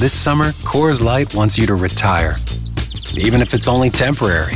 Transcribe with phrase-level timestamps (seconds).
[0.00, 2.38] This summer, Coors Light wants you to retire,
[3.18, 4.54] even if it's only temporary.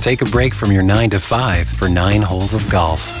[0.00, 3.12] Take a break from your 9 to 5 for nine holes of golf.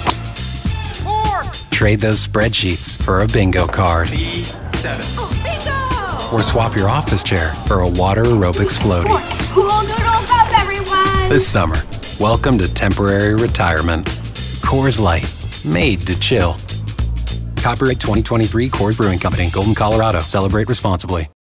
[1.04, 1.44] Four.
[1.70, 4.08] Trade those spreadsheets for a bingo card.
[4.08, 5.06] Seven.
[5.44, 6.36] Bingo!
[6.36, 9.06] Or swap your office chair for a water aerobics floaty.
[9.08, 9.22] Up!
[11.30, 11.80] This summer,
[12.18, 14.06] welcome to temporary retirement.
[14.62, 15.32] Coors Light,
[15.64, 16.56] made to chill.
[17.58, 20.20] Copyright 2023 Coors Brewing Company, Golden, Colorado.
[20.22, 21.28] Celebrate responsibly.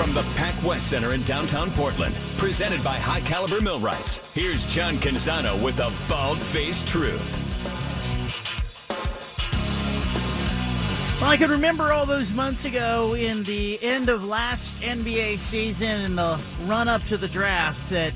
[0.00, 4.94] From the Pac West Center in downtown Portland, presented by High Caliber Millwrights, here's John
[4.94, 7.36] Canzano with the Bald Faced Truth.
[11.20, 16.00] Well, I can remember all those months ago in the end of last NBA season
[16.00, 18.14] and the run up to the draft that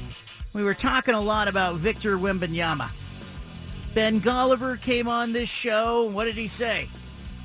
[0.55, 2.91] we were talking a lot about Victor Wembanyama.
[3.92, 6.05] Ben Golliver came on this show.
[6.05, 6.89] What did he say?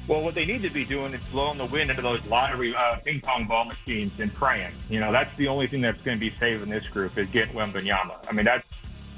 [0.10, 2.96] Well, what they need to be doing is blowing the wind into those lottery uh,
[3.06, 4.72] ping pong ball machines and praying.
[4.90, 7.54] You know, that's the only thing that's going to be saving this group is getting
[7.54, 8.16] Wembanyama.
[8.28, 8.68] I mean, that's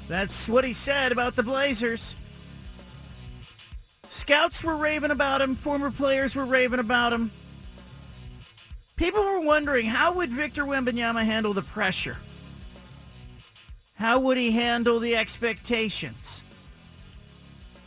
[0.06, 2.14] That's what he said about the Blazers.
[4.10, 5.54] Scouts were raving about him.
[5.54, 7.30] Former players were raving about him.
[8.96, 12.18] People were wondering how would Victor Wembanyama handle the pressure?
[13.94, 16.42] How would he handle the expectations?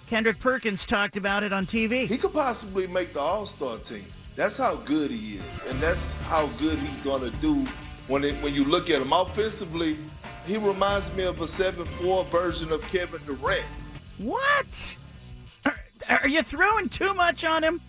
[0.07, 2.07] Kendrick Perkins talked about it on TV.
[2.07, 4.05] He could possibly make the All-Star team.
[4.35, 7.65] That's how good he is, and that's how good he's going to do
[8.07, 9.97] when it, when you look at him offensively.
[10.45, 13.65] He reminds me of a 7-4 version of Kevin Durant.
[14.19, 14.97] What?
[15.65, 15.75] Are,
[16.07, 17.81] are you throwing too much on him?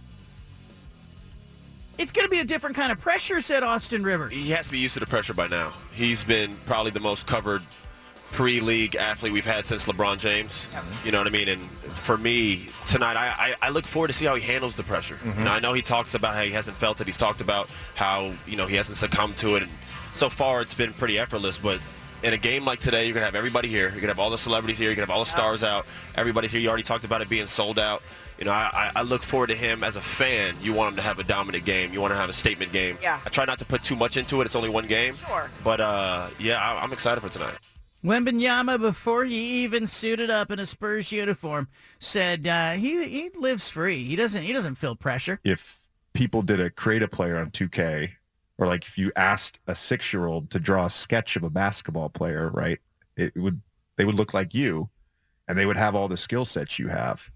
[1.99, 4.33] It's going to be a different kind of pressure, said Austin Rivers.
[4.33, 5.73] He has to be used to the pressure by now.
[5.93, 7.63] He's been probably the most covered
[8.33, 10.69] pre-league athlete we've had since LeBron James.
[11.05, 11.49] You know what I mean?
[11.49, 14.83] And for me, tonight, I, I, I look forward to see how he handles the
[14.83, 15.19] pressure.
[15.25, 17.07] You know, I know he talks about how he hasn't felt it.
[17.07, 19.63] He's talked about how, you know, he hasn't succumbed to it.
[19.63, 19.73] And
[20.13, 21.59] so far, it's been pretty effortless.
[21.59, 21.81] But
[22.23, 23.91] in a game like today, you're going to have everybody here.
[23.91, 24.89] You're to have all the celebrities here.
[24.89, 25.87] You're to have all the stars out.
[26.15, 26.61] Everybody's here.
[26.61, 28.03] You already talked about it being sold out.
[28.39, 30.57] You know, I, I I look forward to him as a fan.
[30.61, 31.95] You want him to have a dominant game.
[31.95, 32.99] You want to have a statement game.
[33.01, 33.19] Yeah.
[33.25, 34.45] I try not to put too much into it.
[34.45, 35.17] It's only one game.
[35.17, 35.51] Sure.
[35.65, 37.55] But, uh, yeah, I, I'm excited for tonight.
[38.05, 41.69] Wembanyama, before he even suited up in a Spurs uniform,
[41.99, 44.05] said uh, he he lives free.
[44.05, 45.41] He doesn't he doesn't feel pressure.
[45.45, 45.81] if
[46.13, 48.11] people did a create a player on 2K,
[48.59, 51.51] or like if you asked a six year old to draw a sketch of a
[51.51, 52.79] basketball player, right?
[53.17, 53.61] It would
[53.97, 54.91] they would look like you,
[55.49, 57.31] and they would have all the skill sets you have.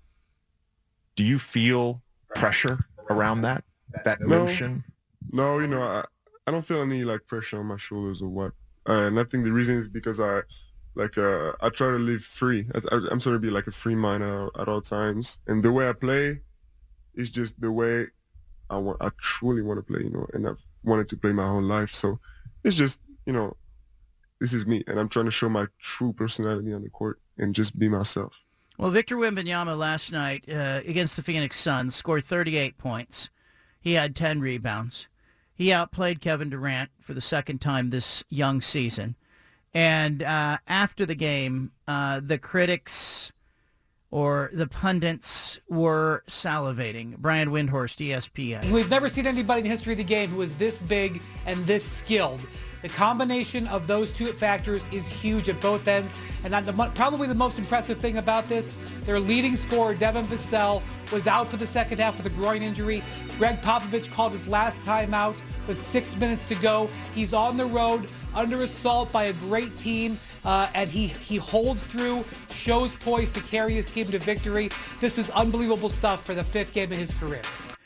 [1.17, 2.03] Do you feel
[2.35, 2.79] pressure
[3.09, 3.65] around that?
[4.05, 4.45] That No.
[4.45, 4.85] notion?
[5.33, 6.05] No, you know, I,
[6.47, 8.53] I don't feel any like pressure on my shoulders or what.
[8.87, 10.43] And I think the reason is because I,
[10.95, 12.67] like, uh, I try to live free.
[12.75, 15.39] I, I'm trying to be like a free mind at, at all times.
[15.47, 16.41] And the way I play
[17.15, 18.07] is just the way
[18.69, 18.99] I want.
[19.01, 21.93] I truly want to play, you know, and I've wanted to play my whole life.
[21.93, 22.19] So
[22.65, 23.57] it's just, you know,
[24.41, 27.55] this is me, and I'm trying to show my true personality on the court and
[27.55, 28.41] just be myself.
[28.79, 33.29] Well, Victor Wembanyama last night uh, against the Phoenix Suns scored 38 points.
[33.79, 35.09] He had 10 rebounds.
[35.61, 39.15] He outplayed Kevin Durant for the second time this young season.
[39.75, 43.31] And uh, after the game, uh, the critics
[44.11, 47.19] or the pundits were salivating.
[47.19, 48.73] Brian Windhorst, ESPN.
[48.73, 51.59] We've never seen anybody in the history of the game who was this big and
[51.67, 52.41] this skilled.
[52.81, 56.11] The combination of those two factors is huge at both ends.
[56.43, 60.81] And the, probably the most impressive thing about this, their leading scorer, Devin Vassell,
[61.13, 63.03] was out for the second half with a groin injury.
[63.37, 66.89] Gregg Popovich called his last time out with six minutes to go.
[67.15, 70.19] He's on the road under assault by a great team.
[70.45, 74.71] Uh, and he, he holds through, shows poise to carry his team to victory.
[75.01, 77.43] This is unbelievable stuff for the fifth game of his career.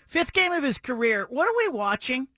[0.06, 1.26] Fifth game of his career.
[1.28, 2.28] What are we watching?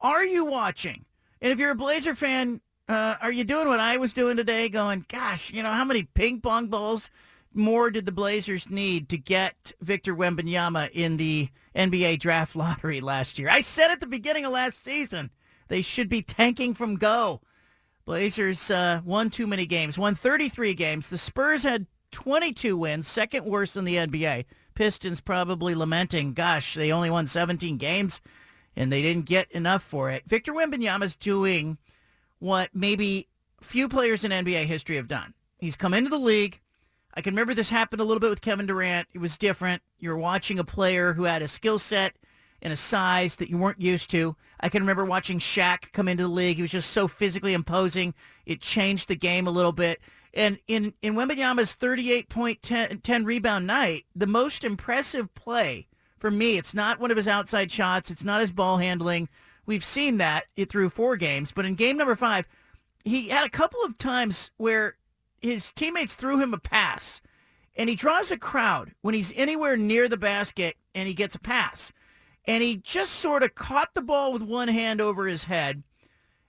[0.00, 1.04] Are you watching?
[1.42, 4.70] And if you're a Blazer fan, uh, are you doing what I was doing today?
[4.70, 7.10] Going, gosh, you know, how many ping pong balls
[7.56, 13.38] more did the Blazers need to get Victor Wembanyama in the NBA draft lottery last
[13.38, 13.48] year?
[13.48, 15.30] I said at the beginning of last season
[15.68, 17.40] they should be tanking from go.
[18.04, 21.08] Blazers uh, won too many games, won 33 games.
[21.08, 24.44] The Spurs had 22 wins, second worst in the NBA.
[24.74, 28.20] Pistons probably lamenting, gosh, they only won 17 games
[28.76, 30.22] and they didn't get enough for it.
[30.26, 31.78] Victor Wembanyama's doing
[32.38, 33.28] what maybe
[33.60, 35.34] few players in NBA history have done.
[35.58, 36.60] He's come into the league.
[37.16, 39.08] I can remember this happened a little bit with Kevin Durant.
[39.14, 39.82] It was different.
[39.98, 42.14] You're watching a player who had a skill set
[42.60, 44.36] and a size that you weren't used to.
[44.60, 46.56] I can remember watching Shaq come into the league.
[46.56, 48.14] He was just so physically imposing.
[48.44, 50.00] It changed the game a little bit.
[50.34, 55.86] And in, in Wembanyama's 38 point 10, 10 rebound night, the most impressive play
[56.18, 58.10] for me, it's not one of his outside shots.
[58.10, 59.28] It's not his ball handling.
[59.64, 61.52] We've seen that through four games.
[61.52, 62.46] But in game number five,
[63.04, 64.96] he had a couple of times where
[65.46, 67.20] his teammates threw him a pass
[67.76, 71.40] and he draws a crowd when he's anywhere near the basket and he gets a
[71.40, 71.92] pass.
[72.44, 75.82] And he just sort of caught the ball with one hand over his head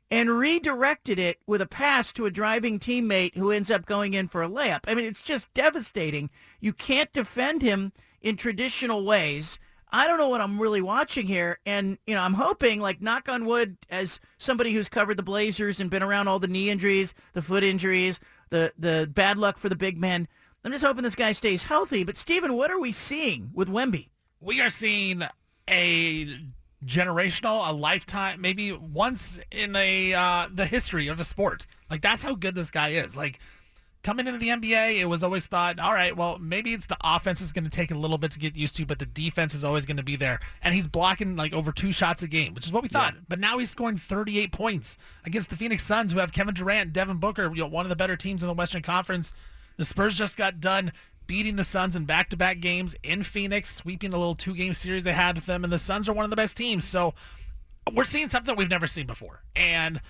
[0.10, 4.28] and redirected it with a pass to a driving teammate who ends up going in
[4.28, 4.82] for a layup.
[4.88, 6.30] I mean, it's just devastating.
[6.60, 7.92] You can't defend him
[8.22, 9.60] in traditional ways.
[9.92, 11.60] I don't know what I'm really watching here.
[11.66, 15.80] And, you know, I'm hoping, like, knock on wood, as somebody who's covered the Blazers
[15.80, 19.70] and been around all the knee injuries, the foot injuries, the, the bad luck for
[19.70, 20.28] the big men,
[20.64, 22.04] I'm just hoping this guy stays healthy.
[22.04, 24.10] But, Steven, what are we seeing with Wemby?
[24.42, 25.24] We are seeing
[25.70, 26.40] a
[26.86, 31.66] generational, a lifetime, maybe once in a uh, the history of a sport.
[31.90, 33.16] Like that's how good this guy is.
[33.16, 33.40] Like
[34.04, 37.42] coming into the NBA, it was always thought, all right, well maybe it's the offense
[37.42, 39.64] is going to take a little bit to get used to, but the defense is
[39.64, 40.40] always going to be there.
[40.62, 43.14] And he's blocking like over two shots a game, which is what we thought.
[43.16, 43.22] Yeah.
[43.28, 47.18] But now he's scoring 38 points against the Phoenix Suns, who have Kevin Durant, Devin
[47.18, 49.34] Booker, you know, one of the better teams in the Western Conference.
[49.78, 50.92] The Spurs just got done
[51.28, 55.36] beating the Suns in back-to-back games in Phoenix, sweeping the little two-game series they had
[55.36, 56.86] with them, and the Suns are one of the best teams.
[56.86, 57.14] So
[57.94, 60.02] we're seeing something we've never seen before, and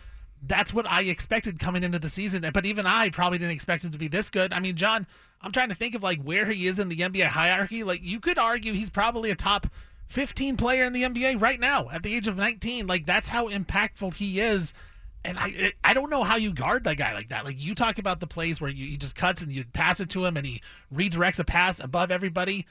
[0.42, 2.50] that's what I expected coming into the season.
[2.54, 4.54] But even I probably didn't expect him to be this good.
[4.54, 5.08] I mean, John,
[5.42, 7.84] I'm trying to think of like where he is in the NBA hierarchy.
[7.84, 9.68] Like you could argue he's probably a top
[10.08, 12.88] 15 player in the NBA right now at the age of 19.
[12.88, 14.74] Like that's how impactful he is
[15.28, 17.46] and I I don't know how you guard that guy like that.
[17.46, 20.10] Like you talk about the plays where you, he just cuts and you pass it
[20.12, 20.62] to him and he
[20.94, 22.66] redirects a pass above everybody.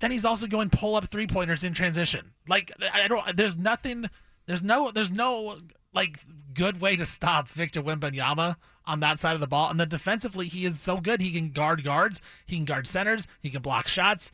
[0.00, 2.32] Then he's also going pull up three pointers in transition.
[2.46, 3.36] Like I don't.
[3.36, 4.10] There's nothing.
[4.46, 4.90] There's no.
[4.90, 5.56] There's no
[5.94, 6.20] like
[6.54, 9.70] good way to stop Victor Wembanyama on that side of the ball.
[9.70, 11.20] And then defensively, he is so good.
[11.20, 12.20] He can guard guards.
[12.46, 13.26] He can guard centers.
[13.40, 14.32] He can block shots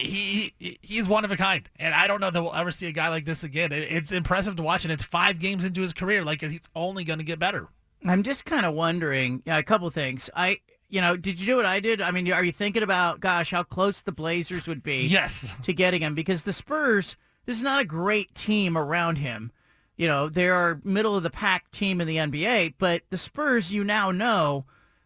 [0.00, 2.92] he, he's one of a kind, and I don't know that we'll ever see a
[2.92, 3.72] guy like this again.
[3.72, 6.24] It, it's impressive to watch, and it's five games into his career.
[6.24, 7.68] Like he's only going to get better.
[8.04, 10.30] I'm just kind of wondering yeah, a couple things.
[10.34, 12.00] I, you know, did you do what I did?
[12.00, 15.06] I mean, are you thinking about, gosh, how close the Blazers would be?
[15.06, 15.46] Yes.
[15.62, 19.52] To getting him because the Spurs, this is not a great team around him.
[20.00, 23.70] You know, they are middle of the pack team in the NBA, but the Spurs,
[23.70, 24.64] you now know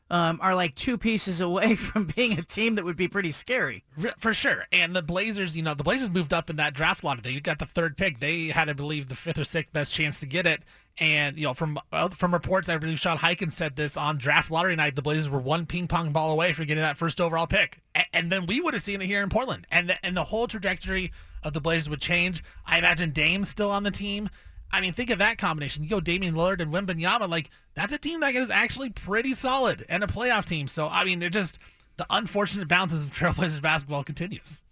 [0.09, 3.83] um, are like two pieces away from being a team that would be pretty scary.
[4.21, 4.67] For sure.
[4.71, 7.33] And the Blazers, you know, the Blazers moved up in that draft lottery.
[7.33, 8.21] You got the third pick.
[8.21, 10.63] They had, I believe, the fifth or sixth best chance to get it.
[10.99, 14.53] And, you know, from uh, from reports, I believe Sean Highkin said this on draft
[14.53, 17.49] lottery night, the Blazers were one ping pong ball away from getting that first overall
[17.49, 17.81] pick.
[17.97, 19.67] And, and then we would have seen it here in Portland.
[19.73, 21.11] And the, and the whole trajectory
[21.43, 22.45] of the Blazers would change.
[22.65, 24.31] I imagine Dame's still on the team.
[24.75, 25.85] I mean, think of that combination.
[25.85, 29.87] You go Damian Lillard and Wembanyama, like that's a team that is actually pretty solid
[29.89, 30.67] and a playoff team.
[30.67, 31.61] So I mean, it just
[31.97, 34.65] the unfortunate bounces of Trailblazers basketball continues.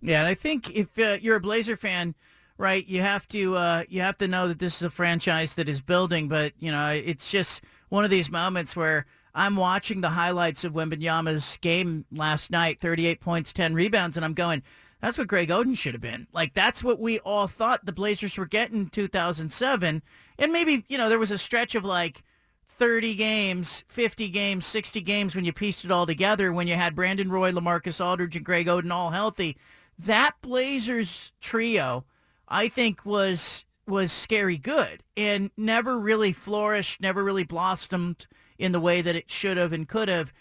[0.00, 2.14] Yeah, and I think if uh, you're a Blazer fan,
[2.56, 5.68] right, you have to uh, you have to know that this is a franchise that
[5.68, 6.28] is building.
[6.28, 10.72] But you know, it's just one of these moments where I'm watching the highlights of
[10.72, 14.62] Wembanyama's game last night, 38 points, 10 rebounds, and I'm going,
[15.00, 16.26] that's what Greg Oden should have been.
[16.32, 20.02] Like that's what we all thought the Blazers were getting in 2007.
[20.38, 22.24] And maybe, you know, there was a stretch of like
[22.66, 26.94] 30 games, 50 games, 60 games when you pieced it all together when you had
[26.94, 29.56] Brandon Roy, LaMarcus Aldridge, and Greg Oden all healthy.
[29.98, 32.04] That Blazers trio,
[32.48, 38.26] I think, was was scary good and never really flourished, never really blossomed
[38.58, 40.32] in the way that it should have and could have.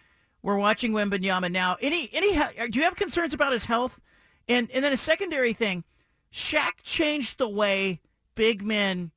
[0.43, 1.77] We're watching Wembanyama now.
[1.81, 2.33] Any any
[2.69, 3.99] do you have concerns about his health?
[4.47, 5.83] And and then a secondary thing,
[6.31, 8.01] Shaq changed the way
[8.35, 9.11] big men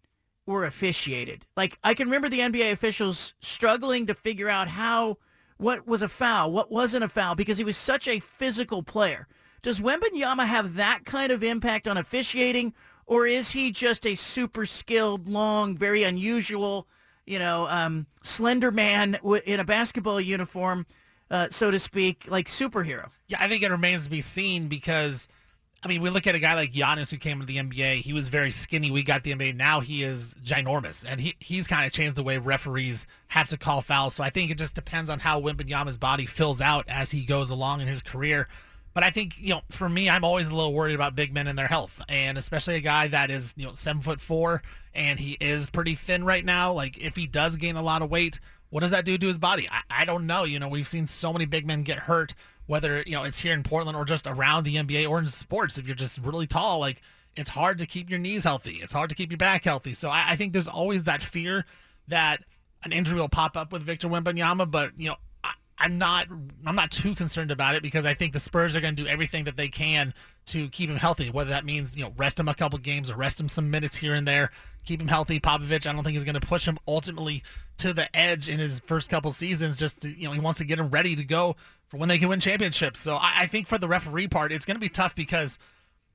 [0.46, 1.46] were officiated.
[1.56, 5.18] Like I can remember the NBA officials struggling to figure out how
[5.56, 9.28] what was a foul, what wasn't a foul, because he was such a physical player.
[9.62, 12.72] Does Wembanyama have that kind of impact on officiating,
[13.06, 16.88] or is he just a super skilled, long, very unusual,
[17.26, 20.86] you know, um, slender man in a basketball uniform
[21.30, 23.10] uh, so to speak, like superhero.
[23.28, 25.28] Yeah, I think it remains to be seen because,
[25.84, 28.02] I mean, we look at a guy like Giannis who came to the NBA.
[28.02, 28.90] He was very skinny.
[28.90, 29.54] We got the NBA.
[29.54, 33.56] Now he is ginormous, and he he's kind of changed the way referees have to
[33.56, 34.14] call fouls.
[34.14, 37.50] So I think it just depends on how Wembanyama's body fills out as he goes
[37.50, 38.48] along in his career.
[38.92, 41.46] But I think, you know, for me, I'm always a little worried about big men
[41.46, 44.62] and their health, and especially a guy that is, you know, seven foot four,
[44.94, 46.72] and he is pretty thin right now.
[46.72, 48.40] Like, if he does gain a lot of weight,
[48.70, 49.68] what does that do to his body?
[49.70, 50.44] I, I don't know.
[50.44, 52.34] You know, we've seen so many big men get hurt,
[52.66, 55.76] whether you know it's here in Portland or just around the NBA or in sports.
[55.76, 57.02] If you're just really tall, like
[57.36, 58.80] it's hard to keep your knees healthy.
[58.82, 59.94] It's hard to keep your back healthy.
[59.94, 61.66] So I, I think there's always that fear
[62.08, 62.42] that
[62.84, 65.16] an injury will pop up with Victor Wembanyama, but you know.
[65.82, 66.26] I'm not.
[66.66, 69.08] I'm not too concerned about it because I think the Spurs are going to do
[69.08, 70.12] everything that they can
[70.48, 71.30] to keep him healthy.
[71.30, 73.96] Whether that means you know rest him a couple games or rest him some minutes
[73.96, 74.50] here and there,
[74.84, 75.40] keep him healthy.
[75.40, 77.42] Popovich, I don't think is going to push him ultimately
[77.78, 79.78] to the edge in his first couple seasons.
[79.78, 81.56] Just to, you know, he wants to get him ready to go
[81.88, 83.00] for when they can win championships.
[83.00, 85.58] So I, I think for the referee part, it's going to be tough because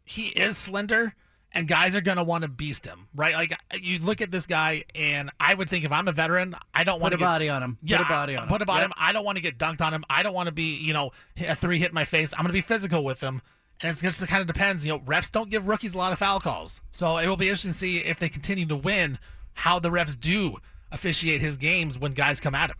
[0.04, 1.16] he is slender
[1.52, 3.34] and guys are going to want to beast him, right?
[3.34, 6.84] Like you look at this guy, and I would think if I'm a veteran, I
[6.84, 7.78] don't want Put to a body on him.
[7.82, 8.50] Yeah, Put a body on him.
[8.50, 8.84] Put a body Yep.
[8.84, 8.94] on him.
[8.98, 10.04] I don't want to get dunked on him.
[10.10, 12.34] I don't want to be, you know, a three hit in my face.
[12.34, 13.42] I'm going to be physical with him.
[13.82, 14.86] And it's just kind of depends.
[14.86, 16.80] You know, refs don't give rookies a lot of foul calls.
[16.90, 19.20] So it will be interesting to see if they continue to win,
[19.54, 20.58] how the refs do
[20.92, 22.78] officiate his games when guys come at him.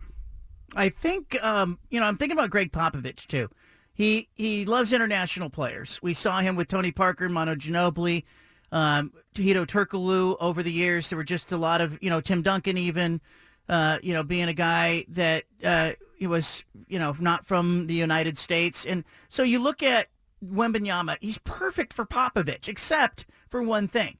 [0.74, 3.48] I think um, you know I'm thinking about Gregg Popovich too.
[3.94, 6.00] He he loves international players.
[6.02, 8.24] We saw him with Tony Parker, Manu Ginobili,
[8.72, 11.08] um, Hedo Turkoglu over the years.
[11.08, 13.20] There were just a lot of you know Tim Duncan even,
[13.68, 17.94] uh, you know being a guy that uh, he was you know not from the
[17.94, 20.08] United States, and so you look at
[20.44, 21.16] Wembanyama.
[21.20, 24.18] He's perfect for Popovich, except for one thing.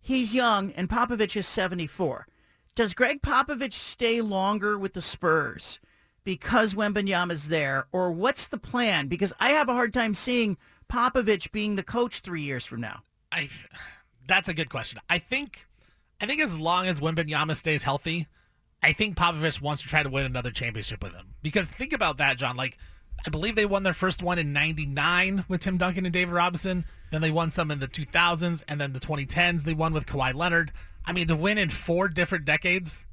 [0.00, 2.26] He's young, and Popovich is 74.
[2.74, 5.80] Does Gregg Popovich stay longer with the Spurs
[6.24, 9.08] because Wembanyama's there, or what's the plan?
[9.08, 10.58] Because I have a hard time seeing
[10.90, 13.02] Popovich being the coach three years from now.
[13.32, 13.48] I
[14.26, 15.00] that's a good question.
[15.08, 15.66] I think
[16.20, 18.26] I think as long as Wembanyama stays healthy,
[18.82, 21.34] I think Popovich wants to try to win another championship with him.
[21.42, 22.56] Because think about that, John.
[22.56, 22.78] Like
[23.26, 26.84] I believe they won their first one in 99 with Tim Duncan and David Robinson.
[27.10, 30.32] Then they won some in the 2000s and then the 2010s they won with Kawhi
[30.32, 30.72] Leonard.
[31.04, 33.04] I mean, to win in four different decades,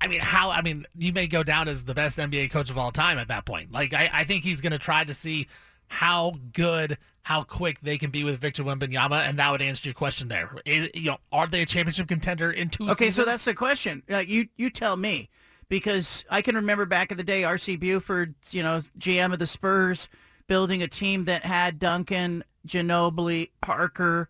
[0.00, 0.50] I mean, how?
[0.50, 3.28] I mean, you may go down as the best NBA coach of all time at
[3.28, 3.70] that point.
[3.70, 5.46] Like, I, I think he's going to try to see
[5.88, 9.94] how good, how quick they can be with Victor Wembanyama, and that would answer your
[9.94, 10.56] question there.
[10.64, 12.88] You know, are they a championship contender in two?
[12.90, 14.02] Okay, so that's the question.
[14.08, 15.28] Like you, you tell me,
[15.70, 17.76] because I can remember back in the day, R.C.
[17.76, 20.08] Buford, you know, GM of the Spurs,
[20.48, 24.28] building a team that had Duncan, Ginobili, Parker.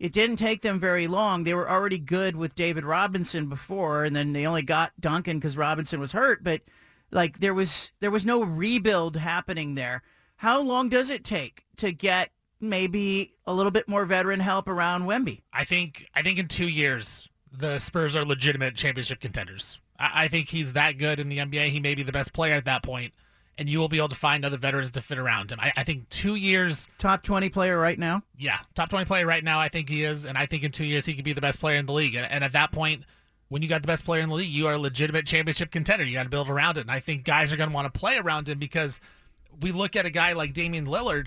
[0.00, 1.44] It didn't take them very long.
[1.44, 5.56] They were already good with David Robinson before, and then they only got Duncan because
[5.56, 6.42] Robinson was hurt.
[6.42, 6.62] But
[7.12, 10.02] like there was there was no rebuild happening there.
[10.36, 12.30] How long does it take to get
[12.60, 15.42] maybe a little bit more veteran help around Wemby?
[15.52, 19.79] I think I think in two years the Spurs are legitimate championship contenders.
[20.00, 21.68] I, I think he's that good in the NBA.
[21.70, 23.12] He may be the best player at that point,
[23.58, 25.60] and you will be able to find other veterans to fit around him.
[25.60, 28.22] I, I think two years, Top twenty player right now.
[28.38, 29.60] yeah, top twenty player right now.
[29.60, 31.60] I think he is, and I think in two years he could be the best
[31.60, 32.14] player in the league.
[32.14, 33.04] And, and at that point,
[33.48, 36.04] when you got the best player in the league, you are a legitimate championship contender.
[36.04, 37.98] You got to build around it, and I think guys are going to want to
[37.98, 39.00] play around him because
[39.60, 41.26] we look at a guy like Damian Lillard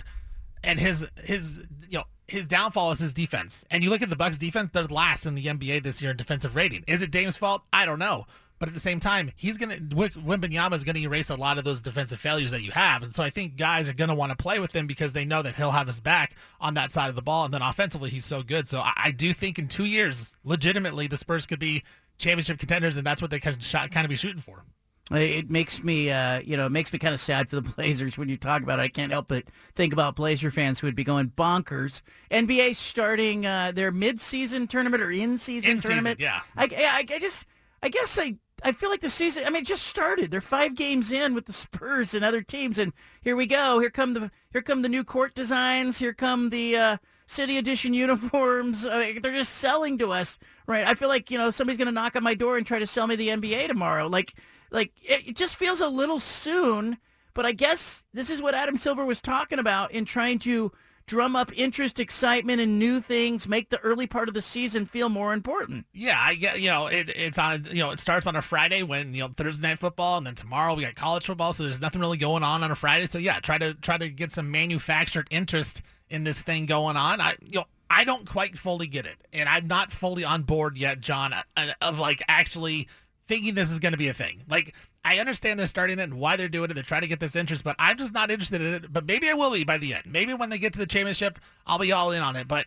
[0.64, 3.64] and his his you know his downfall is his defense.
[3.70, 6.16] And you look at the Bucks defense; they're last in the NBA this year in
[6.16, 6.82] defensive rating.
[6.88, 7.62] Is it Dame's fault?
[7.72, 8.26] I don't know.
[8.60, 11.82] But at the same time, he's gonna Wembanyama is gonna erase a lot of those
[11.82, 14.58] defensive failures that you have, and so I think guys are gonna want to play
[14.58, 17.22] with him because they know that he'll have his back on that side of the
[17.22, 18.68] ball, and then offensively he's so good.
[18.68, 21.82] So I, I do think in two years, legitimately, the Spurs could be
[22.16, 24.64] championship contenders, and that's what they kind of, shot, kind of be shooting for.
[25.10, 28.16] It makes me, uh, you know, it makes me kind of sad for the Blazers
[28.16, 28.82] when you talk about it.
[28.82, 29.44] I can't help but
[29.74, 32.00] think about Blazer fans who would be going bonkers.
[32.30, 36.20] NBA starting uh, their mid-season tournament or in-season In-season, tournament.
[36.20, 36.40] yeah.
[36.56, 37.44] I, I, I just,
[37.82, 39.44] I guess I, I feel like the season.
[39.46, 40.30] I mean, it just started.
[40.30, 43.78] They're five games in with the Spurs and other teams, and here we go.
[43.78, 45.98] Here come the, here come the new court designs.
[45.98, 48.86] Here come the uh, City Edition uniforms.
[48.86, 50.86] Uh, they're just selling to us, right?
[50.86, 53.06] I feel like you know somebody's gonna knock on my door and try to sell
[53.06, 54.06] me the NBA tomorrow.
[54.06, 54.34] Like,
[54.70, 56.96] like it, it just feels a little soon.
[57.34, 60.72] But I guess this is what Adam Silver was talking about in trying to
[61.06, 65.08] drum up interest, excitement, and new things, make the early part of the season feel
[65.08, 65.86] more important.
[65.92, 68.82] Yeah, I get you know it, it's on you know it starts on a Friday
[68.82, 71.80] when you know Thursday night football and then tomorrow we got college football so there's
[71.80, 73.06] nothing really going on on a Friday.
[73.06, 77.20] So yeah try to try to get some manufactured interest in this thing going on.
[77.20, 80.76] I you know I don't quite fully get it and I'm not fully on board
[80.76, 81.42] yet John uh,
[81.80, 82.88] of like actually
[83.28, 84.42] thinking this is going to be a thing.
[84.48, 86.74] Like I understand they're starting it and why they're doing it.
[86.74, 88.92] They're trying to get this interest, but I'm just not interested in it.
[88.92, 90.04] But maybe I will be by the end.
[90.06, 92.48] Maybe when they get to the championship, I'll be all in on it.
[92.48, 92.66] But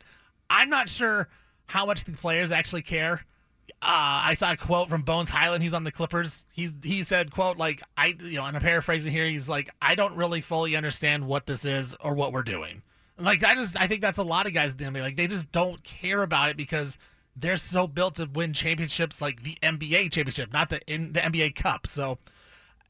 [0.50, 1.30] I'm not sure
[1.66, 3.26] how much the players actually care.
[3.82, 5.64] Uh, I saw a quote from Bones Hyland.
[5.64, 6.46] He's on the Clippers.
[6.54, 9.26] He's he said, "quote Like I, you know, and I'm paraphrasing here.
[9.26, 12.82] He's like, I don't really fully understand what this is or what we're doing.
[13.20, 14.76] Like I just, I think that's a lot of guys.
[14.76, 14.90] the.
[14.90, 16.98] Like they just don't care about it because
[17.40, 21.56] they're so built to win championships, like the NBA championship, not the in the NBA
[21.56, 21.86] Cup.
[21.88, 22.18] So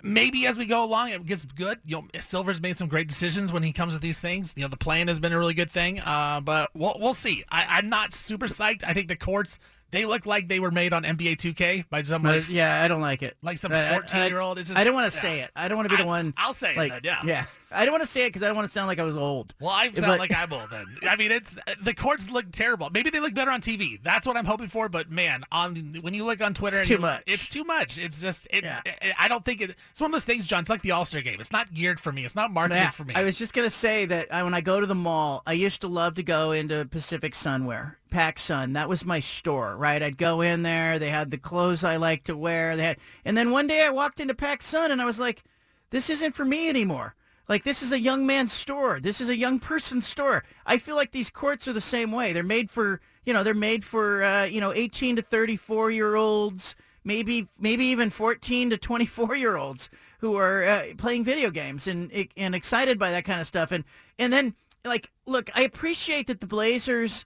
[0.02, 1.80] maybe as we go along, it gets good.
[1.86, 4.54] You know, Silver's made some great decisions when he comes with these things.
[4.56, 6.00] You know, the plan has been a really good thing.
[6.00, 7.44] Uh, but we'll we'll see.
[7.52, 8.84] I, I'm not super psyched.
[8.84, 9.60] I think the courts
[9.92, 13.02] they look like they were made on NBA 2K by some like, yeah, I don't
[13.02, 13.38] like it.
[13.42, 14.60] like some I- I- 14 year old.
[14.60, 15.22] It's just I don't want to yeah.
[15.22, 15.52] say it.
[15.56, 16.34] I don't want to be the I- one.
[16.38, 17.22] I'll say it like, then, yeah.
[17.26, 17.46] Yeah.
[17.70, 19.18] I don't want to say it because I don't want to sound like I was
[19.18, 19.54] old.
[19.60, 20.86] Well, I sound But- like I'm old then.
[21.08, 22.90] I mean, it's the courts look terrible.
[22.90, 24.00] Maybe they look better on TV.
[24.02, 24.88] That's what I'm hoping for.
[24.88, 27.24] But man, on when you look on Twitter, It's too much.
[27.28, 27.98] It's too much.
[27.98, 28.48] It's just.
[28.52, 28.82] It, Yeah.
[28.86, 29.76] I- I don't think it.
[29.92, 30.62] It's one of those things, John.
[30.62, 31.40] It's like the All Star game.
[31.42, 32.24] It's not geared for me.
[32.24, 33.16] It's not marketed Yeah, for me.
[33.16, 35.82] I was just gonna say that I, when I go to the mall, I used
[35.82, 38.74] to love to go into Pacific Sunwear, Pac Sun.
[38.74, 40.02] That was my store, right?
[40.02, 41.00] I'd go in there.
[41.00, 42.78] They had the clothes I like to wear.
[42.78, 45.44] They had, and then one day I walked into Pac Sun and I was like,
[45.90, 47.16] "This isn't for me anymore."
[47.50, 49.00] Like this is a young man's store.
[49.00, 50.44] This is a young person's store.
[50.66, 52.34] I feel like these courts are the same way.
[52.34, 56.16] They're made for you know they're made for uh, you know 18 to 34 year
[56.16, 59.90] olds, maybe maybe even 14 to 24 year olds
[60.20, 63.72] who are uh, playing video games and and excited by that kind of stuff.
[63.72, 63.86] And
[64.20, 67.26] and then like look, I appreciate that the Blazers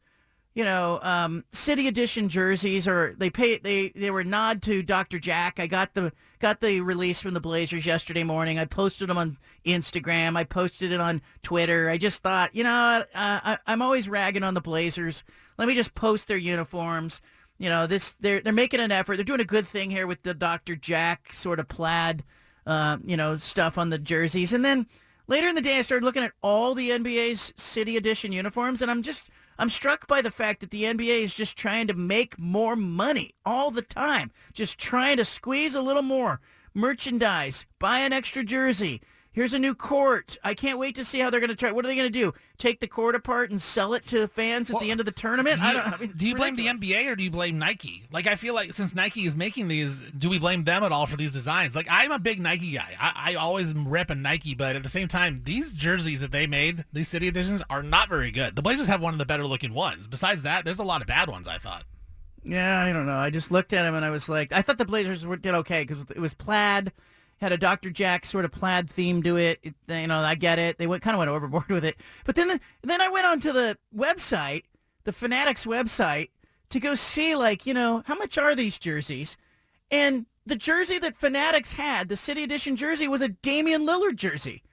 [0.54, 4.84] you know, um, city edition jerseys or they pay they they were a nod to
[4.84, 5.18] Dr.
[5.18, 5.60] Jack.
[5.60, 8.60] I got the got the release from the Blazers yesterday morning.
[8.60, 10.36] I posted them on Instagram.
[10.36, 11.90] I posted it on Twitter.
[11.90, 15.24] I just thought, you know, uh, I, I'm always ragging on the Blazers.
[15.58, 17.22] Let me just post their uniforms.
[17.58, 19.16] You know, this they're they're making an effort.
[19.16, 20.76] They're doing a good thing here with the Dr.
[20.76, 22.26] Jack sort of plaid,
[22.66, 24.52] uh, you know, stuff on the jerseys.
[24.52, 24.86] And then
[25.28, 28.92] later in the day, I started looking at all the NBA's city edition uniforms, and
[28.92, 29.30] I'm just
[29.60, 33.36] I'm struck by the fact that the NBA is just trying to make more money
[33.46, 36.40] all the time, just trying to squeeze a little more
[36.74, 39.02] merchandise, buy an extra jersey.
[39.34, 40.38] Here's a new court.
[40.44, 41.72] I can't wait to see how they're going to try.
[41.72, 42.34] What are they going to do?
[42.58, 45.12] Take the court apart and sell it to the fans at the end of the
[45.14, 45.56] tournament?
[45.56, 45.94] Do you, I don't.
[45.94, 48.10] I mean, do you blame the NBA or do you blame Nike?
[48.12, 51.06] Like, I feel like since Nike is making these, do we blame them at all
[51.06, 51.76] for these designs?
[51.76, 52.98] Like, I'm a big Nike guy.
[53.00, 56.46] I, I always am repping Nike, but at the same time, these jerseys that they
[56.46, 58.58] made, these city editions, are not very good.
[58.58, 60.08] The Blazers have one of the better looking ones.
[60.08, 61.48] Besides that, there's a lot of bad ones.
[61.48, 61.86] I thought.
[62.44, 63.18] Yeah, I don't know.
[63.18, 65.54] I just looked at him and I was like, I thought the Blazers were, did
[65.56, 66.92] okay because it was plaid,
[67.42, 67.90] had a Dr.
[67.90, 69.60] Jack sort of plaid theme to it.
[69.64, 70.78] it you know, I get it.
[70.78, 71.98] They went kind of went overboard with it.
[72.24, 74.64] But then, the, then I went onto the website,
[75.04, 76.30] the Fanatics website,
[76.70, 79.36] to go see like, you know, how much are these jerseys?
[79.90, 84.64] And the jersey that Fanatics had, the City Edition jersey, was a Damian Lillard jersey.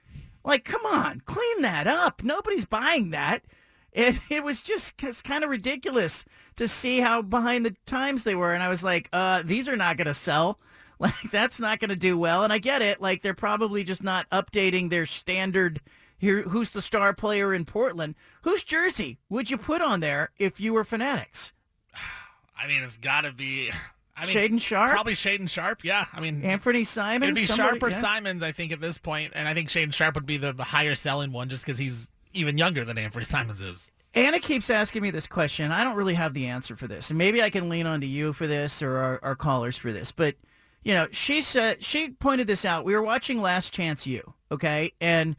[0.45, 2.23] Like, come on, clean that up.
[2.23, 3.45] Nobody's buying that.
[3.93, 6.27] It, it was just kind of ridiculous
[6.57, 8.53] to see how behind the times they were.
[8.53, 10.59] And I was like, uh, these are not going to sell.
[11.01, 12.43] Like, that's not going to do well.
[12.43, 13.01] And I get it.
[13.01, 15.81] Like, they're probably just not updating their standard
[16.19, 16.43] here.
[16.43, 18.17] Who's the star player in Portland?
[18.43, 21.53] Whose jersey would you put on there if you were Fanatics?
[22.59, 23.71] I mean, it's got to be.
[24.17, 24.91] I mean, Shaedon Sharpe?
[24.91, 25.85] Probably Shaedon Sharpe.
[25.85, 26.07] Yeah.
[26.13, 27.23] I mean, Anthony Simons?
[27.23, 28.01] It'd be Somebody- Sharp or yeah.
[28.01, 30.97] Simons, I think, at this point, and I think Shaedon Sharpe would be the higher
[30.97, 33.93] selling one just because he's even younger than Anthony Simons is.
[34.15, 35.71] Anna keeps asking me this question.
[35.71, 38.07] I don't really have the answer for this, and maybe I can lean on to
[38.07, 40.11] you for this or our, our callers for this.
[40.11, 40.35] But
[40.83, 42.85] you know, she said she pointed this out.
[42.85, 45.37] We were watching Last Chance U, okay, and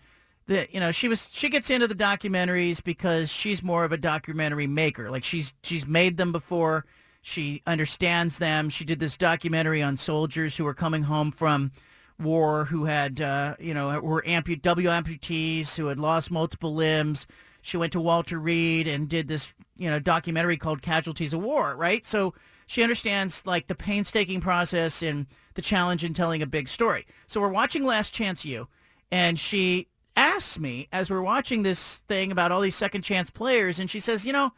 [0.47, 3.97] the you know she was she gets into the documentaries because she's more of a
[3.97, 5.09] documentary maker.
[5.09, 6.85] Like she's she's made them before.
[7.21, 8.69] She understands them.
[8.69, 11.71] She did this documentary on soldiers who were coming home from
[12.19, 17.25] war who had, uh, you know, were ampu- W amputees who had lost multiple limbs.
[17.61, 21.75] She went to Walter Reed and did this, you know, documentary called Casualties of War,
[21.75, 22.05] right?
[22.05, 22.33] So
[22.69, 27.07] she understands like the painstaking process and the challenge in telling a big story.
[27.25, 28.67] So we're watching Last Chance U,
[29.11, 33.79] and she asks me as we're watching this thing about all these second chance players,
[33.79, 34.51] and she says, you know,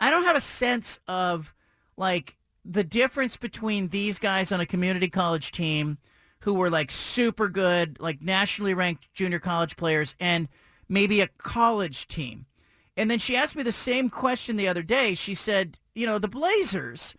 [0.00, 1.54] I don't have a sense of
[1.96, 5.98] like the difference between these guys on a community college team
[6.40, 10.48] who were like super good, like nationally ranked junior college players and
[10.88, 12.44] maybe a college team.
[12.96, 15.14] And then she asked me the same question the other day.
[15.14, 17.14] She said, you know, the Blazers,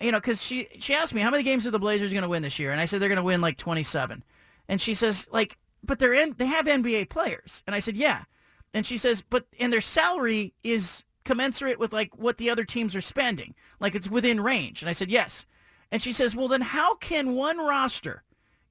[0.00, 2.28] you know, because she, she asked me, how many games are the Blazers going to
[2.28, 2.72] win this year?
[2.72, 4.22] And I said, they're going to win like 27.
[4.68, 7.62] And she says, like, but they're in, they have NBA players.
[7.66, 8.24] And I said, yeah.
[8.72, 12.94] And she says, but, and their salary is commensurate with like what the other teams
[12.94, 13.54] are spending.
[13.80, 14.82] Like it's within range.
[14.82, 15.46] And I said, yes.
[15.90, 18.22] And she says, well, then how can one roster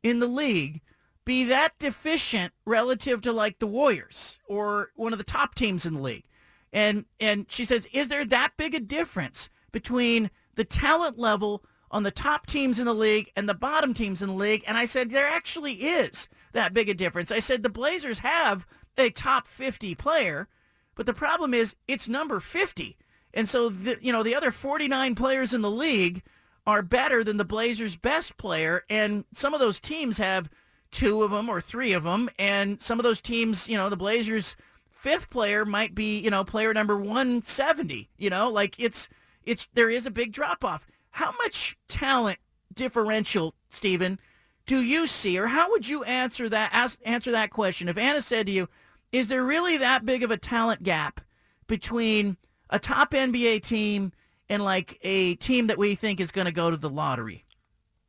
[0.02, 0.82] in the league
[1.26, 5.94] be that deficient relative to like the Warriors or one of the top teams in
[5.94, 6.26] the league?
[6.72, 12.04] And and she says, is there that big a difference between the talent level on
[12.04, 14.64] the top teams in the league and the bottom teams in the league?
[14.68, 17.32] And I said, there actually is that big a difference.
[17.32, 18.66] I said the Blazers have
[18.98, 20.48] a top 50 player,
[20.96, 22.98] but the problem is it's number 50.
[23.34, 26.22] And so, the, you know, the other 49 players in the league
[26.66, 28.84] are better than the Blazers' best player.
[28.90, 30.50] And some of those teams have
[30.92, 33.98] two of them or three of them, and some of those teams, you know, the
[33.98, 34.56] Blazers'
[34.92, 38.10] fifth player might be, you know, player number 170.
[38.18, 39.10] You know, like it's
[39.46, 40.88] it's there is a big drop off.
[41.12, 42.40] How much talent
[42.74, 44.20] differential, Stephen,
[44.66, 48.22] do you see, or how would you answer that ask, answer that question if Anna
[48.22, 48.70] said to you,
[49.12, 51.22] "Is there really that big of a talent gap
[51.68, 52.38] between
[52.70, 54.12] a top NBA team
[54.50, 57.46] and like a team that we think is going to go to the lottery?"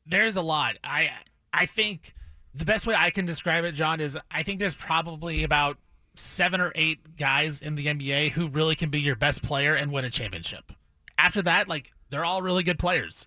[0.07, 0.77] There's a lot.
[0.85, 1.11] I
[1.53, 2.15] I think
[2.55, 5.79] the best way I can describe it, John, is I think there's probably about
[6.15, 9.91] seven or eight guys in the NBA who really can be your best player and
[9.91, 10.73] win a championship.
[11.19, 13.27] After that, like they're all really good players,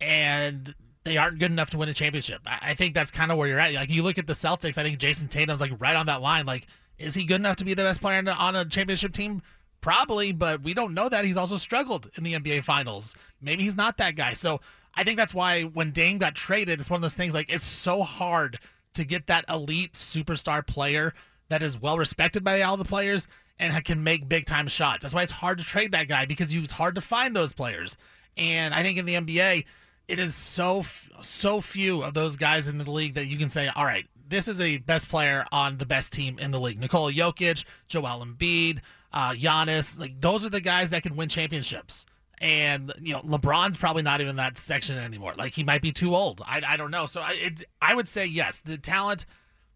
[0.00, 2.40] and they aren't good enough to win a championship.
[2.46, 3.72] I, I think that's kind of where you're at.
[3.74, 6.46] Like you look at the Celtics, I think Jayson Tatum's like right on that line.
[6.46, 6.66] Like,
[6.98, 9.42] is he good enough to be the best player on a, on a championship team?
[9.80, 11.26] Probably, but we don't know that.
[11.26, 13.14] He's also struggled in the NBA Finals.
[13.42, 14.32] Maybe he's not that guy.
[14.32, 14.60] So
[14.94, 17.64] I think that's why when Dame got traded, it's one of those things like it's
[17.64, 18.58] so hard
[18.94, 21.12] to get that elite superstar player
[21.48, 25.02] that is well respected by all the players and can make big time shots.
[25.02, 27.96] That's why it's hard to trade that guy because it's hard to find those players.
[28.36, 29.64] And I think in the NBA,
[30.08, 30.84] it is so
[31.22, 34.48] so few of those guys in the league that you can say, all right, this
[34.48, 36.80] is a best player on the best team in the league.
[36.80, 38.80] Nikola Jokic, Joel Embiid,
[39.12, 42.04] uh, Giannis, like those are the guys that can win championships.
[42.38, 45.34] And you know, LeBron's probably not even that section anymore.
[45.38, 46.42] Like he might be too old.
[46.44, 47.06] I, I don't know.
[47.06, 49.24] So I it, I would say yes, the talent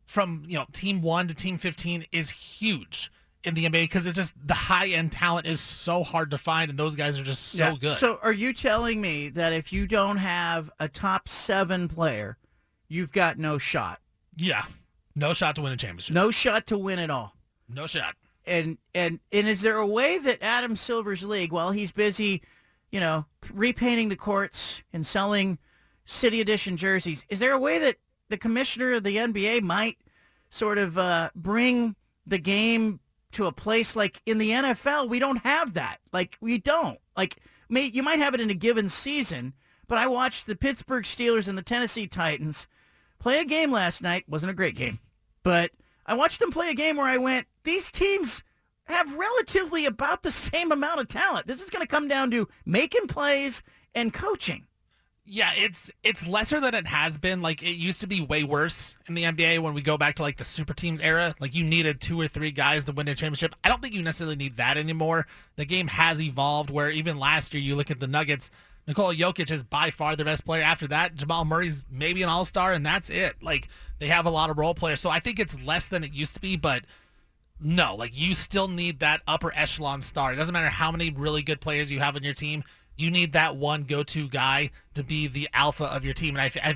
[0.05, 3.11] from you know team one to team fifteen is huge
[3.49, 6.71] in the NBA because it's just the high end talent is so hard to find,
[6.71, 7.75] and those guys are just so Yeah.
[7.81, 7.97] good.
[7.97, 12.37] So are you telling me that if you don't have a top seven player,
[12.89, 14.01] you've got no shot?
[14.37, 14.67] yeah,
[15.17, 16.15] no shot to win a championship.
[16.15, 17.35] No shot to win it all.
[17.69, 18.15] No shot.
[18.47, 22.41] And and and is there a way that Adam Silver's league, while he's busy,
[22.93, 25.59] you know, repainting the courts and selling
[26.05, 27.97] city edition jerseys, is there a way that
[28.29, 29.99] the commissioner of the NBA might
[30.51, 33.01] sort of uh, bring the game
[33.33, 35.09] to a place like in the NFL?
[35.09, 35.99] We don't have that.
[36.13, 36.99] Like we don't.
[37.17, 37.37] Like
[37.69, 39.55] may, you might have it in a given season,
[39.87, 42.67] but I watched the Pittsburgh Steelers and the Tennessee Titans
[43.19, 44.25] play a game last night.
[44.29, 44.99] Wasn't a great game,
[45.43, 45.71] but
[46.07, 48.43] I watched them play a game where I went, these teams
[48.85, 51.47] have relatively about the same amount of talent.
[51.47, 53.63] This is going to come down to making plays
[53.95, 54.67] and coaching.
[55.31, 57.43] Yeah, it's it's lesser than it has been.
[57.43, 60.23] Like it used to be way worse in the NBA when we go back to
[60.23, 61.35] like the super teams era.
[61.39, 63.55] Like you needed two or three guys to win a championship.
[63.63, 65.27] I don't think you necessarily need that anymore.
[65.57, 68.51] The game has evolved where even last year you look at the Nuggets,
[68.87, 70.63] Nikola Jokic is by far the best player.
[70.63, 73.37] After that, Jamal Murray's maybe an all-star and that's it.
[73.43, 75.01] Like they have a lot of role players.
[75.01, 76.85] So I think it's less than it used to be, but
[77.61, 80.33] no, like you still need that upper echelon star.
[80.33, 82.65] It doesn't matter how many really good players you have on your team.
[82.99, 86.69] You need that one go-to guy to be the alpha of your team, and I,
[86.69, 86.73] I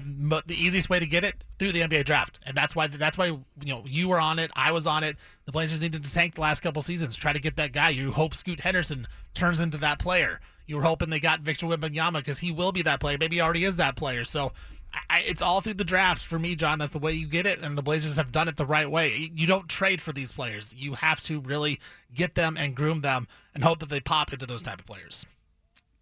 [0.46, 3.26] the easiest way to get it through the NBA draft, and that's why that's why
[3.26, 5.16] you know you were on it, I was on it.
[5.46, 7.88] The Blazers needed to tank the last couple seasons, try to get that guy.
[7.88, 10.40] You hope Scoot Henderson turns into that player.
[10.66, 13.16] You were hoping they got Victor Wembanyama because he will be that player.
[13.18, 14.24] Maybe he already is that player.
[14.24, 14.52] So
[15.10, 16.78] I, it's all through the draft for me, John.
[16.78, 19.30] That's the way you get it, and the Blazers have done it the right way.
[19.34, 20.74] You don't trade for these players.
[20.76, 21.80] You have to really
[22.14, 25.26] get them and groom them and hope that they pop into those type of players.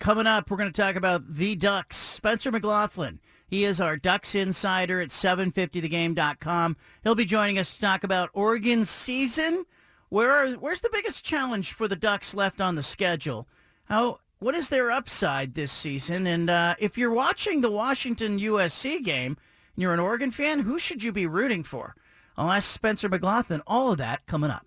[0.01, 1.95] Coming up, we're going to talk about the Ducks.
[1.95, 3.21] Spencer McLaughlin.
[3.47, 6.77] He is our Ducks insider at 750thegame.com.
[7.03, 9.67] He'll be joining us to talk about Oregon's season.
[10.09, 13.47] Where are, where's the biggest challenge for the Ducks left on the schedule?
[13.85, 16.27] How what is their upside this season?
[16.27, 19.37] And uh, if you're watching the Washington USC game
[19.77, 21.95] and you're an Oregon fan, who should you be rooting for?
[22.39, 24.67] I'll ask Spencer McLaughlin all of that coming up.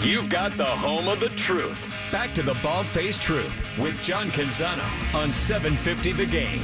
[0.00, 1.88] You've got the home of the truth.
[2.12, 6.60] Back to the Bald Faced Truth with John Canzano on 750 The Game.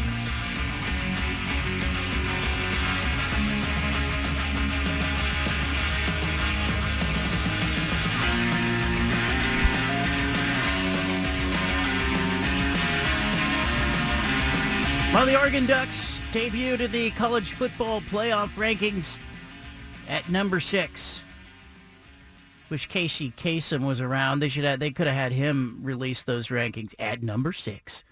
[15.13, 19.19] Well, the Oregon Ducks debuted in the college football playoff rankings
[20.09, 21.25] at number six.
[22.75, 24.41] Wish Casey Kasem was around.
[24.41, 28.03] They should have, they could have had him release those rankings at number six.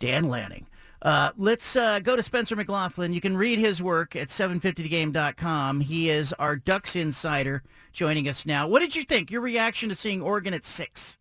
[0.00, 0.66] Dan Lanning.
[1.00, 3.14] Uh, let's uh, go to Spencer McLaughlin.
[3.14, 5.80] You can read his work at 750thegame.com.
[5.80, 7.62] He is our Ducks insider
[7.94, 8.68] joining us now.
[8.68, 9.30] What did you think?
[9.30, 11.16] Your reaction to seeing Oregon at six?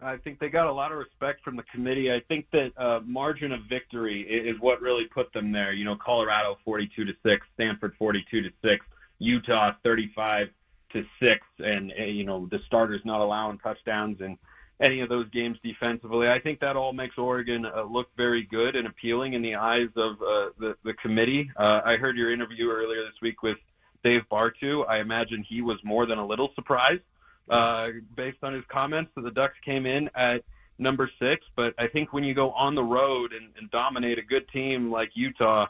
[0.00, 2.12] I think they got a lot of respect from the committee.
[2.12, 5.72] I think that uh, margin of victory i- is what really put them there.
[5.72, 8.86] You know, Colorado 42 to six, Stanford 42 to six,
[9.18, 10.50] Utah 35
[10.92, 14.38] to six, and uh, you know the starters not allowing touchdowns and
[14.80, 16.30] any of those games defensively.
[16.30, 19.90] I think that all makes Oregon uh, look very good and appealing in the eyes
[19.96, 21.50] of uh, the the committee.
[21.56, 23.58] Uh, I heard your interview earlier this week with
[24.02, 24.86] Dave Bartoo.
[24.88, 27.02] I imagine he was more than a little surprised
[27.50, 30.44] uh, based on his comments that the Ducks came in at
[30.78, 31.44] number six.
[31.56, 34.90] But I think when you go on the road and, and dominate a good team
[34.90, 35.66] like Utah,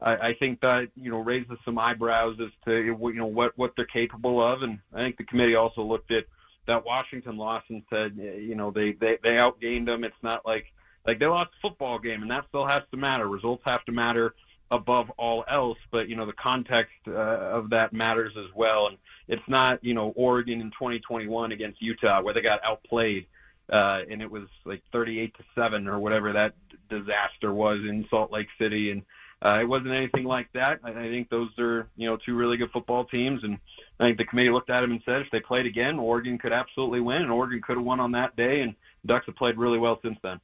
[0.00, 3.74] I, I think that you know raises some eyebrows as to you know what what
[3.76, 4.62] they're capable of.
[4.62, 6.26] And I think the committee also looked at
[6.66, 10.04] that Washington loss and said, you know, they they they outgained them.
[10.04, 10.72] It's not like
[11.06, 13.28] like they lost a football game, and that still has to matter.
[13.28, 14.34] Results have to matter
[14.70, 18.88] above all else, but you know the context uh, of that matters as well.
[18.88, 23.26] And it's not you know Oregon in 2021 against Utah where they got outplayed,
[23.70, 26.54] uh, and it was like 38 to seven or whatever that
[26.88, 29.02] disaster was in Salt Lake City, and
[29.42, 30.80] uh, it wasn't anything like that.
[30.82, 33.58] I, I think those are you know two really good football teams, and
[34.00, 36.52] I think the committee looked at them and said if they played again, Oregon could
[36.52, 39.78] absolutely win, and Oregon could have won on that day, and Ducks have played really
[39.78, 40.40] well since then.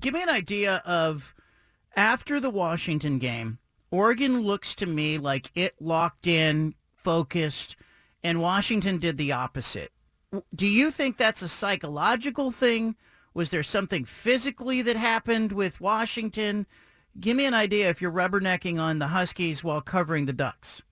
[0.00, 1.34] Give me an idea of
[1.94, 3.58] after the Washington game,
[3.90, 7.76] Oregon looks to me like it locked in, focused,
[8.24, 9.92] and Washington did the opposite.
[10.54, 12.96] Do you think that's a psychological thing?
[13.34, 16.66] Was there something physically that happened with Washington?
[17.20, 20.82] Give me an idea if you're rubbernecking on the Huskies while covering the Ducks.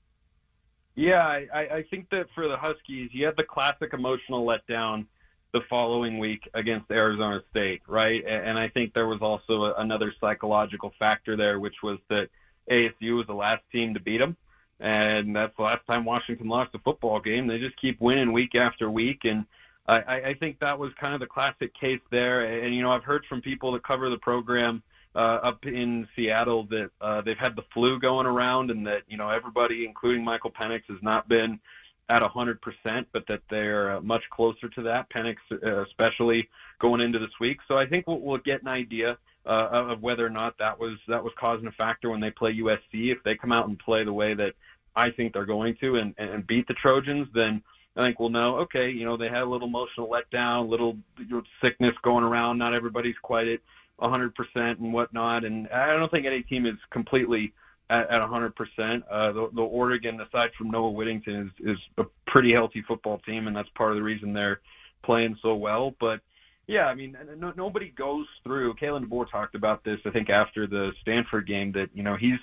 [0.95, 5.07] Yeah, I, I think that for the Huskies, you had the classic emotional letdown
[5.53, 8.23] the following week against Arizona State, right?
[8.27, 12.29] And I think there was also another psychological factor there, which was that
[12.71, 14.37] ASU was the last team to beat them,
[14.79, 17.47] and that's the last time Washington lost a football game.
[17.47, 19.45] They just keep winning week after week, and
[19.89, 22.47] I, I think that was kind of the classic case there.
[22.47, 24.83] And you know, I've heard from people that cover the program
[25.15, 29.17] uh, up in Seattle that uh, they've had the flu going around, and that you
[29.17, 31.61] know everybody, including Michael Penix, has not been
[32.09, 35.09] at 100%, but that they're uh, much closer to that.
[35.11, 36.49] Penix, uh, especially
[36.81, 37.61] going into this week.
[37.69, 40.99] So I think we'll, we'll get an idea uh, of whether or not that was
[41.09, 43.13] that was causing a factor when they play USC.
[43.13, 44.55] If they come out and play the way that
[44.97, 47.63] I think they're going to and, and beat the Trojans, then
[47.97, 48.57] I think we'll know.
[48.59, 52.25] Okay, you know they had a little emotional letdown, a little you know, sickness going
[52.25, 52.59] around.
[52.59, 53.61] Not everybody's quite at
[54.01, 55.45] 100% and whatnot.
[55.45, 57.53] And I don't think any team is completely
[57.89, 59.03] at, at 100%.
[59.11, 63.57] Uh, the, Oregon, aside from Noah Whittington, is, is a pretty healthy football team, and
[63.57, 64.61] that's part of the reason they're
[65.03, 65.95] playing so well.
[65.99, 66.21] But
[66.67, 68.75] yeah, I mean, no, nobody goes through.
[68.75, 72.39] Kalen DeBoer talked about this, I think, after the Stanford game, that you know he's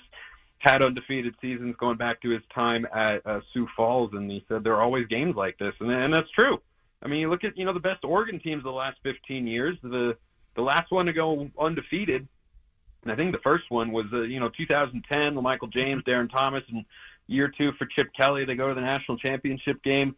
[0.58, 4.64] had undefeated seasons going back to his time at uh, Sioux Falls, and he said
[4.64, 6.60] there are always games like this, and, and that's true.
[7.02, 9.78] I mean, you look at you know the best Oregon teams the last 15 years.
[9.82, 10.18] The
[10.58, 12.28] the last one to go undefeated,
[13.02, 16.64] and I think the first one was uh, you know 2010, LaMichael James, Darron Thomas,
[16.70, 16.84] and
[17.26, 18.44] year two for Chip Kelly.
[18.44, 20.14] They go to the national championship game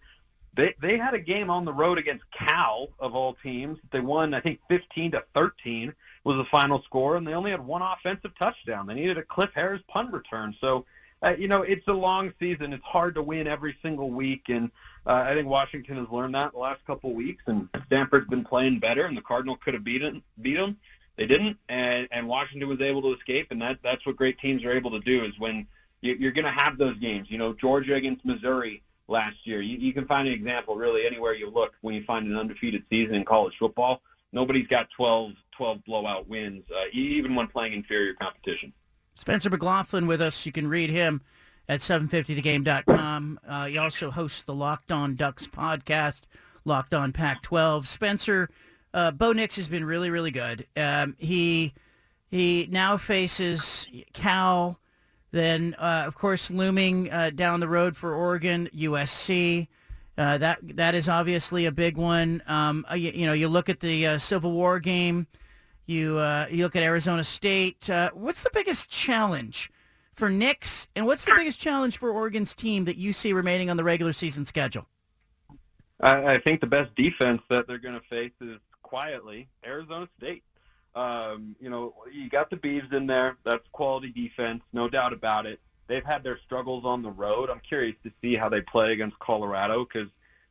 [0.55, 3.79] they they had a game on the road against Cal of all teams.
[3.91, 7.65] They won, I think, 15 to 13 was the final score, and they only had
[7.65, 8.87] one offensive touchdown.
[8.87, 10.55] They needed a Cliff Harris punt return.
[10.61, 10.85] So,
[11.23, 12.73] uh, you know, it's a long season.
[12.73, 14.71] It's hard to win every single week, and
[15.07, 17.43] uh, I think Washington has learned that the last couple of weeks.
[17.47, 20.23] And Stanford's been playing better, and the Cardinal could have beat them.
[20.41, 20.77] Beat them.
[21.17, 24.65] They didn't, and and Washington was able to escape, and that that's what great teams
[24.65, 25.25] are able to do.
[25.25, 25.67] Is when
[26.01, 27.31] you, you're going to have those games.
[27.31, 29.61] You know, Georgia against Missouri last year.
[29.61, 32.85] You, you can find an example really anywhere you look when you find an undefeated
[32.89, 34.01] season in college football.
[34.33, 38.73] Nobody's got 12, 12 blowout wins, uh, even when playing inferior competition.
[39.17, 40.47] Spencer McLaughlin with us.
[40.47, 41.21] You can read him
[41.71, 43.39] at 750thegame.com.
[43.47, 46.23] Uh, he also hosts the Locked On Ducks podcast,
[46.65, 47.87] Locked On Pac-12.
[47.87, 48.51] Spencer,
[48.93, 50.67] uh, Bo Nix has been really, really good.
[50.77, 51.73] Um, he
[52.29, 54.81] he now faces Cal
[55.31, 59.69] then, uh, of course, looming uh, down the road for Oregon, USC.
[60.19, 62.43] Uh, that that is obviously a big one.
[62.49, 65.29] Um, uh, you, you, know, you look at the uh, Civil War game.
[65.87, 66.19] You
[66.51, 67.89] you look at Arizona State.
[68.13, 69.71] what's the biggest challenge
[70.21, 73.79] for Nix, and what's the biggest challenge for Oregon's team that you see remaining on
[73.79, 74.87] the regular season schedule?
[75.99, 80.45] I, I think the best defense that they're going to face is quietly Arizona State.
[80.95, 83.39] Um, you know, you got the Beavs in there.
[83.45, 85.59] That's quality defense, no doubt about it.
[85.87, 87.49] They've had their struggles on the road.
[87.49, 90.11] I'm curious to see how they play against Colorado because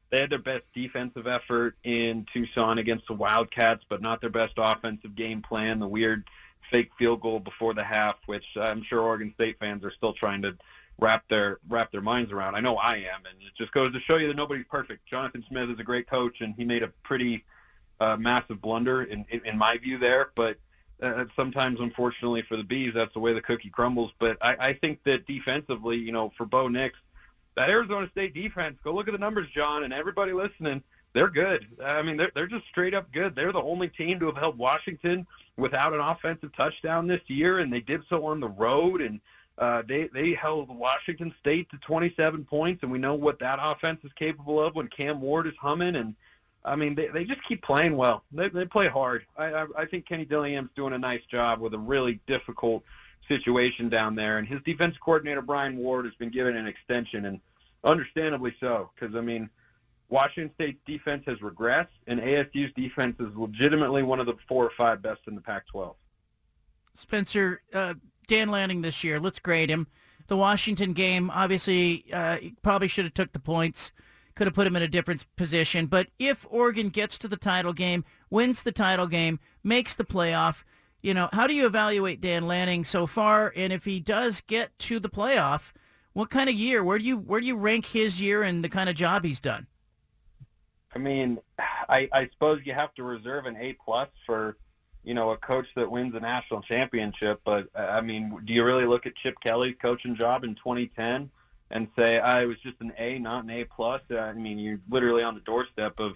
[0.09, 4.53] they had their best defensive effort in Tucson against the Wildcats, but not their best
[4.57, 5.77] offensive game plan.
[5.77, 6.27] The weird
[6.69, 10.41] fake field goal before the half, which I'm sure Oregon State fans are still trying
[10.43, 10.57] to
[10.99, 12.55] wrap their wrap their minds around.
[12.55, 15.05] I know I am, and it just goes to show you that nobody's perfect.
[15.05, 17.45] Jonathan Smith is a great coach, and he made a pretty
[17.99, 20.31] uh, massive blunder in, in, in my view there.
[20.35, 20.57] But
[21.01, 24.11] uh, sometimes, unfortunately, for the bees, that's the way the cookie crumbles.
[24.19, 26.97] But I, I think that defensively, you know, for Bo Nix,
[27.55, 30.83] that Arizona State defense, go look at the numbers, John, and everybody listening.
[31.13, 31.67] they're good.
[31.83, 33.35] I mean, they're they're just straight up good.
[33.35, 35.25] They're the only team to have held Washington
[35.59, 39.01] without an offensive touchdown this year, and they did so on the road.
[39.01, 39.19] And
[39.57, 43.99] uh, they they held Washington State to 27 points, and we know what that offense
[44.03, 45.95] is capable of when Cam Ward is humming.
[45.95, 46.15] And
[46.63, 48.23] I mean, they they just keep playing well.
[48.31, 49.25] They they play hard.
[49.37, 52.83] I I, I think Kenny Dillingham's doing a nice job with a really difficult
[53.27, 57.39] situation down there, and his defense coordinator Brian Ward has been given an extension, and
[57.83, 59.49] understandably so, because I mean.
[60.09, 64.71] Washington State's defense has regressed, and ASU's defense is legitimately one of the four or
[64.75, 65.93] five best in the Pac-12.
[66.93, 67.93] Spencer, uh,
[68.27, 69.87] Dan Lanning this year, let's grade him.
[70.27, 73.91] The Washington game, obviously, uh, probably should have took the points.
[74.35, 75.87] Could have put him in a different position.
[75.87, 80.63] But if Oregon gets to the title game, wins the title game, makes the playoff,
[81.01, 83.51] you know, how do you evaluate Dan Lanning so far?
[83.55, 85.71] And if he does get to the playoff,
[86.13, 86.83] what kind of year?
[86.83, 89.39] Where do you where do you rank his year and the kind of job he's
[89.39, 89.67] done?
[90.95, 94.57] I mean, I, I suppose you have to reserve an A plus for,
[95.03, 97.41] you know, a coach that wins a national championship.
[97.43, 101.29] But I mean, do you really look at Chip Kelly's coaching job in 2010
[101.71, 104.01] and say, I was just an A, not an A plus?
[104.11, 106.15] Uh, I mean, you're literally on the doorstep of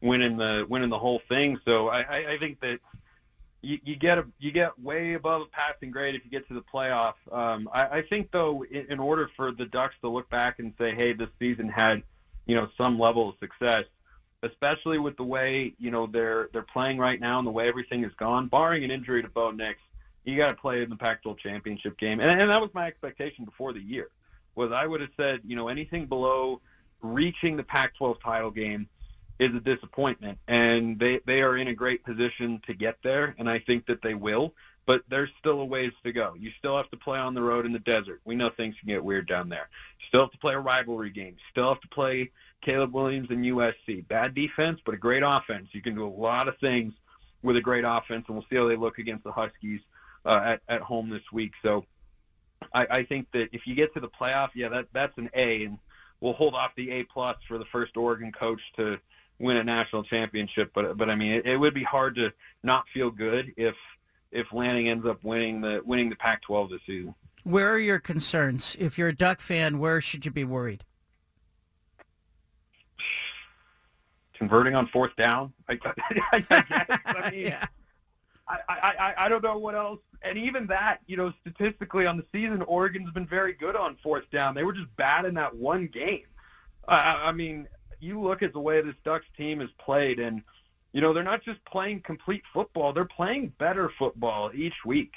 [0.00, 1.58] winning the winning the whole thing.
[1.64, 2.80] So I, I, I think that
[3.62, 6.54] you, you get a you get way above a passing grade if you get to
[6.54, 7.14] the playoff.
[7.32, 10.74] Um, I, I think though, in, in order for the Ducks to look back and
[10.78, 12.02] say, hey, this season had,
[12.46, 13.84] you know, some level of success
[14.44, 18.02] especially with the way you know they're they're playing right now and the way everything
[18.02, 18.46] has gone.
[18.46, 19.80] Barring an injury to Bo Nix,
[20.24, 23.44] you got to play in the Pac-12 championship game, and, and that was my expectation
[23.44, 24.10] before the year.
[24.54, 26.60] Was I would have said you know anything below
[27.02, 28.88] reaching the Pac-12 title game
[29.38, 33.48] is a disappointment, and they they are in a great position to get there, and
[33.48, 34.54] I think that they will.
[34.86, 36.34] But there's still a ways to go.
[36.38, 38.20] You still have to play on the road in the desert.
[38.26, 39.70] We know things can get weird down there.
[39.98, 41.36] You still have to play a rivalry game.
[41.38, 42.30] You still have to play
[42.64, 44.06] Caleb Williams and USC.
[44.08, 45.68] Bad defense, but a great offense.
[45.72, 46.94] You can do a lot of things
[47.42, 49.80] with a great offense, and we'll see how they look against the Huskies
[50.24, 51.52] uh, at, at home this week.
[51.62, 51.84] So
[52.72, 55.64] I, I think that if you get to the playoff, yeah, that that's an A,
[55.64, 55.78] and
[56.20, 58.98] we'll hold off the A plus for the first Oregon coach to
[59.38, 60.70] win a national championship.
[60.74, 63.76] But but I mean, it, it would be hard to not feel good if
[64.32, 67.14] if Lanning ends up winning the winning the Pac-12 this season.
[67.44, 68.74] Where are your concerns?
[68.80, 70.82] If you're a Duck fan, where should you be worried?
[74.34, 75.52] Converting on fourth down.
[75.68, 75.92] I, I,
[76.32, 77.00] I, guess.
[77.06, 77.66] I mean, yeah.
[78.46, 80.00] I, I, I don't know what else.
[80.22, 84.30] And even that, you know, statistically on the season, Oregon's been very good on fourth
[84.30, 84.54] down.
[84.54, 86.24] They were just bad in that one game.
[86.86, 87.66] Uh, I mean,
[88.00, 90.42] you look at the way this Ducks team has played, and
[90.92, 95.12] you know they're not just playing complete football; they're playing better football each week.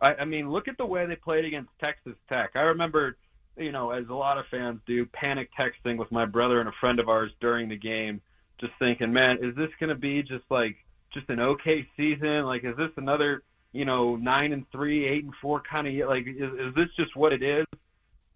[0.00, 2.52] I, I mean, look at the way they played against Texas Tech.
[2.54, 3.16] I remember,
[3.58, 6.72] you know, as a lot of fans do, panic texting with my brother and a
[6.72, 8.20] friend of ours during the game,
[8.58, 10.76] just thinking, man, is this going to be just like
[11.10, 12.46] just an okay season?
[12.46, 13.42] Like, is this another,
[13.72, 16.26] you know, nine and three, eight and four kind of like?
[16.26, 17.66] Is, is this just what it is?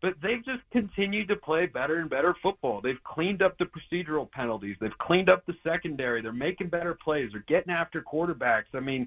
[0.00, 2.80] But they've just continued to play better and better football.
[2.80, 4.76] They've cleaned up the procedural penalties.
[4.80, 6.20] They've cleaned up the secondary.
[6.20, 7.30] They're making better plays.
[7.30, 8.74] They're getting after quarterbacks.
[8.74, 9.06] I mean,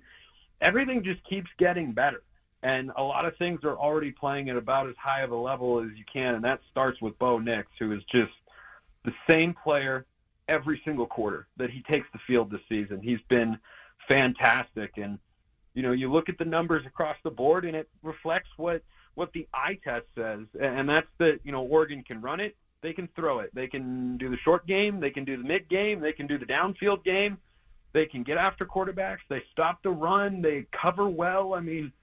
[0.61, 2.23] everything just keeps getting better.
[2.65, 5.81] And a lot of things are already playing at about as high of a level
[5.81, 8.33] as you can, and that starts with Bo Nix, who is just
[9.03, 10.07] the same player
[10.47, 13.01] every single quarter that he takes the field this season.
[13.03, 13.59] He's been
[14.07, 15.19] fantastic, and
[15.75, 18.81] you know you look at the numbers across the board, and it reflects what
[19.13, 22.93] what the eye test says, and that's that you know Oregon can run it, they
[22.93, 25.99] can throw it, they can do the short game, they can do the mid game,
[25.99, 27.37] they can do the downfield game,
[27.93, 31.53] they can get after quarterbacks, they stop the run, they cover well.
[31.53, 31.93] I mean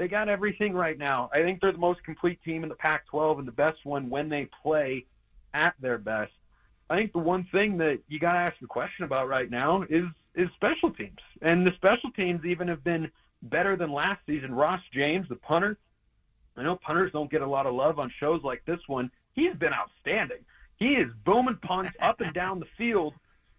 [0.00, 1.28] they got everything right now.
[1.30, 4.30] I think they're the most complete team in the Pac-12 and the best one when
[4.30, 5.04] they play
[5.52, 6.32] at their best.
[6.88, 9.82] I think the one thing that you got to ask a question about right now
[9.90, 13.10] is is special teams, and the special teams even have been
[13.42, 14.54] better than last season.
[14.54, 15.76] Ross James, the punter,
[16.56, 19.10] I know punters don't get a lot of love on shows like this one.
[19.34, 20.46] He's been outstanding.
[20.76, 23.12] He is booming punts up and down the field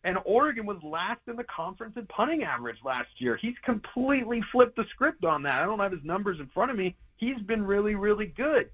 [0.04, 3.36] and Oregon was last in the conference in punting average last year.
[3.36, 5.62] He's completely flipped the script on that.
[5.62, 6.96] I don't have his numbers in front of me.
[7.18, 8.70] He's been really, really good.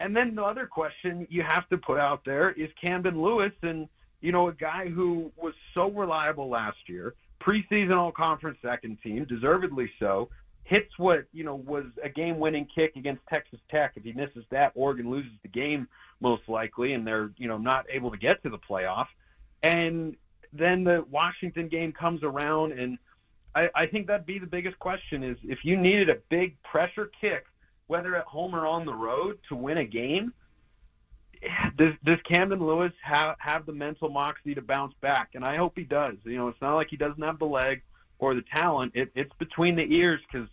[0.00, 3.88] And then the other question you have to put out there is Camden Lewis, and
[4.20, 9.90] you know a guy who was so reliable last year, preseason All-Conference second team, deservedly
[9.98, 10.28] so.
[10.64, 13.92] Hits what you know was a game-winning kick against Texas Tech.
[13.96, 15.88] If he misses that, Oregon loses the game
[16.20, 19.06] most likely, and they're you know not able to get to the playoff.
[19.62, 20.14] And
[20.52, 22.98] then the Washington game comes around, and
[23.54, 27.10] I, I think that'd be the biggest question: is if you needed a big pressure
[27.20, 27.46] kick,
[27.86, 30.32] whether at home or on the road, to win a game,
[31.76, 35.30] does does Camden Lewis have have the mental moxie to bounce back?
[35.34, 36.16] And I hope he does.
[36.24, 37.82] You know, it's not like he doesn't have the leg
[38.18, 38.92] or the talent.
[38.94, 40.48] It, it's between the ears because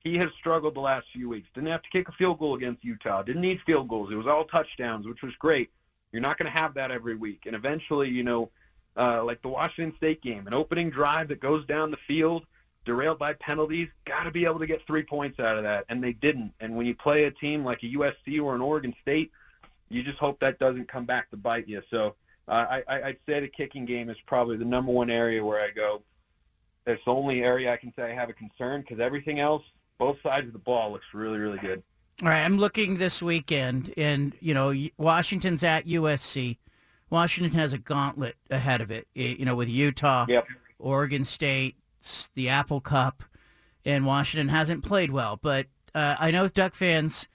[0.00, 1.48] he has struggled the last few weeks.
[1.54, 3.22] Didn't have to kick a field goal against Utah.
[3.22, 4.10] Didn't need field goals.
[4.10, 5.70] It was all touchdowns, which was great.
[6.12, 7.44] You're not going to have that every week.
[7.46, 8.50] And eventually, you know,
[8.96, 12.44] uh, like the Washington State game, an opening drive that goes down the field,
[12.84, 16.02] derailed by penalties, got to be able to get three points out of that, and
[16.02, 16.52] they didn't.
[16.60, 19.30] And when you play a team like a USC or an Oregon State,
[19.88, 21.82] you just hope that doesn't come back to bite you.
[21.90, 22.14] So
[22.48, 25.70] uh, I, I'd say the kicking game is probably the number one area where I
[25.70, 26.02] go.
[26.86, 29.62] It's the only area I can say I have a concern because everything else,
[29.98, 31.82] both sides of the ball, looks really, really good.
[32.22, 36.58] All right, I'm looking this weekend, and you know Washington's at USC.
[37.10, 39.06] Washington has a gauntlet ahead of it.
[39.14, 40.46] You know, with Utah, yep.
[40.78, 41.76] Oregon State,
[42.34, 43.24] the Apple Cup,
[43.84, 45.38] and Washington hasn't played well.
[45.40, 47.26] But uh, I know Duck fans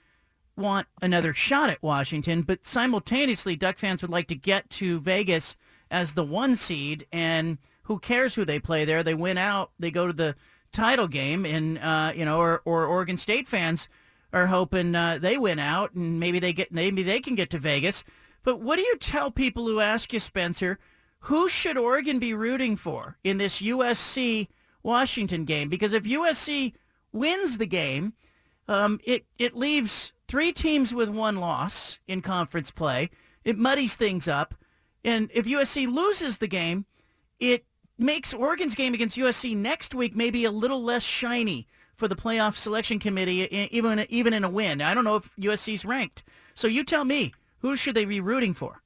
[0.56, 5.54] want another shot at Washington, but simultaneously, Duck fans would like to get to Vegas
[5.90, 9.02] as the one seed, and who cares who they play there?
[9.02, 10.34] They win out, they go to the
[10.72, 13.88] title game, and uh, you know, or, or Oregon State fans
[14.32, 17.58] are hoping uh, they win out, and maybe they get maybe they can get to
[17.58, 18.02] Vegas.
[18.46, 20.78] But what do you tell people who ask you, Spencer?
[21.22, 24.46] Who should Oregon be rooting for in this USC
[24.84, 25.68] Washington game?
[25.68, 26.72] Because if USC
[27.12, 28.12] wins the game,
[28.68, 33.10] um, it it leaves three teams with one loss in conference play.
[33.44, 34.54] It muddies things up.
[35.04, 36.86] And if USC loses the game,
[37.40, 37.64] it
[37.98, 41.66] makes Oregon's game against USC next week maybe a little less shiny
[41.96, 44.80] for the playoff selection committee, even even in a win.
[44.82, 46.22] I don't know if USC's ranked.
[46.54, 47.32] So you tell me,
[47.66, 48.80] who should they be rooting for?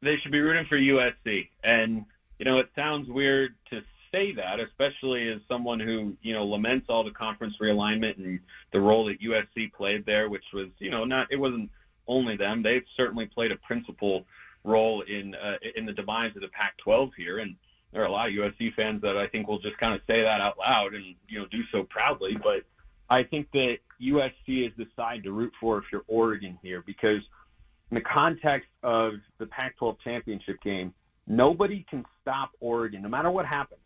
[0.00, 1.50] They should be rooting for USC.
[1.62, 2.06] And,
[2.38, 6.86] you know, it sounds weird to say that, especially as someone who, you know, laments
[6.88, 8.40] all the conference realignment and
[8.70, 11.70] the role that USC played there, which was, you know, not, it wasn't
[12.06, 12.62] only them.
[12.62, 14.24] They've certainly played a principal
[14.64, 17.40] role in, uh, in the demise of the Pac-12 here.
[17.40, 17.54] And
[17.92, 20.22] there are a lot of USC fans that I think will just kind of say
[20.22, 22.38] that out loud and, you know, do so proudly.
[22.42, 22.64] But
[23.10, 27.22] I think that USC is the side to root for if you're Oregon here because
[27.90, 30.94] in the context of the Pac-12 championship game,
[31.26, 33.80] nobody can stop Oregon, no matter what happens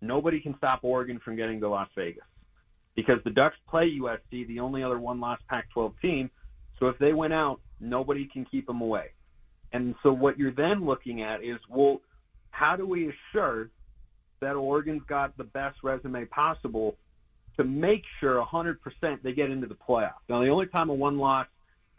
[0.00, 2.24] nobody can stop Oregon from getting to Las Vegas
[2.94, 6.30] because the Ducks play USC, the only other one-loss Pac-12 team.
[6.78, 9.10] So if they win out, nobody can keep them away.
[9.72, 12.00] And so what you're then looking at is, well,
[12.50, 13.70] how do we assure
[14.40, 16.96] that Oregon's got the best resume possible
[17.58, 20.14] to make sure 100% they get into the playoffs?
[20.28, 21.46] Now, the only time a one-loss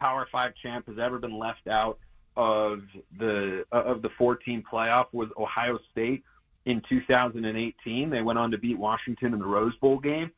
[0.00, 1.98] Power Five champ has ever been left out
[2.36, 2.82] of
[3.18, 6.24] the of the 14 playoff was Ohio State,
[6.64, 8.10] in 2018.
[8.10, 10.30] They went on to beat Washington in the Rose Bowl game.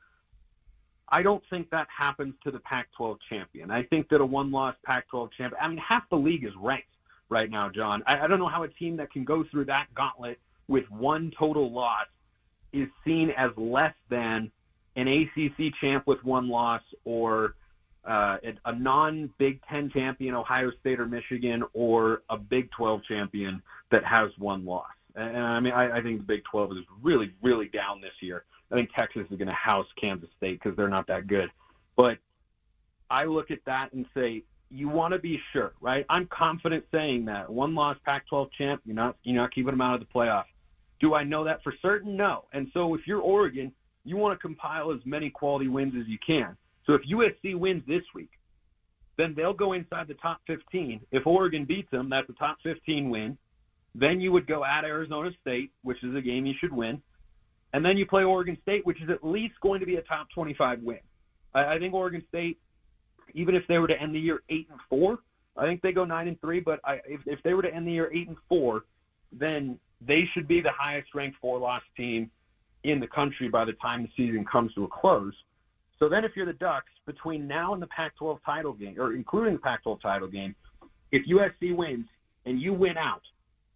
[1.08, 3.70] I don't think that happens to the Pac-12 champion.
[3.70, 5.54] I think that a one-loss Pac-12 champ.
[5.60, 6.86] I mean, half the league is ranked
[7.28, 8.02] right now, John.
[8.06, 11.30] I, I don't know how a team that can go through that gauntlet with one
[11.30, 12.06] total loss
[12.72, 14.50] is seen as less than
[14.96, 17.54] an ACC champ with one loss or
[18.04, 24.04] uh, a non-Big Ten champion, Ohio State or Michigan, or a Big 12 champion that
[24.04, 24.90] has one loss.
[25.14, 28.44] And I mean, I, I think the Big 12 is really, really down this year.
[28.70, 31.50] I think Texas is going to house Kansas State because they're not that good.
[31.94, 32.18] But
[33.10, 36.06] I look at that and say, you want to be sure, right?
[36.08, 39.94] I'm confident saying that one loss Pac-12 champ, you're not you're not keeping them out
[39.94, 40.44] of the playoff.
[40.98, 42.16] Do I know that for certain?
[42.16, 42.46] No.
[42.52, 43.72] And so if you're Oregon,
[44.04, 46.56] you want to compile as many quality wins as you can.
[46.86, 48.30] So if USC wins this week,
[49.16, 51.00] then they'll go inside the top 15.
[51.10, 53.38] If Oregon beats them, that's a top 15 win.
[53.94, 57.02] Then you would go at Arizona State, which is a game you should win.
[57.72, 60.30] And then you play Oregon State, which is at least going to be a top
[60.30, 60.98] 25 win.
[61.54, 62.58] I, I think Oregon State,
[63.34, 65.18] even if they were to end the year 8 and 4,
[65.56, 67.86] I think they go 9 and 3, but I, if, if they were to end
[67.86, 68.84] the year 8 and 4,
[69.32, 72.30] then they should be the highest ranked four-loss team
[72.84, 75.34] in the country by the time the season comes to a close.
[75.98, 79.54] So then if you're the Ducks, between now and the Pac-12 title game, or including
[79.54, 80.54] the Pac-12 title game,
[81.10, 82.06] if USC wins
[82.44, 83.22] and you win out,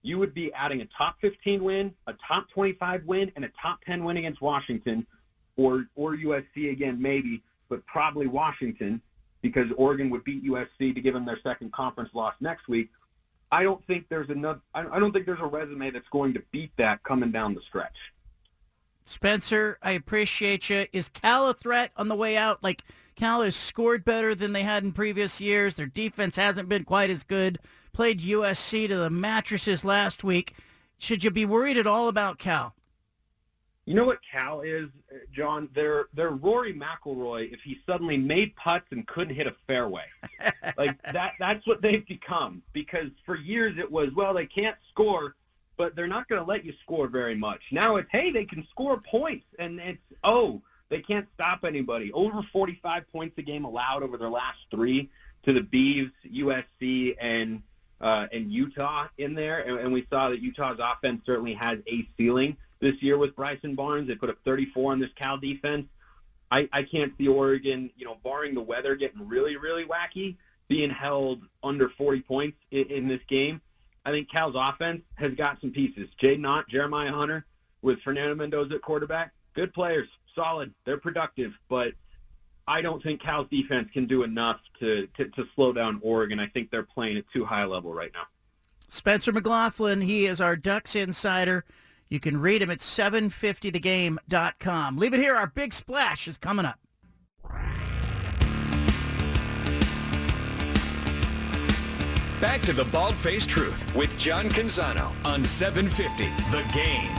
[0.02, 3.84] you would be adding a top 15 win, a top 25 win, and a top
[3.84, 5.06] 10 win against Washington,
[5.56, 9.00] or or USC again maybe, but probably Washington
[9.42, 12.90] because Oregon would beat USC to give them their second conference loss next week.
[13.52, 14.58] I don't think there's enough.
[14.74, 18.12] I don't think there's a resume that's going to beat that coming down the stretch.
[19.06, 20.86] Spencer, I appreciate you.
[20.92, 22.62] Is Cal a threat on the way out?
[22.62, 22.82] Like
[23.14, 25.74] Cal has scored better than they had in previous years.
[25.74, 27.58] Their defense hasn't been quite as good
[27.96, 30.54] played USC to the mattresses last week.
[30.98, 32.74] Should you be worried at all about Cal?
[33.86, 34.88] You know what Cal is,
[35.32, 35.70] John?
[35.74, 40.04] They're they're Rory McIlroy if he suddenly made putts and couldn't hit a fairway.
[40.76, 45.36] like that that's what they've become because for years it was well they can't score,
[45.76, 47.62] but they're not going to let you score very much.
[47.70, 52.12] Now it's hey they can score points and it's oh they can't stop anybody.
[52.12, 55.10] Over 45 points a game allowed over their last three
[55.44, 57.62] to the Beavs, USC, and
[58.00, 62.06] uh, and Utah in there, and, and we saw that Utah's offense certainly has a
[62.18, 64.06] ceiling this year with Bryson Barnes.
[64.06, 65.86] They put up 34 on this Cal defense.
[66.50, 70.36] I, I can't see Oregon, you know, barring the weather getting really, really wacky,
[70.68, 73.60] being held under 40 points in, in this game.
[74.06, 76.08] I think Cal's offense has got some pieces.
[76.22, 77.44] Jaydn Ott, Jeremiah Hunter,
[77.82, 80.72] with Fernando Mendoza at quarterback, good players, solid.
[80.84, 81.92] They're productive, but
[82.68, 86.38] I don't think Cal's defense can do enough to, to, to slow down Oregon.
[86.38, 88.28] I think they're playing at too high a level right now.
[88.86, 91.64] Spencer McLaughlin, he is our Ducks insider.
[92.08, 94.98] You can read him at 750thegame.com.
[94.98, 95.34] Leave it here.
[95.34, 96.78] Our big splash is coming up.
[102.46, 107.10] Back to the Bald Faced Truth with John Canzano on 750 The Game.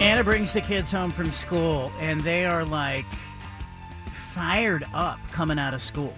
[0.00, 3.04] Anna brings the kids home from school, and they are like
[4.32, 6.14] fired up coming out of school.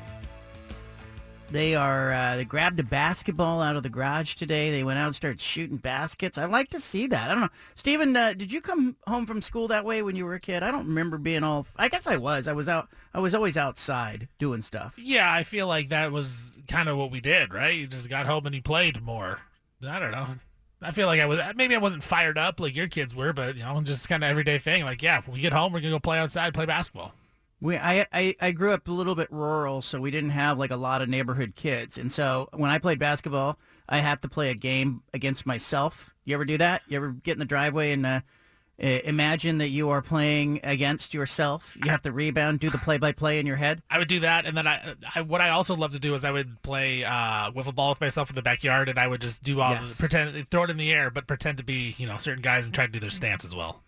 [1.54, 2.12] They are.
[2.12, 4.72] Uh, they grabbed a basketball out of the garage today.
[4.72, 6.36] They went out and started shooting baskets.
[6.36, 7.30] I like to see that.
[7.30, 8.16] I don't know, Stephen.
[8.16, 10.64] Uh, did you come home from school that way when you were a kid?
[10.64, 11.64] I don't remember being all.
[11.76, 12.48] I guess I was.
[12.48, 12.88] I was out.
[13.14, 14.96] I was always outside doing stuff.
[14.98, 17.76] Yeah, I feel like that was kind of what we did, right?
[17.76, 19.38] You just got home and you played more.
[19.86, 20.26] I don't know.
[20.82, 23.54] I feel like I was maybe I wasn't fired up like your kids were, but
[23.54, 24.84] you know, just kind of everyday thing.
[24.84, 27.14] Like, yeah, we get home, we're gonna go play outside, play basketball.
[27.64, 30.70] We, I, I, I grew up a little bit rural, so we didn't have like
[30.70, 31.96] a lot of neighborhood kids.
[31.96, 33.58] And so when I played basketball,
[33.88, 36.14] I have to play a game against myself.
[36.26, 36.82] You ever do that?
[36.88, 38.20] You ever get in the driveway and uh,
[38.78, 41.74] imagine that you are playing against yourself?
[41.82, 43.80] You have to rebound, do the play-by-play in your head.
[43.88, 46.22] I would do that, and then I, I what I also love to do is
[46.22, 49.42] I would play uh, wiffle ball with myself in the backyard, and I would just
[49.42, 49.94] do all Yes.
[49.94, 52.66] the, pretend throw it in the air, but pretend to be you know certain guys
[52.66, 53.80] and try to do their stance as well.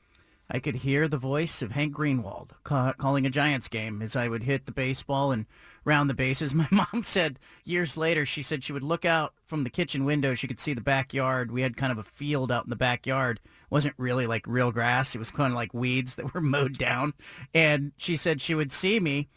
[0.49, 4.29] I could hear the voice of Hank Greenwald ca- calling a Giants game as I
[4.29, 5.47] would hit the baseball and
[5.85, 6.55] round the bases.
[6.55, 10.35] My mom said years later, she said she would look out from the kitchen window.
[10.35, 11.51] She could see the backyard.
[11.51, 13.41] We had kind of a field out in the backyard.
[13.45, 15.15] It wasn't really like real grass.
[15.15, 17.15] It was kind of like weeds that were mowed down.
[17.53, 19.29] And she said she would see me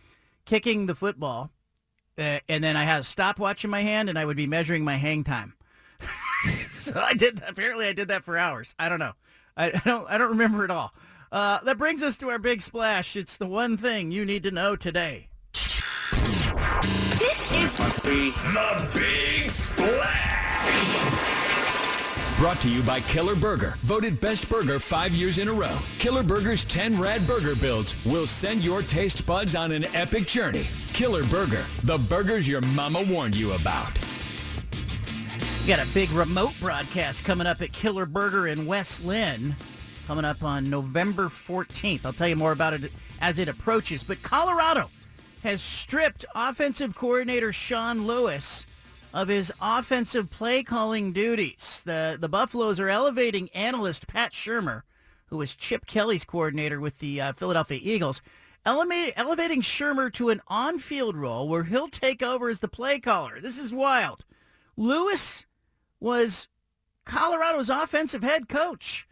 [0.46, 1.52] kicking the football.
[2.18, 4.84] Uh, and then I had a stopwatch in my hand and I would be measuring
[4.84, 5.54] my hang time.
[6.70, 7.42] so I did.
[7.48, 8.76] Apparently, I did that for hours.
[8.78, 9.14] I don't know.
[9.60, 10.10] I, I don't.
[10.10, 10.94] I don't remember it all.
[11.32, 13.16] Uh, that brings us to our big splash.
[13.16, 15.28] It's the one thing you need to know today.
[17.20, 20.40] This is the Big Splash.
[22.40, 25.78] Brought to you by Killer Burger, voted best burger five years in a row.
[26.00, 30.68] Killer Burger's 10 rad burger builds will send your taste buds on an epic journey.
[30.94, 34.00] Killer Burger, the burgers your mama warned you about.
[35.62, 39.56] We got a big remote broadcast coming up at Killer Burger in West Linn,
[40.08, 42.06] coming up on November 14th.
[42.06, 42.92] I'll tell you more about it
[43.22, 44.04] as it approaches.
[44.04, 44.90] But Colorado
[45.44, 48.66] has stripped offensive coordinator Sean Lewis
[49.14, 51.84] of his offensive play calling duties.
[51.86, 54.84] The the Buffaloes are elevating analyst Pat Shurmur,
[55.28, 58.22] who was Chip Kelly's coordinator with the uh, Philadelphia Eagles,
[58.66, 63.40] eleva- elevating Shurmur to an on-field role where he'll take over as the play caller.
[63.40, 64.26] This is wild.
[64.78, 65.46] Lewis
[66.00, 66.48] was
[67.06, 69.08] Colorado's offensive head coach.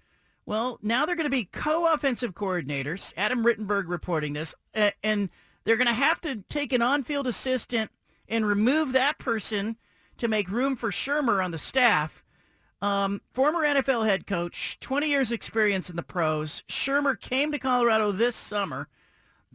[0.45, 3.13] Well, now they're going to be co-offensive coordinators.
[3.17, 4.55] Adam Rittenberg reporting this,
[5.03, 5.29] and
[5.65, 7.91] they're going to have to take an on-field assistant
[8.29, 9.75] and remove that person
[10.17, 12.23] to make room for Shurmur on the staff.
[12.81, 16.63] Um, former NFL head coach, 20 years experience in the pros.
[16.69, 18.87] Shurmur came to Colorado this summer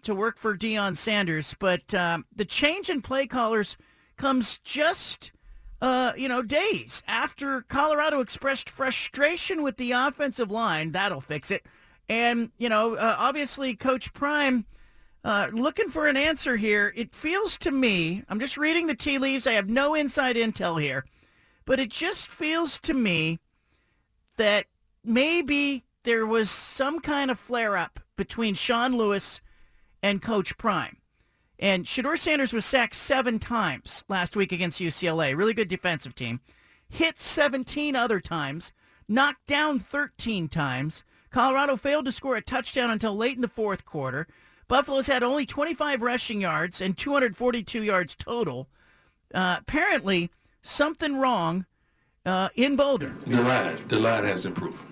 [0.03, 3.76] to work for Deion Sanders, but um, the change in play callers
[4.16, 5.33] comes just,
[5.83, 10.93] uh, you know, days after Colorado expressed frustration with the offensive line.
[10.93, 11.66] That'll fix it.
[12.09, 14.64] And, you know, uh, obviously Coach Prime
[15.24, 16.93] uh, looking for an answer here.
[16.95, 19.45] It feels to me, I'm just reading the tea leaves.
[19.45, 21.05] I have no inside intel here,
[21.64, 23.41] but it just feels to me
[24.37, 24.66] that
[25.05, 29.41] maybe there was some kind of flare up between Sean Lewis
[30.01, 30.99] and Coach Prime.
[31.62, 35.36] And Shedeur Sanders was sacked seven times last week against UCLA.
[35.36, 36.40] Really good defensive team.
[36.88, 38.72] Hit 17 other times.
[39.06, 41.04] Knocked down 13 times.
[41.30, 44.26] Colorado failed to score a touchdown until late in the fourth quarter.
[44.66, 48.68] Buffalo's had only 25 rushing yards and 242 yards total.
[49.32, 50.32] Uh, apparently,
[50.62, 51.64] something wrong
[52.26, 53.14] uh, in Boulder.
[53.24, 54.84] The line, the line has improved.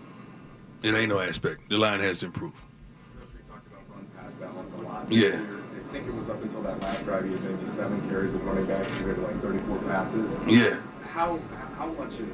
[0.84, 1.68] It ain't no aspect.
[1.68, 2.54] The line has improved.
[5.08, 5.40] Yeah.
[5.91, 8.43] I think it was up until that last drive, you had maybe seven carries with
[8.43, 10.36] running backs compared to like 34 passes.
[10.47, 10.78] Yeah.
[11.03, 11.41] How
[11.76, 12.32] how much is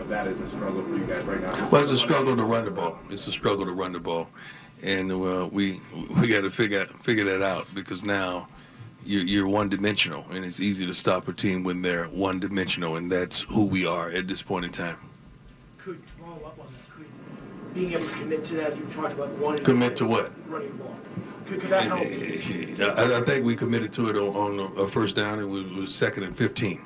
[0.00, 1.68] of that is a struggle for you guys right now?
[1.70, 2.98] Well, it's a struggle to run the ball.
[3.08, 4.28] It's a struggle to run the ball,
[4.82, 5.80] and uh, we
[6.20, 8.48] we got to figure figure that out because now
[9.04, 12.96] you're, you're one dimensional, and it's easy to stop a team when they're one dimensional,
[12.96, 14.98] and that's who we are at this point in time.
[15.78, 16.90] Could follow up on that?
[16.90, 17.06] Could
[17.72, 20.32] being able to commit to that, as you talked about running Commit to what?
[20.50, 20.96] running the ball.
[21.46, 22.98] Could, could that help?
[22.98, 25.94] I, I think we committed to it on, on a first down, and we was
[25.94, 26.82] second and 15.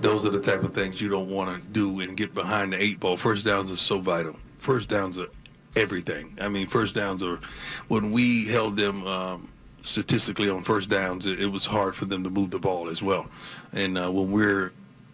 [0.00, 2.82] Those are the type of things you don't want to do and get behind the
[2.82, 3.16] eight ball.
[3.16, 4.36] First downs are so vital.
[4.58, 5.28] First downs are
[5.76, 6.36] everything.
[6.40, 7.40] I mean, first downs are
[7.88, 9.48] when we held them um,
[9.82, 13.02] statistically on first downs, it, it was hard for them to move the ball as
[13.02, 13.26] well.
[13.72, 14.72] And uh, when we're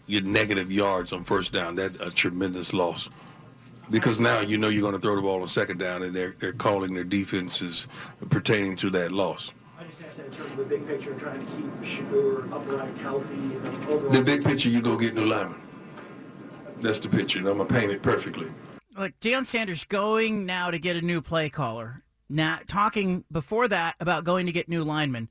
[0.08, 3.08] getting negative yards on first down, that's a tremendous loss.
[3.90, 6.34] Because now you know you're going to throw the ball on second down, and they're
[6.38, 7.88] they're calling their defenses
[8.28, 9.52] pertaining to that loss.
[9.78, 12.96] I just asked that in terms of the big picture, trying to keep Shedeur upright,
[12.98, 14.10] healthy, and overall.
[14.10, 15.60] The big picture, you go get new linemen.
[16.80, 18.48] That's the picture, and I'm gonna paint it perfectly.
[18.96, 22.02] Like Deion Sanders going now to get a new play caller.
[22.28, 25.28] Now talking before that about going to get new linemen.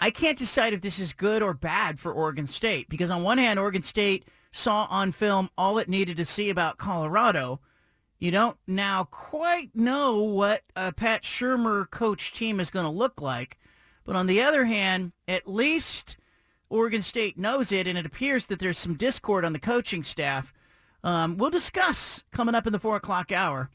[0.00, 3.38] I can't decide if this is good or bad for Oregon State because on one
[3.38, 7.60] hand, Oregon State saw on film all it needed to see about Colorado.
[8.18, 13.20] You don't now quite know what a Pat Shurmur coach team is going to look
[13.20, 13.58] like.
[14.04, 16.16] But on the other hand, at least
[16.68, 20.52] Oregon State knows it, and it appears that there's some discord on the coaching staff.
[21.04, 23.70] Um, we'll discuss coming up in the 4 o'clock hour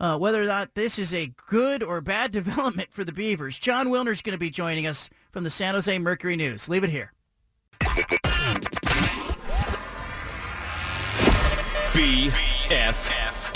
[0.00, 3.58] uh, whether or not this is a good or bad development for the Beavers.
[3.58, 6.68] Jon Wilner's going to be joining us from the San Jose Mercury News.
[6.68, 7.12] Leave it here.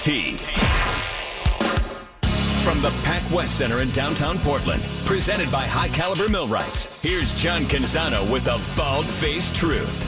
[0.04, 0.12] From
[2.82, 8.30] the Pac West Center in downtown Portland, presented by High Caliber Millwrights, here's John Canzano
[8.30, 10.02] with the bald faced truth.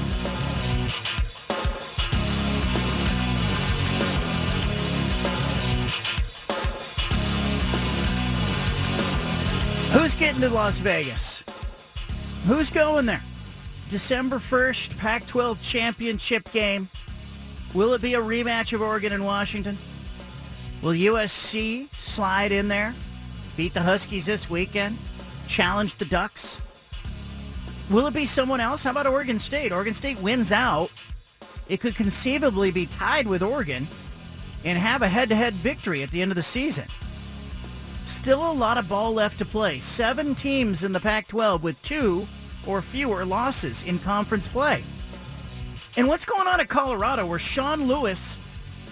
[9.95, 11.43] Who's getting to Las Vegas?
[12.47, 13.23] Who's going there?
[13.89, 16.91] December 1st, Pac-12 championship game.
[17.77, 19.77] Will it be a rematch of Oregon and Washington?
[20.81, 22.95] Will USC slide in there,
[23.55, 24.97] beat the Huskies this weekend,
[25.47, 26.63] challenge the Ducks?
[27.91, 28.83] Will it be someone else?
[28.83, 29.73] How about Oregon State?
[29.73, 30.91] Oregon State wins out.
[31.69, 33.87] It could conceivably be tied with Oregon
[34.65, 36.87] and have a head-to-head victory at the end of the season.
[38.07, 39.81] Still a lot of ball left to play.
[39.81, 42.27] Seven teams in the Pac-12 with two
[42.67, 44.83] or fewer losses in conference play.
[45.97, 48.39] And what's going on at Colorado where Sean Lewis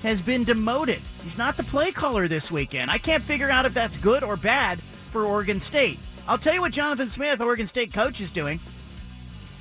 [0.02, 1.00] has been demoted?
[1.22, 2.90] He's not the play caller this weekend.
[2.90, 4.80] I can't figure out if that's good or bad
[5.10, 5.98] for Oregon State.
[6.26, 8.58] I'll tell you what Jonathan Smith, Oregon State coach, is doing.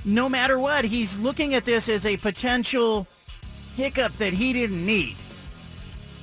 [0.06, 3.08] No matter what, he's looking at this as a potential
[3.76, 5.16] hiccup that he didn't need.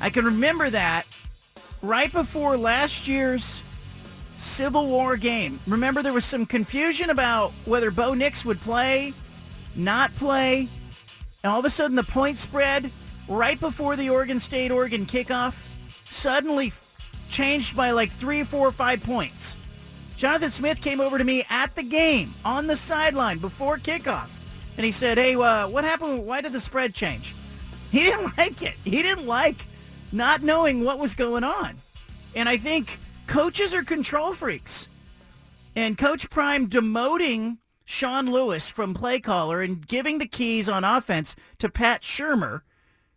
[0.00, 1.06] I can remember that
[1.82, 3.62] right before last year's
[4.36, 5.60] Civil War game.
[5.66, 9.12] Remember there was some confusion about whether Bo Nix would play,
[9.76, 10.68] not play,
[11.43, 12.91] and all of a sudden the point spread
[13.28, 15.66] right before the Oregon State-Oregon kickoff
[16.11, 16.72] suddenly
[17.28, 19.57] changed by like three, four, five points.
[20.16, 24.28] Jonathan Smith came over to me at the game on the sideline before kickoff,
[24.76, 26.26] and he said, "Hey, uh, what happened?
[26.26, 27.34] Why did the spread change?"
[27.91, 28.74] He didn't like it.
[28.84, 29.64] He didn't like
[30.12, 31.76] not knowing what was going on.
[32.36, 34.86] And I think coaches are control freaks.
[35.74, 37.59] And Coach Prime demoting
[37.91, 42.61] Sean Lewis from play caller and giving the keys on offense to Pat Shurmur.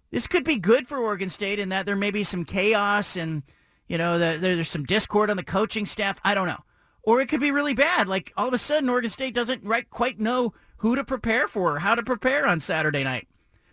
[0.09, 3.43] This could be good for Oregon State in that there may be some chaos and,
[3.87, 6.19] you know, the, there's some discord on the coaching staff.
[6.23, 6.63] I don't know.
[7.03, 8.07] Or it could be really bad.
[8.07, 11.75] Like all of a sudden Oregon State doesn't right quite know who to prepare for
[11.75, 13.27] or how to prepare on Saturday night.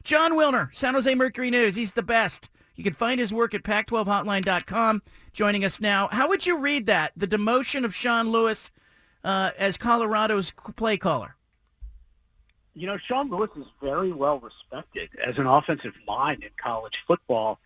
[0.05, 1.77] Jon Wilner, San Jose Mercury News.
[1.77, 2.51] He's the best.
[2.75, 5.03] You can find his work at pac12hotline.com.
[5.33, 6.09] Joining us now.
[6.13, 7.13] How would you read that?
[7.17, 8.71] The demotion of Sean Lewis
[9.25, 11.37] uh, as Colorado's play caller.
[12.75, 17.59] You know, Sean Lewis is very well respected as an offensive mind in college football.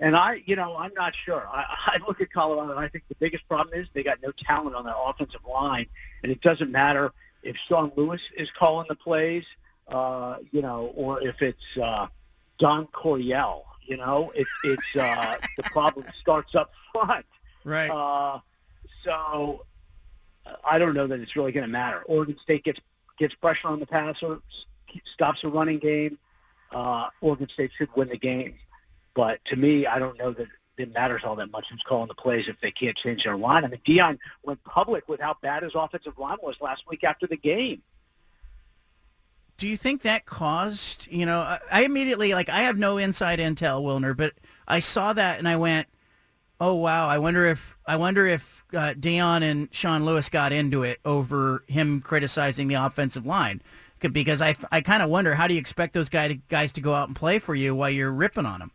[0.00, 1.46] And I, you know, I'm not sure.
[1.50, 4.32] I, I look at Colorado and I think the biggest problem is they got no
[4.32, 5.86] talent on their offensive line.
[6.22, 9.44] And it doesn't matter if Sean Lewis is calling the plays,
[9.88, 12.06] uh, you know, or if it's uh,
[12.58, 17.26] Don Coryell You know, it's it's uh, the problem starts up front.
[17.64, 17.90] Right.
[17.90, 18.40] Uh,
[19.04, 19.64] so
[20.64, 22.02] I don't know that it's really going to matter.
[22.06, 22.80] Oregon State gets
[23.18, 24.40] gets pressure on the passer,
[25.12, 26.18] stops the running game.
[26.70, 28.54] Uh, Oregon State should win the game.
[29.14, 30.46] But to me, I don't know that
[30.76, 33.64] it matters all that much who's calling the plays if they can't change their line.
[33.64, 37.26] I mean, Deion went public with how bad his offensive line was last week after
[37.26, 37.82] the game.
[39.56, 43.82] Do you think that caused, you know, I immediately, like, I have no inside intel,
[43.82, 44.34] Wilner, but
[44.68, 45.88] I saw that and I went,
[46.60, 50.82] oh, wow, I wonder if, I wonder if uh, Deion and Sean Lewis got into
[50.82, 53.62] it over him criticizing the offensive line.
[54.00, 56.80] Because I, I kind of wonder, how do you expect those guy to, guys to
[56.80, 58.70] go out and play for you while you're ripping on them?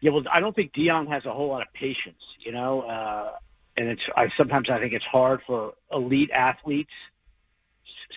[0.00, 3.32] Yeah, well, I don't think Deion has a whole lot of patience, you know, uh,
[3.76, 6.92] and it's I sometimes I think it's hard for elite athletes,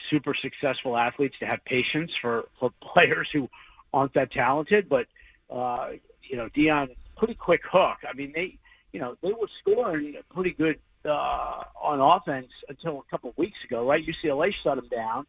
[0.10, 3.50] super successful athletes, to have patience for for players who
[3.94, 4.90] aren't that talented.
[4.90, 5.08] But
[5.50, 5.92] uh,
[6.30, 7.98] you know, Deion pretty quick hook.
[8.08, 8.58] I mean, they
[8.94, 13.64] you know they were scoring pretty good uh, on offense until a couple of weeks
[13.64, 14.06] ago, right?
[14.06, 15.26] UCLA shut them down,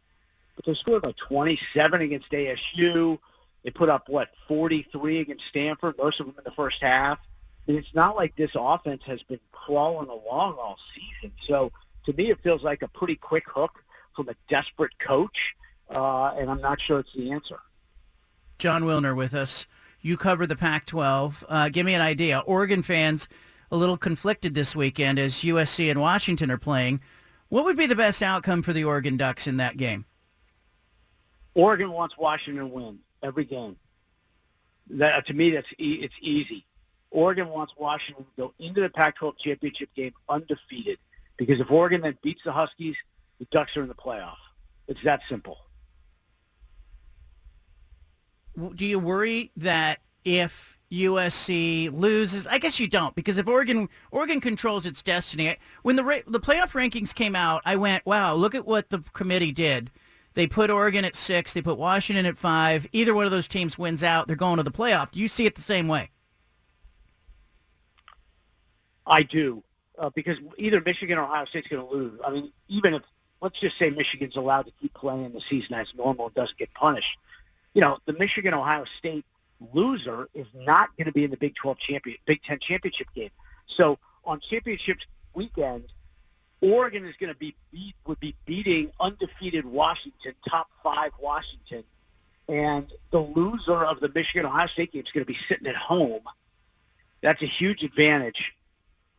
[0.55, 3.19] but they scored like 27 against ASU.
[3.63, 7.19] They put up what 43 against Stanford, most of them in the first half.
[7.67, 11.31] And it's not like this offense has been crawling along all season.
[11.41, 11.71] So
[12.05, 13.83] to me, it feels like a pretty quick hook
[14.15, 15.55] from a desperate coach,
[15.89, 17.59] uh, and I'm not sure it's the answer.
[18.57, 19.67] Jon Wilner with us.
[20.01, 21.43] You cover the Pac-12.
[21.47, 22.39] Uh, give me an idea.
[22.39, 23.27] Oregon fans
[23.71, 27.01] a little conflicted this weekend as USC and Washington are playing.
[27.49, 30.05] What would be the best outcome for the Oregon Ducks in that game?
[31.53, 33.75] Oregon wants Washington to win every game.
[34.89, 36.65] That to me, that's e- it's easy.
[37.11, 40.97] Oregon wants Washington to go into the Pac-12 championship game undefeated
[41.37, 42.95] because if Oregon then beats the Huskies,
[43.39, 44.37] the Ducks are in the playoff.
[44.87, 45.57] It's that simple.
[48.75, 54.41] Do you worry that if USC loses, I guess you don't, because if Oregon Oregon
[54.41, 58.53] controls its destiny, when the ra- the playoff rankings came out, I went, wow, look
[58.53, 59.89] at what the committee did.
[60.33, 62.87] They put Oregon at six, they put Washington at five.
[62.91, 65.11] Either one of those teams wins out, they're going to the playoff.
[65.11, 66.09] Do you see it the same way?
[69.05, 69.63] I do,
[69.97, 72.19] uh, because either Michigan or Ohio State's going to lose.
[72.25, 73.03] I mean, even if
[73.41, 76.73] let's just say Michigan's allowed to keep playing the season as normal and doesn't get
[76.73, 77.17] punished,
[77.73, 79.25] you know, the Michigan Ohio State
[79.73, 83.29] loser is not going to be in the Big 12 champion, Big 10 championship game.
[83.67, 85.85] So on championships weekend,
[86.61, 91.83] Oregon is going to be beat would be beating undefeated Washington, top five Washington,
[92.47, 95.75] and the loser of the Michigan Ohio State game is going to be sitting at
[95.75, 96.21] home.
[97.21, 98.55] That's a huge advantage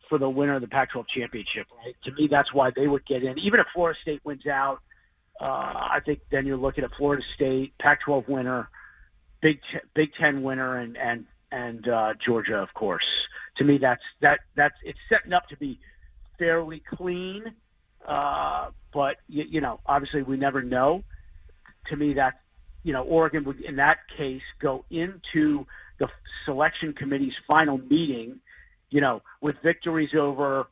[0.07, 1.67] for the winner of the Pac-12 championship.
[1.83, 1.95] Right?
[2.03, 3.37] To me, that's why they would get in.
[3.39, 4.81] Even if Florida State wins out,
[5.39, 8.69] uh, I think then you're looking at Florida State, Pac-12 winner,
[9.41, 13.27] Big Ten, Big Ten winner, and and and uh, Georgia, of course.
[13.55, 15.79] To me, that's that that's it's setting up to be
[16.39, 17.53] fairly clean.
[18.05, 21.03] Uh, but you, you know, obviously, we never know.
[21.87, 22.39] To me, that
[22.83, 25.65] you know, Oregon would in that case go into
[25.97, 26.09] the
[26.45, 28.39] selection committee's final meeting,
[28.89, 30.67] you know, with victories over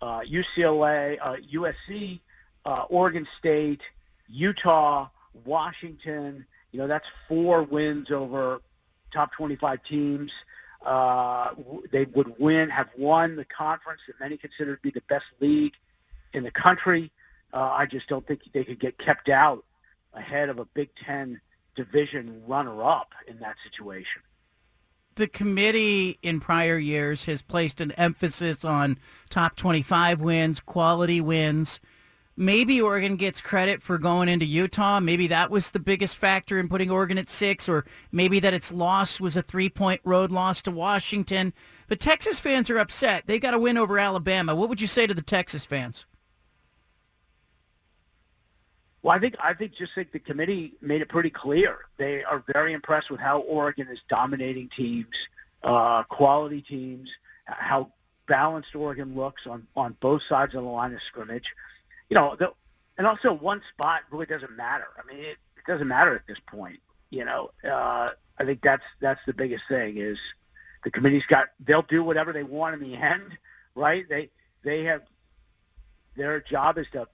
[0.00, 2.20] uh, UCLA, uh, USC,
[2.64, 3.82] uh, Oregon State,
[4.28, 5.08] Utah,
[5.44, 6.46] Washington.
[6.72, 8.60] You know, that's four wins over
[9.12, 10.32] top 25 teams.
[10.84, 11.54] Uh,
[11.92, 15.74] they would win, have won the conference that many consider to be the best league
[16.34, 17.10] in the country.
[17.52, 19.64] Uh, I just don't think they could get kept out
[20.12, 21.40] ahead of a Big Ten
[21.74, 24.22] division runner-up in that situation.
[25.16, 28.98] the committee in prior years has placed an emphasis on
[29.30, 31.80] top 25 wins, quality wins.
[32.36, 34.98] Maybe Oregon gets credit for going into Utah.
[34.98, 38.72] Maybe that was the biggest factor in putting Oregon at six, or maybe that its
[38.72, 41.52] loss was a three-point road loss to Washington.
[41.86, 43.24] But Texas fans are upset.
[43.26, 44.54] They got to win over Alabama.
[44.54, 46.06] What would you say to the Texas fans?
[49.02, 51.86] Well, I think I think just think the committee made it pretty clear.
[51.98, 55.14] They are very impressed with how Oregon is dominating teams,
[55.62, 57.10] uh, quality teams,
[57.44, 57.92] how
[58.26, 61.54] balanced Oregon looks on, on both sides of the line of scrimmage.
[62.14, 62.52] You know, the,
[62.96, 64.86] and also one spot really doesn't matter.
[64.96, 66.78] I mean, it, it doesn't matter at this point.
[67.10, 70.16] You know, uh, I think that's that's the biggest thing is
[70.84, 73.36] the committee's got they'll do whatever they want in the end,
[73.74, 74.08] right?
[74.08, 74.30] They
[74.62, 75.02] they have
[76.14, 77.08] their job is to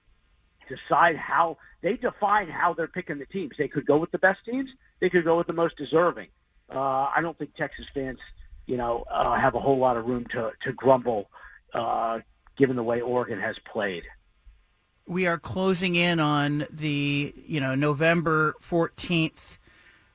[0.69, 3.57] decide how they define how they're picking the teams.
[3.57, 4.69] They could go with the best teams.
[4.99, 6.27] They could go with the most deserving.
[6.69, 8.19] Uh, I don't think Texas fans,
[8.67, 11.31] you know, uh, have a whole lot of room to to grumble,
[11.73, 12.19] uh,
[12.55, 14.03] given the way Oregon has played.
[15.07, 19.57] We are closing in on the you know November 14th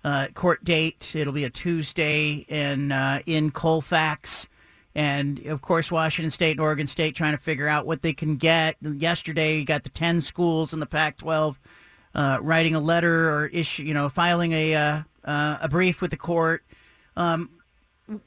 [0.05, 1.15] uh, court date.
[1.15, 4.47] It'll be a Tuesday in uh, in Colfax,
[4.95, 8.37] and of course Washington State and Oregon State trying to figure out what they can
[8.37, 8.77] get.
[8.81, 11.57] Yesterday, you got the ten schools in the Pac-12
[12.15, 16.11] uh, writing a letter or issue, you know, filing a uh, uh, a brief with
[16.11, 16.65] the court.
[17.17, 17.51] Um,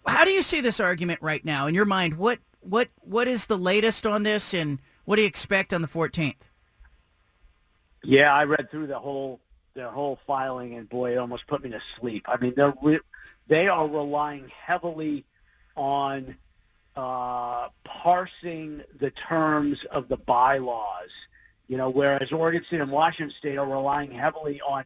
[0.05, 2.17] how do you see this argument right now in your mind?
[2.17, 5.87] What what what is the latest on this, and what do you expect on the
[5.87, 6.48] 14th?
[8.03, 9.39] Yeah, I read through the whole
[9.73, 12.25] the whole filing, and boy, it almost put me to sleep.
[12.27, 12.99] I mean, they're re-
[13.47, 15.25] they are relying heavily
[15.75, 16.35] on
[16.95, 21.11] uh, parsing the terms of the bylaws.
[21.67, 24.83] You know, whereas Oregon State and Washington State are relying heavily on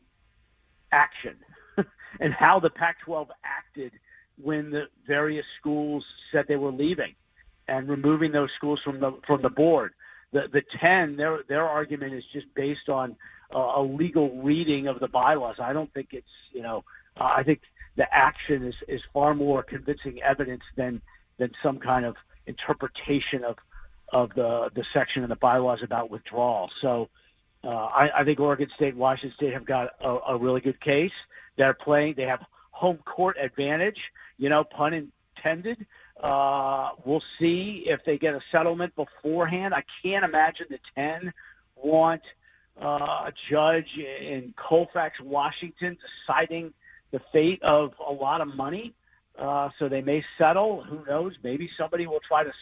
[0.92, 1.38] action
[2.20, 3.94] and how the Pac-12 acted
[4.42, 7.16] when the various schools said they were leaving
[7.68, 9.94] and removing those schools from the from the board.
[10.34, 13.16] The the ten their their argument is just based on
[13.56, 15.60] uh, a legal reading of the bylaws.
[15.60, 16.84] I don't think it's you know
[17.18, 17.62] uh, I think
[17.96, 21.02] the action is is far more convincing evidence than
[21.38, 22.18] than some kind of
[22.48, 23.58] interpretation of
[24.12, 26.70] of the the section in the bylaws about withdrawal.
[26.80, 27.10] So.
[27.66, 31.14] Uh, I, I think Oregon State Washington State have got a, a really good case.
[31.56, 32.16] They're playing.
[32.16, 34.12] They have home court advantage.
[34.38, 35.86] You know, pun intended.
[36.24, 39.74] Uh, we'll see if they get a settlement beforehand.
[39.74, 41.34] I can't imagine the 10
[41.76, 42.22] want
[42.82, 46.74] uh, a judge in Colfax, Washington, deciding
[47.12, 48.94] the fate of a lot of money.
[49.38, 50.82] Uh, so they may settle.
[50.84, 51.38] Who knows?
[51.44, 52.54] Maybe somebody will try to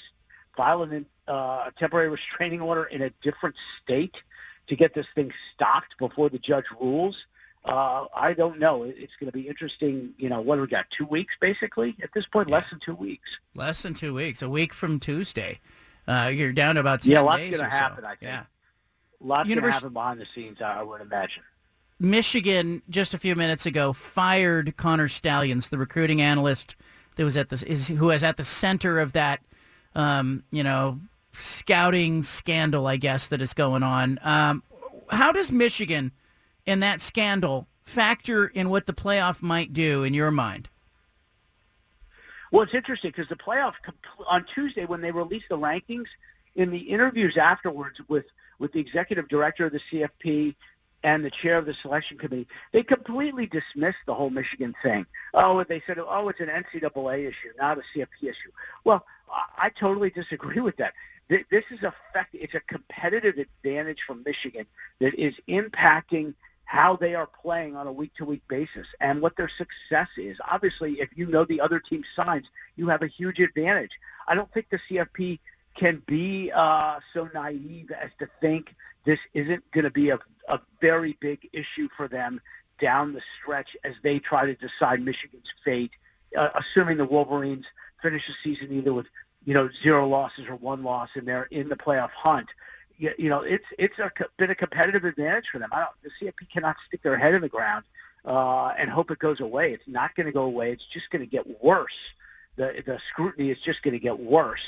[0.57, 4.16] file an, uh, a temporary restraining order in a different state
[4.68, 7.26] to get this thing stopped before the judge rules.
[7.64, 8.84] Uh, I don't know.
[8.84, 10.14] It's going to be interesting.
[10.18, 10.89] You know, what do we got?
[10.89, 12.49] Two weeks, basically, at this point.
[12.49, 12.55] Yeah.
[12.55, 13.38] Less than two weeks.
[13.55, 14.41] Less than two weeks.
[14.41, 15.59] A week from Tuesday.
[16.07, 18.03] Uh, you're down to about 10 yeah, lots going to happen.
[18.03, 18.07] So.
[18.07, 18.22] I think.
[18.24, 18.43] Yeah.
[19.20, 20.62] Lots Univers- going to happen behind the scenes.
[20.62, 21.43] I would imagine.
[21.99, 26.76] Michigan just a few minutes ago fired Connor Stalions, the recruiting analyst
[27.16, 29.39] that was at the is who was at the center of that,
[29.93, 30.99] um, you know,
[31.32, 34.18] scouting scandal, I guess that is going on.
[34.24, 34.64] Um,
[35.12, 36.12] how does Michigan?
[36.66, 40.70] And that scandal factor in what the playoff might do in your mind?
[42.51, 43.76] Well, it's interesting because the playoff
[44.28, 46.07] on Tuesday when they released the rankings,
[46.55, 48.26] in the interviews afterwards with
[48.62, 50.55] with the executive director of the CFP
[51.03, 55.05] and the chair of the selection committee, they completely dismissed the whole Michigan thing.
[55.34, 58.51] Oh, they said, oh, it's an NCAA issue, not a CFP issue.
[58.84, 59.03] Well,
[59.57, 60.93] I totally disagree with that.
[61.28, 62.36] This is a fact.
[62.36, 64.68] It's a competitive advantage for Michigan
[64.99, 66.36] that is impacting
[66.72, 70.38] how they are playing on a week-to-week basis and what their success is.
[70.50, 72.48] Obviously, if you know the other team's signs,
[72.78, 73.92] you have a huge advantage.
[74.26, 75.40] I don't think the CFP
[75.76, 80.62] can be uh, so naive as to think this isn't going to be a, a
[80.80, 82.40] very big issue for them
[82.80, 85.92] down the stretch as they try to decide Michigan's fate,
[86.38, 87.66] uh, assuming the Wolverines
[88.02, 89.08] finish the season either with
[89.44, 92.48] you know zero losses or one loss and they're in the playoff hunt
[93.02, 95.70] you, you know, it's it's a, been a competitive advantage for them.
[95.74, 97.84] I don't, the CFP cannot stick their head in the ground
[98.26, 99.74] uh, and hope it goes away.
[99.74, 100.72] It's not going to go away.
[100.72, 101.97] It's just going to get worse.
[102.58, 104.64] The the scrutiny is just going to get worse.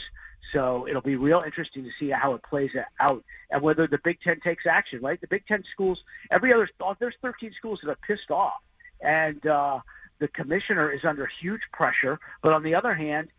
[0.51, 4.19] So it'll be real interesting to see how it plays out and whether the Big
[4.19, 4.99] Ten takes action.
[5.01, 6.67] Right, the Big Ten schools, every other
[6.99, 8.61] there's 13 schools that are pissed off,
[9.01, 9.79] and uh,
[10.17, 12.19] the commissioner is under huge pressure.
[12.41, 13.29] But on the other hand,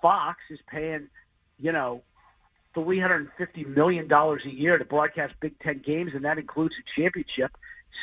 [0.00, 1.08] Fox is paying,
[1.58, 2.02] you know,
[2.76, 7.56] $350 million a year to broadcast Big Ten games, and that includes a championship.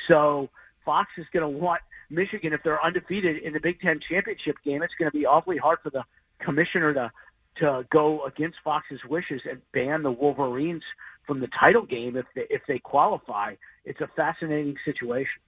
[0.08, 0.50] So
[0.84, 4.84] Fox is going to want Michigan, if they're undefeated in the Big Ten championship game,
[4.84, 6.04] it's going to be awfully hard for the
[6.40, 7.12] commissioner to
[7.56, 10.84] to go against Fox's wishes and ban the Wolverines
[11.22, 13.56] from the title game if they, if they qualify.
[13.86, 15.40] It's a fascinating situation.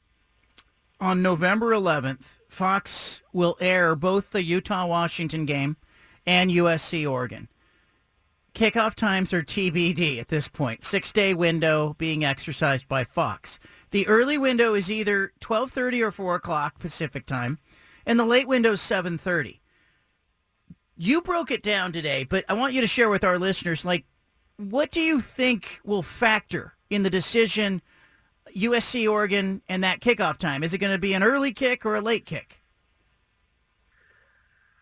[1.00, 5.78] On November 11th, Fox will air both the Utah-Washington game
[6.26, 7.48] and USC-Oregon.
[8.56, 10.82] Kickoff times are TBD at this point.
[10.82, 13.60] Six-day window being exercised by Fox.
[13.92, 17.60] The early window is either 12:30 or 4 o'clock Pacific time,
[18.06, 19.60] and the late window is 7:30.
[20.96, 24.06] You broke it down today, but I want you to share with our listeners, like,
[24.56, 27.82] what do you think will factor in the decision
[28.56, 30.64] USC Oregon and that kickoff time?
[30.64, 32.62] Is it going to be an early kick or a late kick?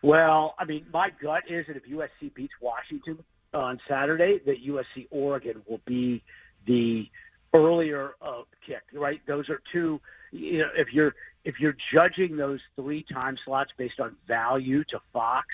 [0.00, 3.24] Well, I mean, my gut is that if USC beats Washington,
[3.54, 6.22] on Saturday that USC Oregon will be
[6.66, 7.08] the
[7.52, 8.82] earlier uh, kick.
[8.92, 10.00] Right, those are two.
[10.32, 15.00] You know, if you're if you're judging those three time slots based on value to
[15.12, 15.46] Fox,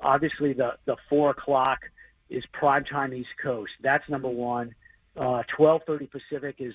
[0.00, 1.90] obviously the the four o'clock
[2.30, 3.74] is prime time East Coast.
[3.80, 4.74] That's number one.
[5.16, 6.74] Uh, Twelve thirty Pacific is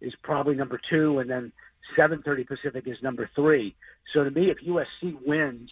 [0.00, 1.52] is probably number two, and then
[1.96, 3.74] 7:30 Pacific is number three.
[4.12, 5.70] So to me, if USC wins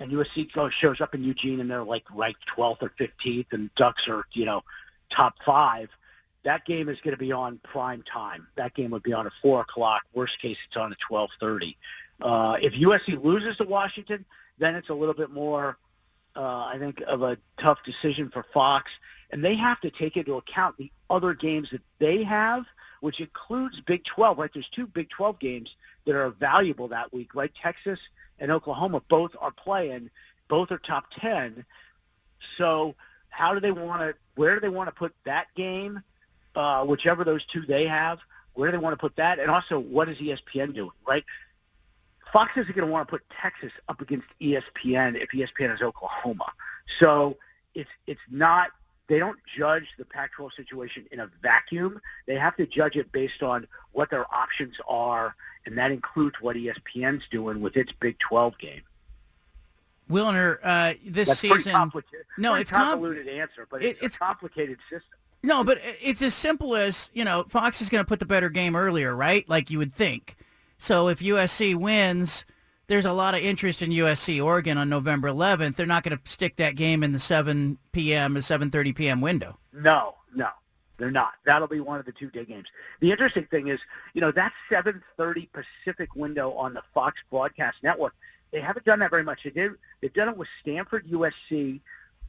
[0.00, 4.08] and USC shows up in Eugene and they're like ranked 12th or 15th, and Ducks
[4.08, 4.64] are you know
[5.10, 5.90] top five,
[6.42, 8.46] that game is going to be on prime time.
[8.56, 10.02] That game would be on at four o'clock.
[10.14, 11.76] Worst case, it's on at 12:30.
[12.20, 14.24] Uh, if USC loses to Washington,
[14.58, 15.78] then it's a little bit more,
[16.36, 18.90] uh, I think, of a tough decision for Fox,
[19.30, 22.64] and they have to take into account the other games that they have,
[23.00, 24.38] which includes Big 12.
[24.38, 25.76] Right, there's two Big 12 games
[26.06, 27.34] that are valuable that week.
[27.34, 27.98] Right, Texas
[28.40, 30.10] and Oklahoma both are playing.
[30.48, 31.64] Both are top 10.
[32.56, 32.94] So
[33.28, 34.14] how do they want to?
[34.34, 36.02] Where do they want to put that game?
[36.54, 38.18] Uh, whichever those two they have,
[38.54, 39.38] where do they want to put that?
[39.38, 40.90] And also, what is ESPN doing?
[41.06, 41.24] Right,
[42.32, 46.52] Fox isn't going to want to put Texas up against ESPN if ESPN is Oklahoma.
[46.98, 47.36] So
[47.74, 48.70] it's it's not.
[49.10, 52.00] They don't judge the Pac-12 situation in a vacuum.
[52.26, 55.34] They have to judge it based on what their options are,
[55.66, 58.82] and that includes what ESPN's doing with its Big 12 game.
[60.08, 61.90] Wilner, uh, this That's season.
[62.38, 65.18] No, it's com- convoluted answer, but it's, it's a complicated system.
[65.42, 68.48] No, but it's as simple as, you know, Fox is going to put the better
[68.48, 69.48] game earlier, right?
[69.48, 70.36] Like you would think.
[70.78, 72.44] So if USC wins,
[72.90, 75.76] there's a lot of interest in USC Oregon on November 11th.
[75.76, 78.34] They're not going to stick that game in the 7 p.m.
[78.34, 79.20] to 7:30 p.m.
[79.20, 79.56] window.
[79.72, 80.48] No, no,
[80.98, 81.34] they're not.
[81.44, 82.66] That'll be one of the two day games.
[82.98, 83.78] The interesting thing is,
[84.12, 88.16] you know, that 7:30 Pacific window on the Fox broadcast network.
[88.50, 89.44] They haven't done that very much.
[89.44, 89.72] They did.
[90.00, 91.78] They've done it with Stanford, USC,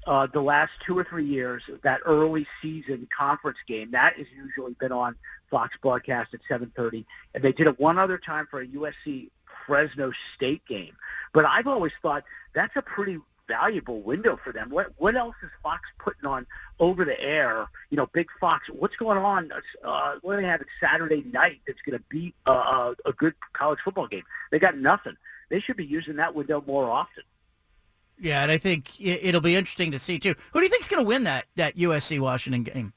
[0.05, 1.63] uh, the last two or three years.
[1.81, 5.15] That early season conference game that has usually been on
[5.49, 7.03] Fox broadcast at 7:30,
[7.33, 9.31] and they did it one other time for a USC
[9.71, 10.97] Fresno State game.
[11.31, 14.69] But I've always thought that's a pretty valuable window for them.
[14.69, 16.45] What what else is Fox putting on
[16.81, 17.67] over the air?
[17.89, 18.67] You know, Big Fox.
[18.69, 19.49] What's going on?
[19.81, 23.79] Uh, what do they have Saturday night that's going to beat uh, a good college
[23.79, 24.23] football game?
[24.51, 25.15] They got nothing.
[25.47, 27.23] They should be using that window more often.
[28.19, 30.35] Yeah, and I think it'll be interesting to see too.
[30.51, 32.91] Who do you think's going to win that that USC Washington game?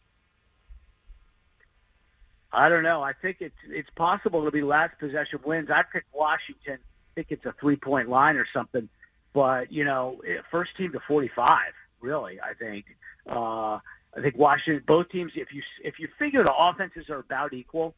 [2.55, 3.03] I don't know.
[3.03, 5.71] I think it's it's possible to be last possession wins.
[5.71, 6.79] I picked Washington.
[6.79, 8.89] I think it's a three point line or something.
[9.33, 11.73] But you know, first team to forty five.
[12.01, 12.85] Really, I think.
[13.27, 13.79] Uh,
[14.17, 14.83] I think Washington.
[14.87, 15.33] Both teams.
[15.35, 17.95] If you if you figure the offenses are about equal,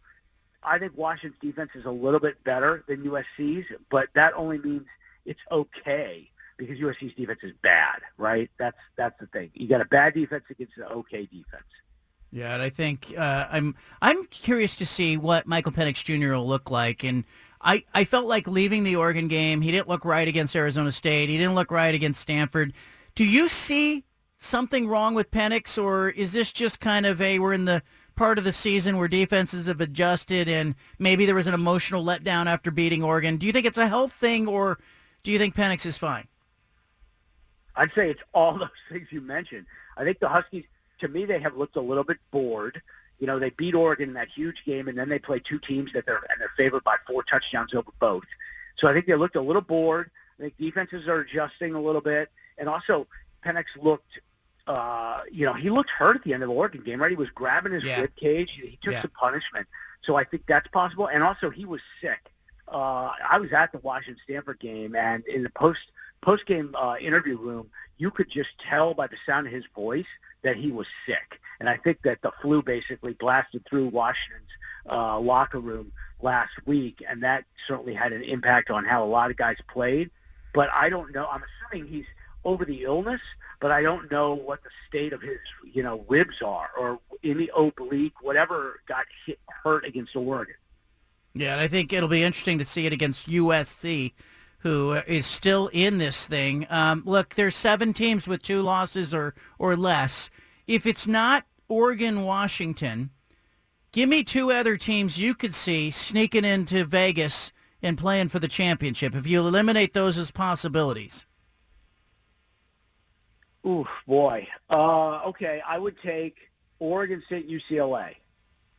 [0.63, 3.67] I think Washington's defense is a little bit better than USC's.
[3.91, 4.87] But that only means
[5.25, 8.51] it's okay because USC's defense is bad, right?
[8.59, 9.51] That's that's the thing.
[9.55, 11.65] You got a bad defense against an okay defense.
[12.33, 16.35] Yeah, and I think uh, I'm I'm curious to see what Michael Penix Jr.
[16.35, 17.25] will look like, and
[17.61, 21.29] I, I felt like leaving the Oregon game, he didn't look right against Arizona State,
[21.29, 22.73] he didn't look right against Stanford.
[23.15, 24.05] Do you see
[24.37, 27.83] something wrong with Penix, or is this just kind of a we're in the
[28.15, 32.47] part of the season where defenses have adjusted, and maybe there was an emotional letdown
[32.47, 33.37] after beating Oregon?
[33.37, 34.79] Do you think it's a health thing, or
[35.23, 36.29] do you think Penix is fine?
[37.75, 39.67] I'd say it's all those things you mentioned.
[39.97, 40.65] I think the Huskies,
[41.01, 42.81] to me, they have looked a little bit bored.
[43.19, 45.93] You know, they beat Oregon in that huge game, and then they play two teams
[45.93, 48.25] that they're and they're favored by four touchdowns over both.
[48.77, 50.11] So I think they looked a little bored.
[50.39, 53.07] I think defenses are adjusting a little bit, and also
[53.45, 54.21] Penix looked,
[54.67, 57.01] uh, you know, he looked hurt at the end of the Oregon game.
[57.01, 58.03] Right, he was grabbing his Yeah.
[58.03, 58.51] rib cage.
[58.51, 59.03] He took Yeah.
[59.03, 59.67] some punishment.
[60.03, 62.31] So I think that's possible, and also he was sick.
[62.69, 65.91] Uh, I was at the Washington Stanford game, and in the post
[66.21, 70.07] post game uh, interview room, you could just tell by the sound of his voice
[70.47, 71.41] that he was sick.
[71.59, 74.49] And I think that the flu basically blasted through Washington's
[74.89, 79.31] uh, locker room last week, and that certainly had an impact on how a lot
[79.31, 80.11] of guys played.
[80.55, 81.27] But I don't know.
[81.31, 82.07] I'm assuming he's
[82.45, 83.21] over the illness,
[83.61, 85.39] but I don't know what the state of his,
[85.73, 90.55] you know, ribs are or any oblique, whatever got hit, hurt against Oregon.
[91.35, 94.13] Yeah, and I think it'll be interesting to see it against USC,
[94.67, 96.67] who is still in this thing.
[96.71, 100.29] Um, look, there's seven teams with two losses or or less.
[100.67, 103.11] If it's not Oregon, Washington,
[103.93, 108.49] give me two other teams you could see sneaking into Vegas and playing for the
[108.49, 109.15] championship.
[109.15, 111.25] If you eliminate those as possibilities,
[113.65, 114.49] Oof, boy.
[114.69, 116.39] Uh, okay, I would take
[116.81, 118.17] Oregon State, UCLA.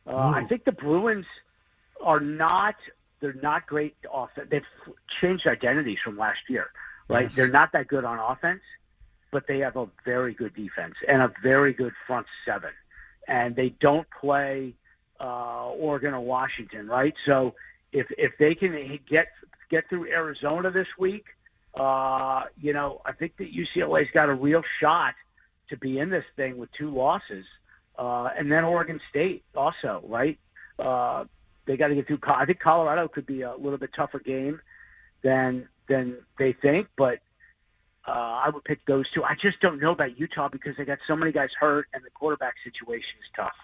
[0.05, 1.25] Uh, I think the Bruins
[2.01, 2.75] are not.
[3.19, 4.47] They're not great offense.
[4.49, 4.65] They've
[5.07, 6.69] changed identities from last year,
[7.07, 7.23] right?
[7.23, 7.35] Yes.
[7.35, 8.61] They're not that good on offense,
[9.31, 12.71] but they have a very good defense and a very good front seven.
[13.27, 14.75] And they don't play
[15.19, 17.15] uh, Oregon or Washington, right?
[17.25, 17.55] So
[17.91, 19.27] if if they can get
[19.69, 21.25] get through Arizona this week,
[21.75, 25.15] uh, you know, I think that UCLA's got a real shot
[25.69, 27.45] to be in this thing with two losses,
[27.97, 30.39] uh, and then Oregon State also, right?
[30.79, 31.25] Uh,
[31.67, 32.19] they got to get through.
[32.25, 34.59] I think Colorado could be a little bit tougher game
[35.21, 37.19] than than they think, but
[38.07, 39.23] uh, I would pick those two.
[39.23, 42.09] I just don't know about Utah because they got so many guys hurt, and the
[42.09, 43.55] quarterback situation is tough.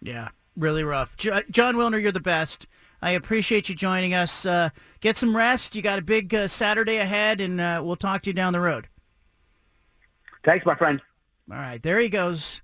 [0.00, 1.16] Yeah, really rough.
[1.16, 2.66] Jo- Jon Wilner, you're the best.
[3.02, 4.46] I appreciate you joining us.
[4.46, 4.70] Uh,
[5.00, 5.74] get some rest.
[5.74, 8.60] You got a big uh, Saturday ahead, and uh, we'll talk to you down the
[8.60, 8.88] road.
[10.44, 11.00] Thanks, my friend.
[11.50, 12.60] All right, there he goes,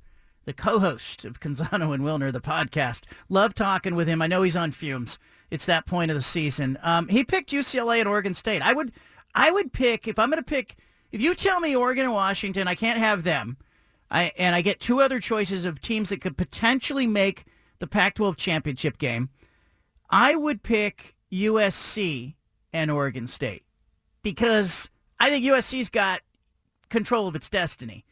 [0.46, 3.02] the co-host of Canzano and Wilner, the podcast.
[3.28, 4.22] Love talking with him.
[4.22, 5.18] I know he's on fumes.
[5.50, 6.78] It's that point of the season.
[6.82, 8.62] Um, he picked UCLA and Oregon State.
[8.62, 8.92] I would,
[9.34, 10.76] I would pick if I'm going to pick.
[11.12, 13.58] If you tell me Oregon and Washington, I can't have them.
[14.10, 17.44] I and I get two other choices of teams that could potentially make
[17.80, 19.30] the Pac-12 championship game.
[20.10, 22.34] I would pick USC
[22.72, 23.64] and Oregon State
[24.22, 24.88] because
[25.18, 26.20] I think USC's got
[26.88, 28.04] control of its destiny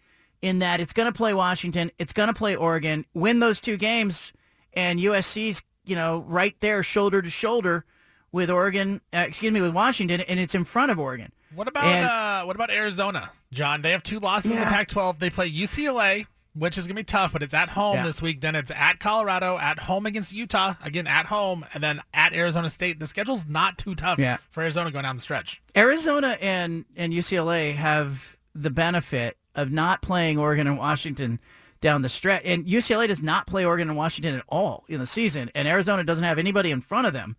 [0.45, 3.77] in that it's going to play Washington, it's going to play Oregon, win those two
[3.79, 4.33] games,
[4.75, 7.85] and USC's you know right there shoulder to shoulder
[8.31, 11.33] with Oregon, uh, excuse me, with Washington, and it's in front of Oregon.
[11.55, 13.81] What about And- uh, what about Arizona, John?
[13.83, 15.19] They have two losses in the Pac-12.
[15.21, 18.03] They play UCLA, which is gonna be tough, but it's at home Yeah.
[18.05, 18.41] this week.
[18.41, 22.69] Then it's at Colorado, at home against Utah, again at home, and then at Arizona
[22.71, 22.99] State.
[22.99, 24.39] The schedule's not too tough Yeah.
[24.51, 25.63] for Arizona going down the stretch.
[25.77, 31.41] Arizona and, and UCLA have the benefit of not playing Oregon and Washington
[31.81, 32.43] down the stretch.
[32.45, 35.51] And UCLA does not play Oregon and Washington at all in the season.
[35.55, 37.37] And Arizona doesn't have anybody in front of them.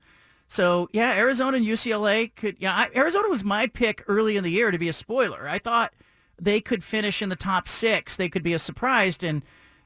[0.48, 4.52] So, yeah, Arizona and UCLA could, yeah, I, Arizona was my pick early in the
[4.52, 5.50] year to be a spoiler.
[5.50, 5.94] I thought
[6.40, 8.16] they could finish in the top six.
[8.16, 9.18] They could be a surprise.
[9.24, 9.42] And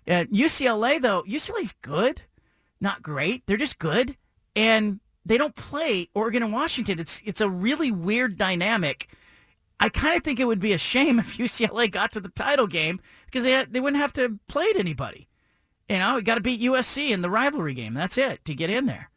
[0.07, 2.23] uh, UCLA, though, UCLA's good,
[2.81, 3.47] not great.
[3.47, 4.17] They're just good.
[4.55, 6.99] And they don't play Oregon and Washington.
[6.99, 9.09] It's it's a really weird dynamic.
[9.79, 12.67] I kind of think it would be a shame if UCLA got to the title
[12.67, 15.27] game because they had, they wouldn't have to play anybody.
[15.87, 17.93] You know, you got to beat USC in the rivalry game.
[17.93, 19.09] That's it to get in there.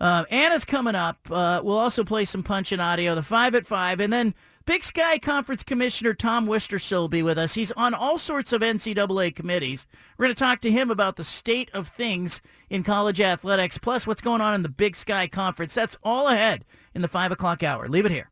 [0.00, 1.18] Um, Anna's coming up.
[1.30, 4.34] Uh, we'll also play some punch and audio, the five at five, and then
[4.64, 7.54] Big Sky Conference Commissioner Tom Wistrcill will be with us.
[7.54, 9.86] He's on all sorts of NCAA committees.
[10.16, 12.40] We're going to talk to him about the state of things
[12.70, 15.74] in college athletics, plus what's going on in the Big Sky Conference.
[15.74, 17.88] That's all ahead in the five o'clock hour.
[17.88, 18.30] Leave it here.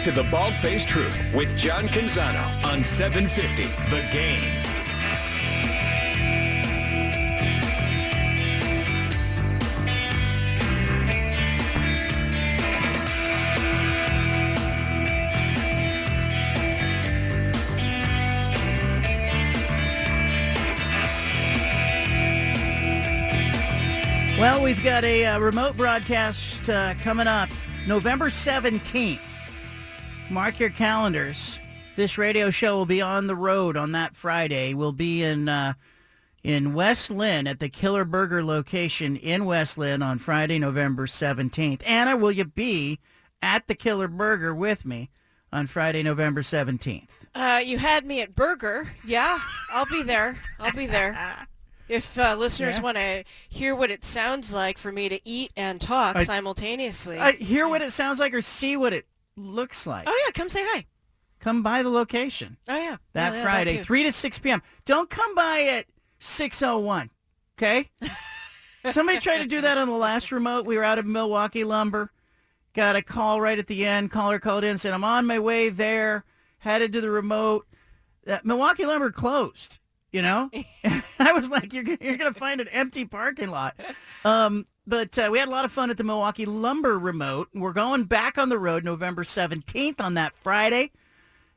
[0.00, 2.42] Back to the Bald Faced Truth with John Canzano
[2.72, 4.40] on 750 The Game.
[24.40, 27.50] Well, we've got a uh, remote broadcast uh, coming up
[27.86, 29.29] November 17th.
[30.30, 31.58] Mark your calendars.
[31.96, 34.74] This radio show will be on the road on that Friday.
[34.74, 35.74] We'll be in uh,
[36.44, 41.82] in West Linn at the Killer Burger location in West Linn on Friday, November 17th.
[41.84, 43.00] Anna, will you be
[43.42, 45.10] at the Killer Burger with me
[45.52, 47.08] on Friday, November 17th?
[47.34, 48.88] Uh, you had me at Burger.
[49.04, 49.38] Yeah,
[49.70, 50.38] I'll be there.
[50.58, 51.18] I'll be there.
[51.90, 52.82] If uh, listeners Yeah.
[52.82, 57.18] want to hear what it sounds like for me to eat and talk I- simultaneously.
[57.18, 59.06] Uh, hear what it sounds like or see what it
[59.40, 60.04] looks like.
[60.08, 60.86] oh yeah, come say hi.
[61.40, 62.58] Come by the location.
[62.68, 63.84] Oh yeah, that yeah, Friday, too.
[63.84, 64.62] 3 to 6 p.m.
[64.84, 65.86] Don't come by at
[66.20, 67.08] 6.01,
[67.58, 67.90] okay?
[68.90, 70.66] Somebody tried to do that on the last remote.
[70.66, 72.12] We were out of Milwaukee Lumber.
[72.74, 74.10] Got a call right at the end.
[74.10, 76.24] Caller called in, said, I'm on my way there,
[76.58, 77.66] headed to the remote.
[78.26, 79.78] Uh, Milwaukee Lumber closed,
[80.12, 80.50] you know?
[81.18, 83.78] I was like, you're, you're going to find an empty parking lot.
[84.24, 87.48] Um, but uh, we had a lot of fun at the Milwaukee Lumber remote.
[87.54, 90.90] We're going back on the road November 17th on that Friday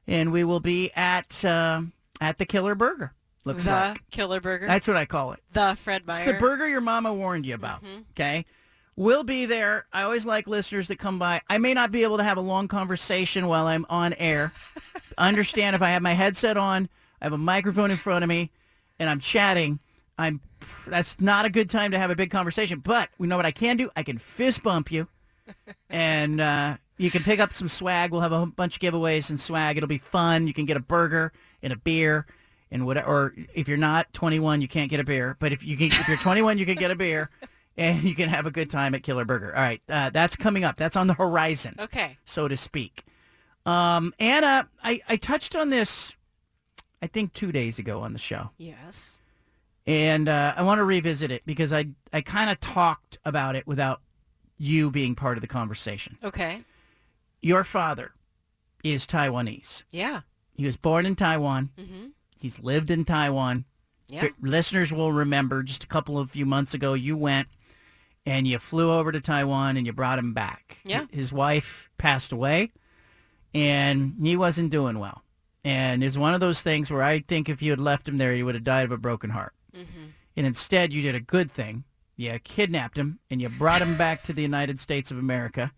[0.07, 1.81] and we will be at uh,
[2.22, 3.14] at the Killer Burger.
[3.45, 4.68] Looks the like Killer Burger.
[4.68, 5.41] that's what I call it.
[5.51, 6.23] the Fred Meyer.
[6.23, 7.84] It's the burger your mama warned you about.
[8.11, 8.45] Okay,
[8.95, 9.85] we'll be there.
[9.91, 11.41] I always like listeners that come by.
[11.49, 14.53] I may not be able to have a long conversation while I'm on air.
[15.18, 16.89] Understand if I have my headset on,
[17.22, 18.51] I have a microphone in front of me,
[18.99, 19.80] and I'm chatting.
[20.18, 20.39] I'm
[20.88, 22.80] that's not a good time to have a big conversation.
[22.80, 23.90] But we know what I can do.
[23.95, 25.08] I can fist bump you
[25.90, 28.12] and uh, you can pick up some swag.
[28.12, 29.78] We'll have a bunch of giveaways and swag.
[29.78, 30.48] It'll be fun.
[30.48, 31.32] You can get a burger
[31.62, 32.26] and a beer
[32.72, 33.08] and whatever.
[33.08, 35.36] Or if you're not 21, you can't get a beer.
[35.40, 37.30] But if you can, if you're 21, you can get a beer,
[37.78, 39.56] and you can have a good time at Killer Burger.
[39.56, 40.78] All right, uh, that's coming up.
[40.78, 42.18] That's on the horizon, Okay.
[42.26, 43.04] so to speak.
[43.66, 46.16] Um, Anna, I, I touched on this,
[47.02, 49.20] I think two days ago on the show Yes.
[49.85, 53.68] And uh, I want to revisit it because I I kind of talked about it
[53.68, 54.01] without
[54.57, 56.18] you being part of the conversation.
[56.23, 56.61] Okay.
[57.41, 58.11] Your father
[58.84, 59.84] is Taiwanese.
[59.91, 60.22] Yeah.
[60.55, 61.72] He was born in Taiwan.
[61.77, 62.07] Mm-hmm.
[62.39, 63.65] He's lived in Taiwan.
[64.07, 64.27] Yeah.
[64.41, 67.47] Listeners will remember just a couple of few months ago, you went
[68.26, 70.77] and you flew over to Taiwan and you brought him back.
[70.85, 71.05] Yeah.
[71.11, 72.72] His wife passed away
[73.53, 75.23] and he wasn't doing well.
[75.65, 78.34] And it's one of those things where I think if you had left him there,
[78.34, 79.53] he would have died of a broken heart.
[79.76, 80.06] Mm-hmm.
[80.36, 81.84] And instead, you did a good thing.
[82.16, 85.72] You kidnapped him and you brought him back to the United States of America.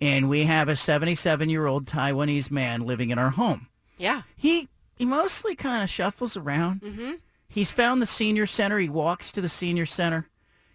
[0.00, 3.68] And we have a 77-year-old Taiwanese man living in our home.
[3.98, 4.22] Yeah.
[4.36, 6.82] He he mostly kind of shuffles around.
[6.82, 7.12] Mm-hmm.
[7.48, 8.78] He's found the senior center.
[8.78, 10.28] He walks to the senior center.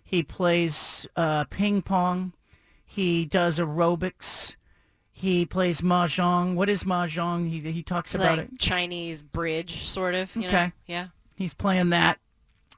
[0.03, 2.33] He plays uh, ping pong.
[2.85, 4.55] He does aerobics.
[5.11, 6.55] He plays mahjong.
[6.55, 7.49] What is mahjong?
[7.49, 8.59] He he talks It's about like it.
[8.59, 10.33] Chinese bridge, sort of.
[10.35, 10.47] You know?
[10.47, 10.71] Okay.
[10.85, 11.07] Yeah.
[11.35, 12.19] He's playing that,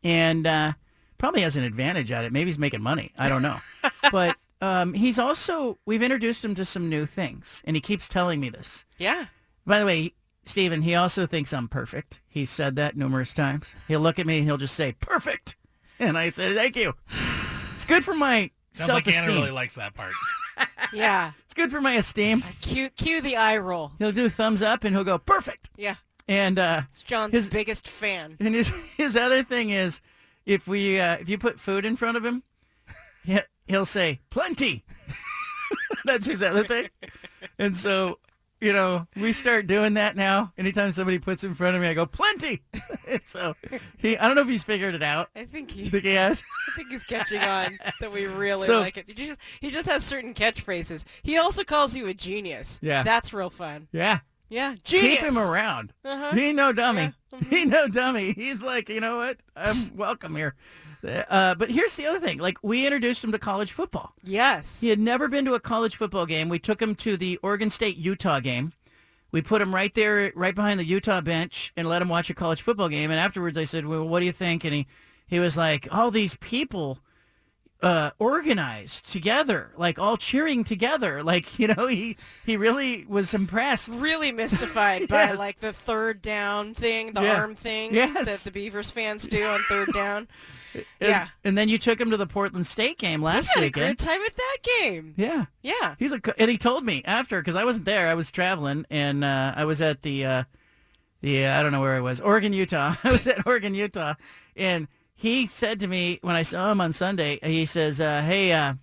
[0.03, 0.73] and uh,
[1.17, 2.31] probably has an advantage at it.
[2.31, 3.11] Maybe he's making money.
[3.17, 3.59] I don't know.
[4.11, 8.39] but um, he's also we've introduced him to some new things, and he keeps telling
[8.39, 8.85] me this.
[8.97, 9.25] Yeah.
[9.65, 10.13] By the way,
[10.45, 12.21] Stephen, he also thinks I'm perfect.
[12.27, 13.75] He's said that numerous times.
[13.87, 15.55] He'll look at me and he'll just say perfect,
[15.99, 16.93] and I said thank you.
[17.75, 19.23] It's good for my Sounds like self-esteem.
[19.31, 20.13] Anna really likes that part.
[20.91, 21.31] Yeah.
[21.45, 22.43] it's good for my esteem.
[22.61, 23.91] Cue, cue the eye roll.
[23.99, 25.69] He'll do thumbs up and he'll go perfect.
[25.77, 25.95] Yeah.
[26.29, 28.37] And uh, It's John's His- biggest fan.
[28.39, 29.99] And his his other thing is,
[30.45, 32.43] if we uh, if you put food in front of him,
[33.25, 34.85] he, he'll say plenty.
[36.05, 36.89] That's his other thing.
[37.57, 38.19] And so,
[38.61, 40.53] you know, we start doing that now.
[40.57, 42.61] Anytime somebody puts in front of me, I go plenty.
[43.09, 43.55] And so
[43.97, 45.29] he, I don't know if he's figured it out.
[45.35, 46.43] I think he, think he has?
[46.71, 49.05] I think he's catching on that we really So- like it.
[49.07, 51.05] He just he just has certain catchphrases.
[51.23, 52.77] He also calls you a genius.
[52.83, 53.01] Yeah.
[53.01, 53.87] That's real fun.
[53.91, 54.19] Yeah.
[54.49, 54.75] Yeah.
[54.83, 55.19] Genius.
[55.19, 55.93] Keep him around.
[56.03, 56.35] Uh-huh.
[56.35, 57.01] He no dummy.
[57.01, 57.39] Yeah.
[57.49, 58.33] He no dummy.
[58.33, 59.37] He's like, you know what?
[59.55, 60.55] I'm welcome here.
[61.03, 62.39] Uh, but here's the other thing.
[62.39, 64.13] Like, we introduced him to college football.
[64.23, 64.81] Yes.
[64.81, 66.49] He had never been to a college football game.
[66.49, 68.73] We took him to the Oregon State-Utah game.
[69.31, 72.33] We put him right there, right behind the Utah bench, and let him watch a
[72.33, 73.11] college football game.
[73.11, 74.87] And afterwards, I said, "Well, what do you think?" And he,
[75.27, 76.97] he was like, "All these people
[77.81, 81.23] uh, organized together, like all cheering together.
[81.29, 83.93] Like you know, he he really was impressed.
[83.95, 87.35] Really mystified by like the third down thing, the Yeah.
[87.41, 88.25] arm thing Yes.
[88.25, 90.27] that the Beavers fans do on third down.
[90.71, 91.27] And, yeah.
[91.43, 93.85] and then you took him to the Portland State game last he had weekend.
[93.85, 95.15] a good time at that game.
[95.17, 95.45] Yeah.
[95.63, 95.95] Yeah.
[95.97, 98.07] He's a, and he told me after because I wasn't there.
[98.07, 100.43] I was traveling and uh, I was at the, uh,
[101.21, 102.93] the uh, I don't know where I was, Oregon, Utah.
[103.03, 104.13] I was at Oregon, Utah,
[104.55, 104.87] and
[105.19, 108.75] he said to me when I saw him on Sunday, he says, uh, "Hey, uh,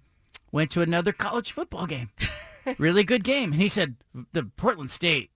[0.53, 2.11] went to another college football game,
[2.79, 3.97] really good game." And he said,
[4.33, 5.31] "The Portland State,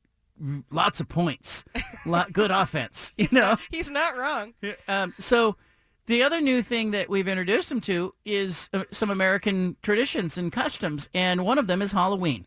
[0.71, 1.65] lots of points,
[2.05, 4.53] lot good offense." You know, He's not wrong.
[4.89, 5.57] um, so
[6.05, 10.53] the other new thing that we've introduced him to is uh, some American traditions and
[10.53, 12.45] customs, and one of them is Halloween.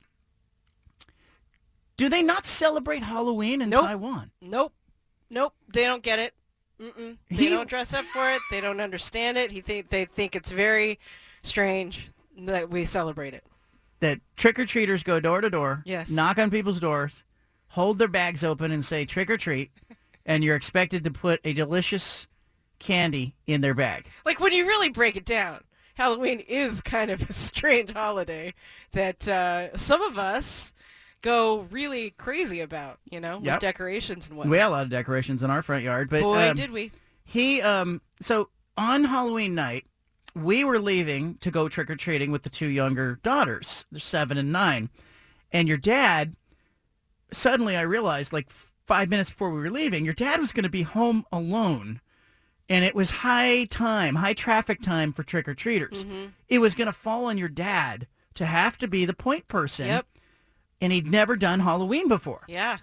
[1.98, 3.86] Do they not celebrate Halloween in Nope.
[3.86, 4.32] Taiwan?
[4.42, 4.74] Nope.
[5.30, 5.54] Nope.
[5.74, 6.34] They don't get it.
[6.82, 7.18] Mm-mm.
[7.30, 8.42] They He- don't dress up for it.
[8.52, 9.52] They don't understand it.
[9.52, 11.00] He think they think it's very
[11.44, 13.44] strange that we celebrate it.
[14.00, 16.10] That trick or treaters go door to door, Yes.
[16.10, 17.24] knock on people's doors,
[17.70, 19.72] hold their bags open, and say trick or treat,
[20.26, 22.28] and you're expected to put a delicious
[22.80, 24.06] candy in their bag.
[24.26, 25.64] Like when you really break it down,
[25.96, 28.54] Halloween is kind of a strange holiday
[28.92, 30.74] that uh, some of us
[31.24, 33.00] go really crazy about.
[33.10, 34.48] You know, with decorations and what.
[34.48, 36.92] We had a lot of decorations in our front yard, but Boy, um, did we!
[37.24, 39.86] He um so on Halloween night,
[40.36, 43.86] we were leaving to go trick or treating with the two younger daughters.
[43.92, 44.90] They're seven and nine.
[45.52, 46.36] And your dad
[47.32, 50.70] suddenly I realized like f- five minutes before we were leaving, your dad was gonna
[50.70, 52.02] be home alone.
[52.70, 56.06] And it was high time, high traffic time for trick or treaters.
[56.06, 56.28] Mm-hmm.
[56.48, 59.88] It was gonna fall on your dad to have to be the point person.
[59.88, 60.08] Yep.
[60.84, 62.42] And he'd never done Halloween before.
[62.48, 62.78] Yeah.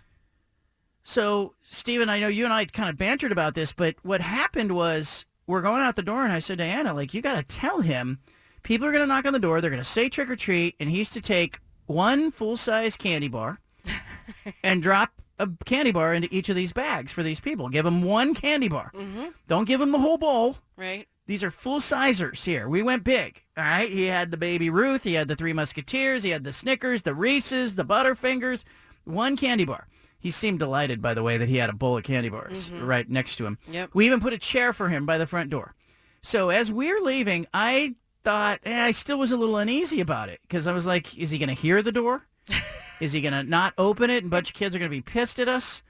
[1.03, 4.73] So, Steven, I know you and I kind of bantered about this, but what happened
[4.73, 7.43] was we're going out the door, and I said to Anna, like, you got to
[7.43, 8.19] tell him
[8.63, 10.77] people are going to knock on the door, they're going to say trick or treat,
[10.81, 13.61] and he's to take one full size candy bar
[14.63, 17.69] and drop a candy bar into each of these bags for these people.
[17.69, 18.93] Give them one candy bar.
[18.95, 19.29] Mm-hmm.
[19.49, 20.59] Don't give them the whole bowl.
[20.77, 21.09] Right.
[21.31, 22.69] These are full sizers here.
[22.69, 23.41] We went big.
[23.57, 23.89] All right.
[23.89, 25.05] He had the baby Ruth.
[25.05, 26.25] He had the Three Musketeers.
[26.25, 28.65] He had the Snickers, the Reese's, the Butterfingers.
[29.05, 29.87] One candy bar.
[30.19, 32.85] He seemed delighted, by the way, that he had a bowl of candy bars Mhm.
[32.85, 33.59] right next to him.
[33.71, 33.91] Yep.
[33.95, 35.77] We even put a chair for him by the front door.
[36.21, 37.95] So as we're leaving, I
[38.25, 41.31] thought eh, I still was a little uneasy about it because I was like, is
[41.31, 42.27] he going to hear the door?
[43.01, 44.97] is he going to not open it and a bunch of kids are going to
[44.97, 45.83] be pissed at us?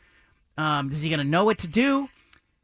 [0.59, 2.11] Um, is he going to know what to do?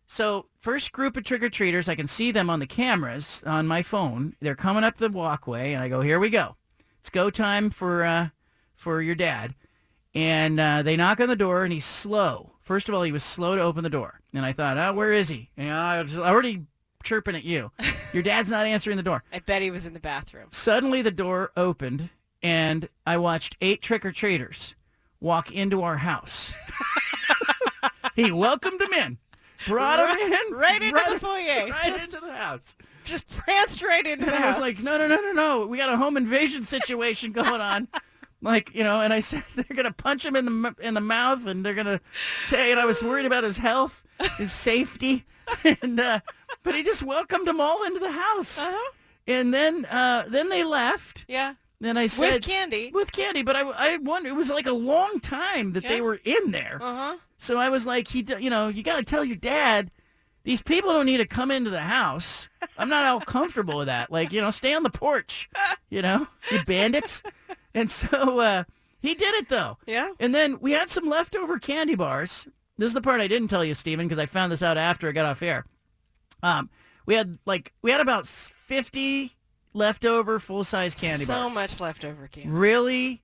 [0.06, 4.34] So first group of trick-or-treaters, I can see them on the cameras on my phone.
[4.40, 6.56] They're coming up the walkway, and I go, here we go.
[7.00, 8.28] It's go time for, uh,
[8.74, 9.54] for your dad.
[10.14, 12.52] And uh, they knock on the door, and he's slow.
[12.60, 14.20] First of all, he was slow to open the door.
[14.32, 15.50] And I thought, oh, where is he?
[15.56, 16.64] You know, I was already
[17.02, 17.70] chirping at you.
[18.12, 19.22] Your dad's not answering the door.
[19.32, 20.48] I bet he was in the bathroom.
[20.50, 22.10] Suddenly the door opened
[22.42, 24.74] and I watched eight trick-or-treaters
[25.20, 26.54] walk into our house.
[28.14, 29.18] he welcomed them in,
[29.66, 32.76] brought them in, right into brought the foyer, right just, into the house.
[33.04, 35.66] Just pranced right into And the I was like, no, no, no, no, no.
[35.66, 37.88] We got a home invasion situation going on.
[38.42, 41.00] Like, you know, and I said they're going to punch him in the in the
[41.00, 42.00] mouth and they're going to
[42.44, 44.04] say, and I was worried about his health,
[44.36, 45.24] his safety.
[45.80, 46.20] And, uh,
[46.64, 48.58] but he just welcomed them all into the house.
[48.58, 48.92] Uh-huh.
[49.28, 51.24] And then, uh, then they left.
[51.28, 51.54] Yeah.
[51.80, 52.90] Then I said, With candy.
[52.92, 56.18] with candy, but I, I wonder, it was like a long time that they were
[56.24, 56.80] in there.
[56.82, 57.16] Uh-huh.
[57.38, 59.90] So I was like, he, you know, you got to tell your dad,
[60.44, 62.48] these people don't need to come into the house.
[62.78, 64.10] I'm not all comfortable with that.
[64.10, 65.50] Like, you know, stay on the porch,
[65.90, 67.22] you know, you bandits.
[67.74, 68.64] And so uh,
[69.02, 69.76] he did it though.
[69.86, 70.12] Yeah.
[70.18, 72.46] And then we had some leftover candy bars.
[72.78, 75.08] This is the part I didn't tell you, Stephen, because I found this out after
[75.08, 75.66] I got off air.
[76.42, 76.70] Um,
[77.06, 79.36] we had like we had about 50
[79.74, 81.52] leftover full size candy so bars.
[81.52, 82.50] So much leftover candy.
[82.50, 83.22] Really?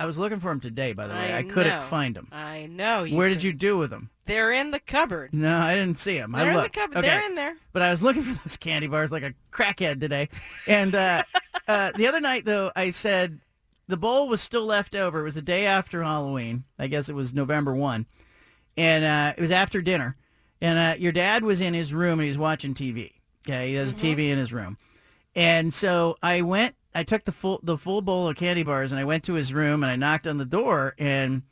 [0.00, 1.34] I was looking for them today, by the way.
[1.34, 1.80] I, couldn't know.
[1.82, 2.28] find them.
[2.32, 3.06] I know.
[3.06, 4.08] Where did you do with them?
[4.24, 5.34] They're in the cupboard.
[5.34, 6.32] No, I didn't see them.
[6.32, 6.96] They're I in the cupboard.
[6.98, 7.08] Okay.
[7.08, 7.54] They're in there.
[7.74, 10.30] But I was looking for those candy bars like a crackhead today.
[10.66, 11.24] And uh,
[11.68, 13.40] uh, the other night, though, I said
[13.88, 15.20] the bowl was still left over.
[15.20, 16.64] It was the day after Halloween.
[16.78, 18.06] I guess it was November 1.
[18.78, 20.16] And uh, it was after dinner.
[20.62, 23.12] And uh, your dad was in his room and he was watching TV.
[23.46, 24.78] Okay, he has a TV in his room.
[25.34, 28.98] And so I went, I took the full the full bowl of candy bars and
[28.98, 31.42] I went to his room and I knocked on the door and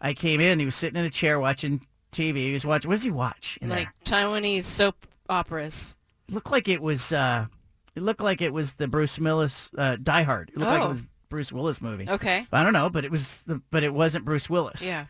[0.00, 0.58] I came in.
[0.58, 2.36] He was sitting in a chair watching TV.
[2.36, 2.88] He was watching.
[2.88, 3.58] What does he watch?
[3.62, 4.18] In Like there?
[4.26, 5.96] Taiwanese soap operas.
[6.28, 7.12] It looked like it was.
[7.12, 7.46] Uh,
[7.94, 10.50] it looked like it was the Bruce Willis uh, Die Hard.
[10.50, 10.86] It looked like Oh.
[10.86, 12.08] it was Bruce Willis movie.
[12.08, 12.46] Okay.
[12.52, 13.42] I don't know, but it was.
[13.44, 14.84] The, but it wasn't Bruce Willis.
[14.86, 15.06] Yeah.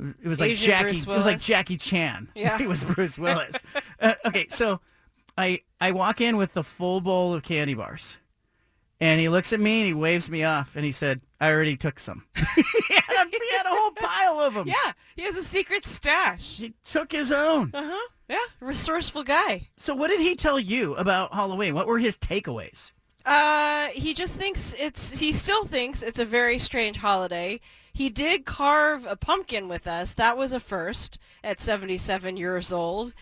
[0.00, 0.98] It was like Asian Jackie.
[0.98, 2.28] It was like Jackie Chan.
[2.34, 2.58] Yeah.
[2.60, 3.54] it was Bruce Willis.
[4.00, 4.80] uh, okay, so
[5.38, 8.16] I I walk in with the full bowl of candy bars,
[9.02, 11.76] and he looks at me and he waves me off, and he said, "I already
[11.76, 12.42] took some." he,
[12.94, 14.68] had a, he had a whole pile of them.
[14.68, 16.56] Yeah, he has a secret stash.
[16.56, 17.72] He took his own.
[17.74, 18.08] Uh huh.
[18.28, 19.68] Yeah, resourceful guy.
[19.76, 21.74] So what did he tell you about Halloween?
[21.74, 22.92] What were his takeaways?
[23.26, 25.18] Uh, he just thinks it's.
[25.18, 27.60] He still thinks it's a very strange holiday.
[27.92, 30.14] He did carve a pumpkin with us.
[30.14, 33.12] That was a first at 77 years old.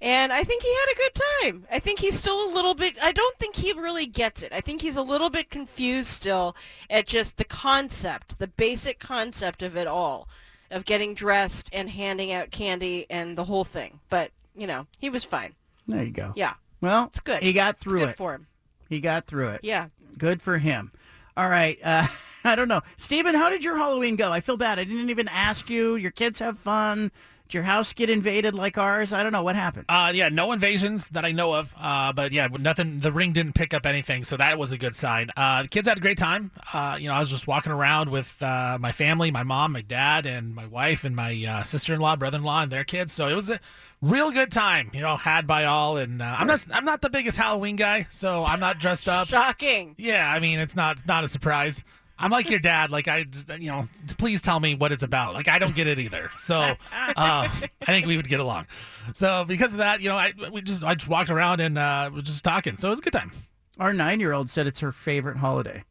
[0.00, 1.66] And I think he had a good time.
[1.72, 4.52] I think he's still a little bit, I don't think he really gets it.
[4.52, 6.54] I think he's a little bit confused still
[6.88, 10.28] at just the concept, the basic concept of it all,
[10.70, 13.98] of getting dressed and handing out candy and the whole thing.
[14.08, 15.54] But, you know, he was fine.
[15.88, 16.32] There you go.
[16.36, 16.54] Yeah.
[16.80, 17.42] Well, It's good.
[17.42, 18.16] He got It's through good it.
[18.16, 18.46] for him.
[18.88, 19.60] He got through it.
[19.64, 19.88] Yeah.
[20.16, 20.92] Good for him.
[21.36, 21.76] All right.
[21.82, 22.06] Uh,
[22.44, 22.82] I don't know.
[22.96, 24.30] Stephen, how did your Halloween go?
[24.30, 24.78] I feel bad.
[24.78, 25.96] I didn't even ask you.
[25.96, 27.10] Your kids have fun.
[27.48, 29.14] Did your house get invaded like ours?
[29.14, 29.42] I don't know.
[29.42, 29.86] What happened?
[29.88, 31.72] Uh, yeah, no invasions that I know of.
[31.80, 33.00] Uh, but yeah, nothing.
[33.00, 35.30] The ring didn't pick up anything, so that was a good sign.
[35.34, 36.50] Uh, the kids had a great time.
[36.74, 39.80] Uh, you know, I was just walking around with uh, my family, my mom, my
[39.80, 43.14] dad, and my wife, and my uh, sister-in-law, brother-in-law, and their kids.
[43.14, 43.60] So it was a
[44.02, 44.90] real good time.
[44.92, 45.96] You know, had by all.
[45.96, 46.66] And uh, I'm not.
[46.70, 49.28] I'm not the biggest Halloween guy, so I'm not dressed up.
[49.28, 49.94] Shocking.
[49.96, 51.82] Yeah, I mean, it's not not a surprise.
[52.18, 52.90] I'm like your dad.
[52.90, 53.26] Like I,
[53.58, 55.34] you know, please tell me what it's about.
[55.34, 56.30] Like I don't get it either.
[56.40, 58.66] So uh, I think we would get along.
[59.14, 62.10] So because of that, you know, I we just I just walked around and uh,
[62.12, 62.76] was just talking.
[62.76, 63.32] So it was a good time.
[63.78, 65.84] Our nine-year-old said it's her favorite holiday,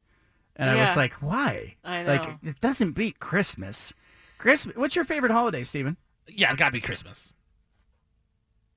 [0.57, 1.75] and I was like, "Why?
[1.85, 3.93] I Like, it doesn't beat Christmas.
[4.37, 4.75] Christmas.
[4.75, 5.95] What's your favorite holiday, Stephen?
[6.27, 7.31] Yeah, it got to be Christmas.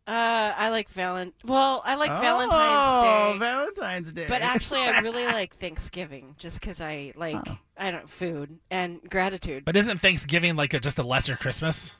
[0.06, 1.34] Uh, I like Valent.
[1.44, 3.32] Well, I like oh, Valentine's Day.
[3.34, 4.26] Oh, Valentine's Day.
[4.28, 7.58] But actually, I really like Thanksgiving, just because I like Oh.
[7.76, 9.64] I don't food and gratitude.
[9.64, 11.92] But isn't Thanksgiving like a, just a lesser Christmas?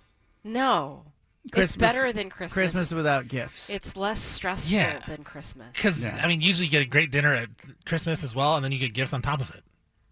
[0.42, 1.04] no,
[1.52, 2.52] Christmas, it's better than Christmas.
[2.52, 3.70] Christmas without gifts.
[3.70, 4.98] It's less stressful Yeah.
[5.06, 5.68] than Christmas.
[5.72, 7.48] Because I mean, usually you get a great dinner at
[7.86, 9.62] Christmas as well, and then you get gifts on top of it.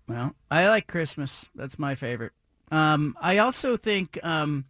[0.07, 1.49] Well, I like Christmas.
[1.55, 2.33] That's my favorite.
[2.71, 4.65] Um, I also think um,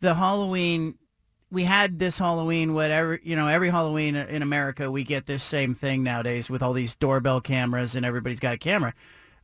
[0.00, 0.94] the Halloween
[1.52, 5.74] we had this Halloween, whatever you know, every Halloween in America we get this same
[5.74, 8.94] thing nowadays with all these doorbell cameras and everybody's got a camera.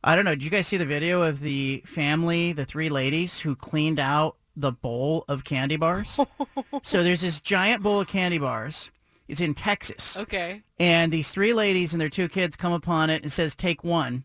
[0.03, 0.31] I don't know.
[0.31, 4.37] Did you guys see the video of the family, the three ladies who cleaned out
[4.55, 6.19] the bowl of candy bars?
[6.81, 8.89] so there's this giant bowl of candy bars.
[9.27, 10.17] It's in Texas.
[10.17, 10.63] Okay.
[10.79, 14.23] And these three ladies and their two kids come upon it and says, take one.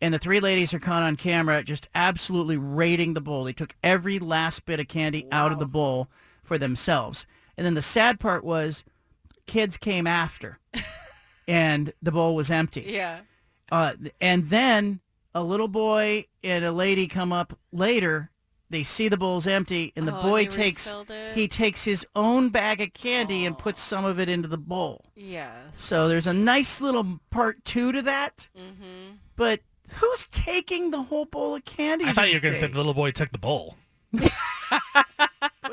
[0.00, 3.44] And the three ladies are caught on camera just absolutely raiding the bowl.
[3.44, 6.08] They took every last bit of candy out of the bowl
[6.48, 7.26] for themselves.
[7.56, 8.82] And then the sad part was
[9.46, 10.58] kids came after
[11.48, 12.84] and the bowl was empty.
[12.88, 13.20] Yeah.
[13.70, 15.00] Uh, and then
[15.34, 18.30] a little boy and a lady come up later
[18.70, 20.92] they see the bowl's empty, and the Oh, boy he takes
[21.34, 25.06] he takes his own bag of candy and puts some of it into the bowl.
[25.16, 25.54] Yes.
[25.72, 28.48] So there's a nice little part two to that.
[28.56, 29.14] Mm-hmm.
[29.36, 29.60] But
[29.92, 32.04] who's taking the whole bowl of candy?
[32.04, 33.76] I thought you were going to say the little boy took the bowl.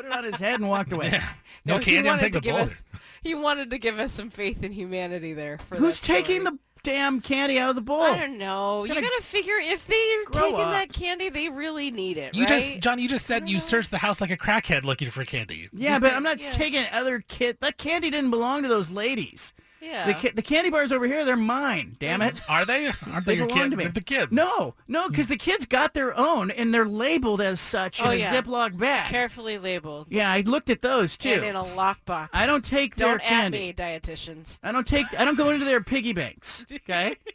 [0.06, 1.20] Put it on his head and walked away.
[1.66, 2.60] No he candy, I'm taking the bowl.
[2.60, 2.84] us.
[3.24, 5.58] He wanted to give us some faith in humanity there.
[5.68, 8.04] For Who's taking the damn candy out of the bowl?
[8.04, 8.84] I don't know.
[8.84, 10.72] You Gotta gotta figure if they're taking up.
[10.74, 12.62] that candy, they really need it, You right?
[12.62, 15.70] just, John, you just said you searched the house like a crackhead looking for candy.
[15.74, 16.52] Yeah, but I'm not Yeah.
[16.52, 17.58] taking other kid.
[17.62, 19.54] That candy didn't belong to those ladies.
[19.86, 20.08] Yeah.
[20.08, 21.96] The, ca- the candy bars over here, they're mine.
[22.00, 22.36] Damn it.
[22.36, 22.42] Mm.
[22.50, 22.88] Are they?
[23.12, 23.84] Aren't they, They your belong to me.
[23.84, 24.32] They're the kids.
[24.32, 28.10] No, no, because the kids got their own and they're labeled as such oh, in
[28.10, 28.34] Oh, a yeah.
[28.42, 29.10] Ziploc bag.
[29.12, 30.08] Carefully labeled.
[30.10, 31.30] Yeah, I looked at those too.
[31.30, 32.30] And in a lockbox.
[32.34, 33.60] I don't take their Don't at candy.
[33.60, 34.60] me, dietitians.
[34.64, 35.06] I don't take.
[35.20, 36.66] I don't go into their piggy banks.
[36.72, 37.16] Okay.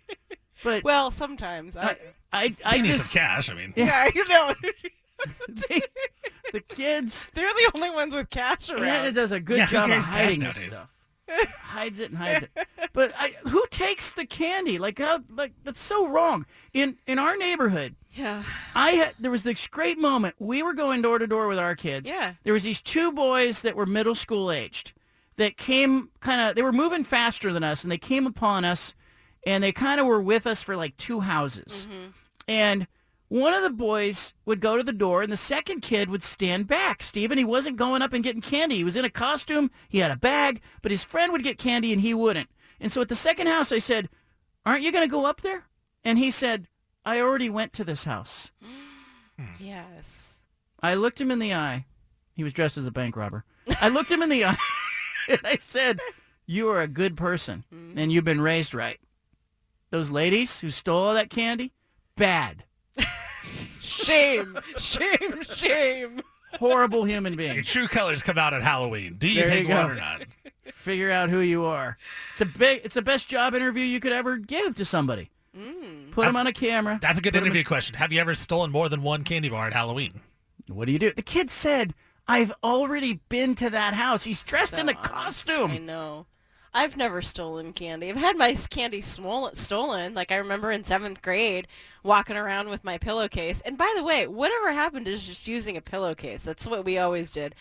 [0.63, 1.75] But Well, sometimes.
[1.75, 1.97] I,
[2.33, 3.49] I, I, I need just some cash.
[3.49, 4.53] I mean, yeah, you know.
[6.53, 7.29] the kids.
[7.35, 8.85] They're the only ones with cash around.
[8.85, 10.73] Hannah does a good Yeah, who job of cash hiding this nowadays?
[10.75, 10.89] stuff.
[11.61, 12.67] Hides it and hides it.
[12.93, 14.79] But I, who takes the candy?
[14.79, 15.21] Like how?
[15.29, 16.47] Like that's so wrong.
[16.73, 18.43] In in our neighborhood, Yeah.
[18.75, 20.35] I had there was this great moment.
[20.39, 22.09] We were going door to door with our kids.
[22.09, 22.35] Yeah.
[22.45, 24.93] There was these two boys that were middle school aged
[25.37, 28.95] that came kind of they were moving faster than us and they came upon us
[29.47, 31.87] and they kind of were with us for like two houses.
[31.91, 32.09] Mm-hmm.
[32.49, 32.87] And
[33.31, 36.67] one of the boys would go to the door and the second kid would stand
[36.67, 37.01] back.
[37.01, 38.75] Steven, he wasn't going up and getting candy.
[38.75, 39.71] He was in a costume.
[39.89, 42.51] He had a bag, but his friend would get candy and he wouldn't.
[42.81, 44.09] And so at the second house I said,
[44.67, 45.69] "Aren't you going to go up there?"
[46.03, 46.67] And he said,
[47.05, 49.45] "I already went to this house." Hmm.
[49.61, 50.41] Yes.
[50.83, 51.87] I looked him in the eye.
[52.35, 53.45] He was dressed as a bank robber.
[53.81, 54.57] I looked him in the eye
[55.29, 56.01] and I said,
[56.47, 57.97] "You are a good person hmm.
[57.97, 58.99] and you've been raised right.
[59.91, 61.73] Those ladies who stole all that candy,
[62.17, 62.65] bad,
[63.81, 64.59] Shame.
[64.77, 65.43] shame.
[65.43, 66.21] Shame.
[66.59, 67.55] horrible human being.
[67.55, 69.15] your true colors come out at Halloween.
[69.19, 70.23] Do you There take you one or not?
[70.73, 71.97] Figure out who you are.
[72.33, 72.81] It's a big.
[72.85, 75.31] It's the best job interview you could ever give to somebody.
[75.57, 76.11] Mm.
[76.13, 76.99] Put them on a camera.
[77.03, 77.95] That's a good put 'em in- interview question.
[77.97, 80.21] Have you ever stolen more than one candy bar at Halloween?
[80.69, 81.13] What do you do?
[81.13, 81.93] The kid said,
[82.29, 84.25] "I've already been to that house.
[84.25, 85.11] He's dressed So in a honest.
[85.11, 86.27] costume." I know.
[86.73, 88.11] I've never stolen candy.
[88.11, 90.15] I've had my candy smol- stolen.
[90.15, 91.67] Like I remember in seventh grade,
[92.05, 93.61] walking around with my pillowcase.
[93.63, 96.45] And by the way, whatever happened is just using a pillowcase.
[96.45, 97.55] That's what we always did.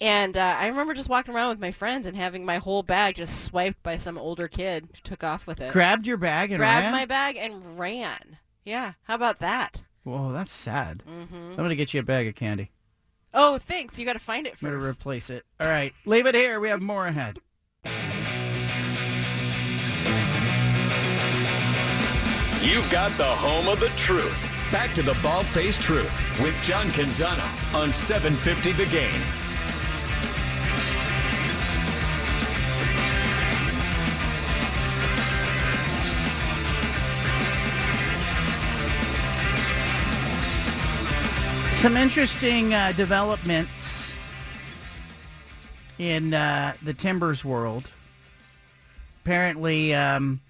[0.00, 3.16] And uh, I remember just walking around with my friends and having my whole bag
[3.16, 5.72] just swiped by some older kid who took off with it.
[5.72, 6.92] Grabbed your bag and Grabbed ran.
[6.92, 8.38] my bag and ran.
[8.64, 8.92] Yeah.
[9.04, 9.82] How about that?
[10.04, 11.02] Whoa, that's sad.
[11.06, 12.70] hmm I'm gonna get you a bag of candy.
[13.34, 13.98] Oh, thanks.
[13.98, 15.44] You got to find it I'm gonna replace it.
[15.60, 16.60] All right, leave it here.
[16.60, 17.38] We have more ahead.
[22.68, 24.70] You've got the home of the truth.
[24.70, 26.12] Back to the bald faced truth
[26.42, 29.22] with John Canzano on 750 The Game.
[41.74, 44.12] Some interesting uh, developments
[45.98, 47.90] in uh, the Timbers world.
[49.24, 50.42] Apparently, um,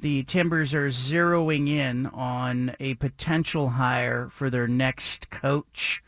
[0.00, 6.02] the Timbers are zeroing in on a potential hire for their next coach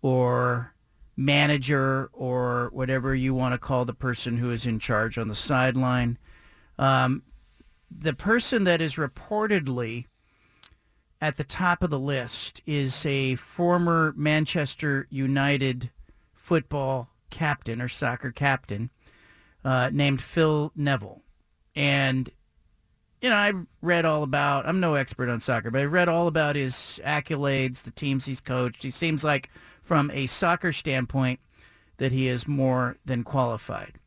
[0.00, 0.74] or
[1.16, 5.34] manager or whatever you want to call the person who is in charge on the
[5.34, 6.18] sideline.
[6.78, 7.22] Um,
[7.90, 10.06] the person that is reportedly
[11.20, 15.90] at the top of the list is a former Manchester United
[16.34, 18.90] football captain or soccer captain
[19.64, 21.22] uh, named Phil Neville.
[21.76, 22.30] And,
[23.22, 26.26] you know, I read all about, I'm no expert on soccer, but I read all
[26.26, 28.82] about his accolades, the teams he's coached.
[28.82, 29.48] He seems like,
[29.80, 31.38] from a soccer standpoint,
[31.98, 34.00] that he is more than qualified.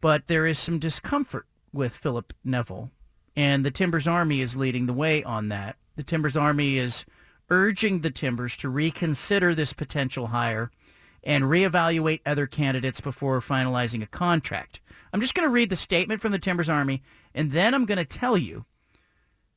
[0.00, 2.92] But there is some discomfort with Philip Neville,
[3.34, 5.76] and the Timbers Army is leading the way on that.
[5.96, 7.04] The Timbers Army is
[7.50, 10.70] urging the Timbers to reconsider this potential hire
[11.24, 14.80] and reevaluate other candidates before finalizing a contract.
[15.14, 17.00] I'm just going to read the statement from the Timbers Army,
[17.36, 18.64] and then I'm going to tell you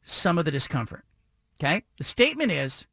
[0.03, 1.03] some of the discomfort.
[1.59, 1.81] Okay?
[1.97, 2.85] The statement is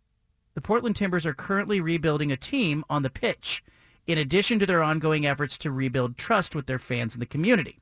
[0.55, 3.63] the Portland Timbers are currently rebuilding a team on the pitch
[4.07, 7.81] in addition to their ongoing efforts to rebuild trust with their fans and the community.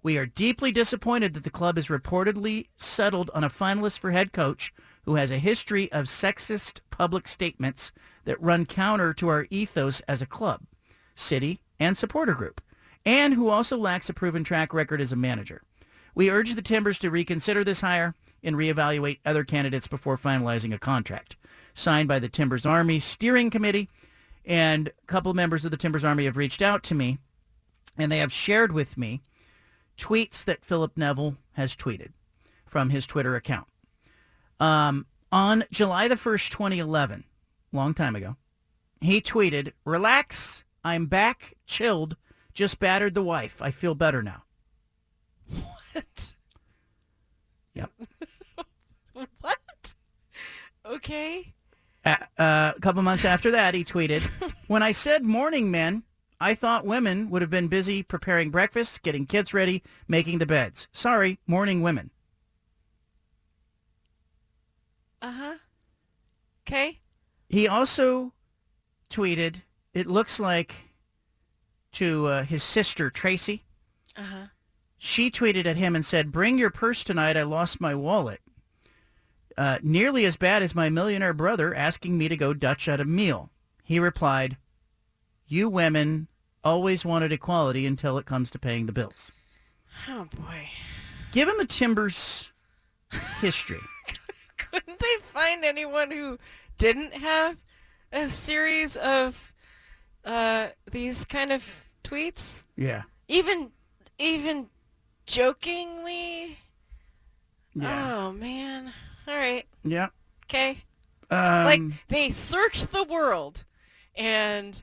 [0.00, 4.32] We are deeply disappointed that the club is reportedly settled on a finalist for head
[4.32, 4.72] coach
[5.06, 7.90] who has a history of sexist public statements
[8.26, 10.60] that run counter to our ethos as a club,
[11.16, 12.60] city, and supporter group,
[13.06, 15.62] and who also lacks a proven track record as a manager.
[16.14, 20.78] We urge the Timbers to reconsider this hire and reevaluate other candidates before finalizing a
[20.78, 21.36] contract.
[21.76, 23.88] signed by the Timbers Army Steering Committee.
[24.44, 27.18] And a couple members of the Timbers Army have reached out to me,
[27.98, 29.22] and they have shared with me
[29.98, 32.12] tweets that Philip Neville has tweeted
[32.66, 33.66] from his Twitter account.
[34.60, 37.24] Um, on July the 1st, 2011,
[37.72, 38.36] long time ago,
[39.00, 42.16] he tweeted, relax, I'm back, chilled,
[42.54, 43.60] just battered the wife.
[43.60, 44.44] I feel better now.
[45.92, 46.32] What?
[47.74, 47.90] Yep.
[49.40, 49.94] what?
[50.86, 51.52] Okay.
[52.04, 54.22] Uh, uh, a couple months after that, he tweeted,
[54.68, 56.04] when I said morning men,
[56.40, 60.88] I thought women would have been busy preparing breakfast, getting kids ready, making the beds.
[60.92, 62.10] Sorry, morning women.
[65.22, 65.54] Uh-huh.
[66.66, 67.00] Okay.
[67.48, 68.32] He also
[69.08, 69.62] tweeted,
[69.94, 70.83] it looks like,
[71.94, 73.64] to uh, his sister, Tracy.
[74.16, 74.46] Uh-huh.
[74.98, 77.36] She tweeted at him and said, bring your purse tonight.
[77.36, 78.40] I lost my wallet.
[79.56, 83.04] Uh, nearly as bad as my millionaire brother asking me to go Dutch at a
[83.04, 83.50] meal.
[83.84, 84.56] He replied,
[85.46, 86.28] you women
[86.64, 89.30] always wanted equality until it comes to paying the bills.
[90.08, 90.68] Oh boy.
[91.30, 92.50] Given the Timbers'
[93.40, 93.80] history,
[94.56, 96.38] Couldn't they find anyone who
[96.78, 97.56] didn't have
[98.12, 99.52] a series of
[100.24, 102.64] uh, these kind of tweets?
[102.76, 103.70] yeah, Even
[104.18, 104.68] even
[105.26, 106.58] jokingly?
[107.74, 108.14] Yeah.
[108.16, 108.92] Oh man.
[109.26, 109.66] All right.
[109.82, 110.08] yeah.
[110.46, 110.84] Okay.
[111.30, 113.64] Um, like they searched the world
[114.14, 114.80] and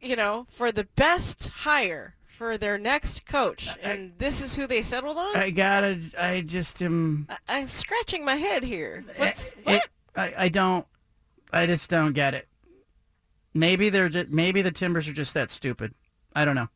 [0.00, 4.82] you know, for the best hire for their next coach and this is who they
[4.82, 5.34] settled on?
[5.36, 9.04] I gotta, I just am, I, I'm scratching my head here.
[9.16, 10.86] What's it, I, I don't,
[11.52, 12.46] I just don't get it.
[13.54, 15.94] Maybe they're, ju- maybe the Timbers are just that stupid.
[16.36, 16.68] I don't know.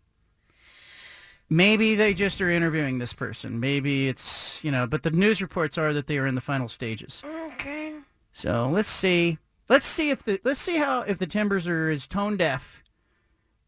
[1.51, 3.61] Maybe they just are interviewing this person.
[3.61, 6.69] Maybe it's, you know, but the news reports are that they are in the final
[6.69, 7.23] stages.
[7.53, 7.95] Okay.
[8.33, 9.39] So let's see.
[9.69, 12.83] Let's see if the let's see how if the Timbers are as tone deaf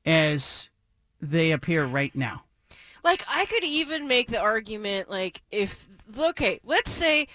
[0.07, 0.71] as
[1.21, 2.45] they appear right now.
[3.05, 5.87] Like I could even make the argument like if
[6.19, 7.29] okay, let's say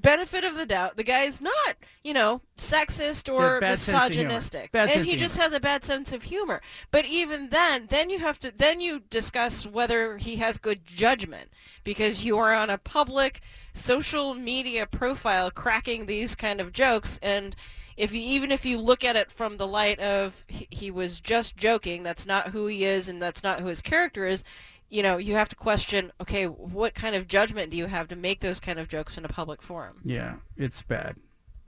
[0.00, 4.12] benefit of the doubt, the guy's not, you know, sexist or Yeah, bad sense of
[4.12, 4.28] humor.
[4.28, 4.70] misogynistic.
[4.74, 6.60] And he just has a bad sense of humor.
[6.90, 11.50] But even then, then you have to then you discuss whether he has good judgment
[11.84, 13.40] because you are on a public
[13.72, 17.54] social media profile cracking these kind of jokes and
[18.00, 21.20] if you even if you look at it from the light of he, he was
[21.20, 24.42] just joking, that's not who he is and that's not who his character is,
[24.90, 28.16] you know, you have to question, okay, what kind of judgment do you have to
[28.16, 30.00] make those kind of jokes in a public forum?
[30.04, 31.16] Yeah, it's bad.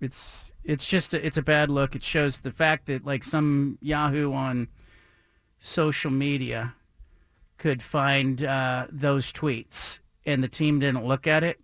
[0.00, 1.94] It's it's just a, it's a bad look.
[1.94, 4.66] It shows the fact that like some Yahoo on
[5.58, 6.74] social media
[7.58, 11.60] could find uh, those tweets and the team didn't look at it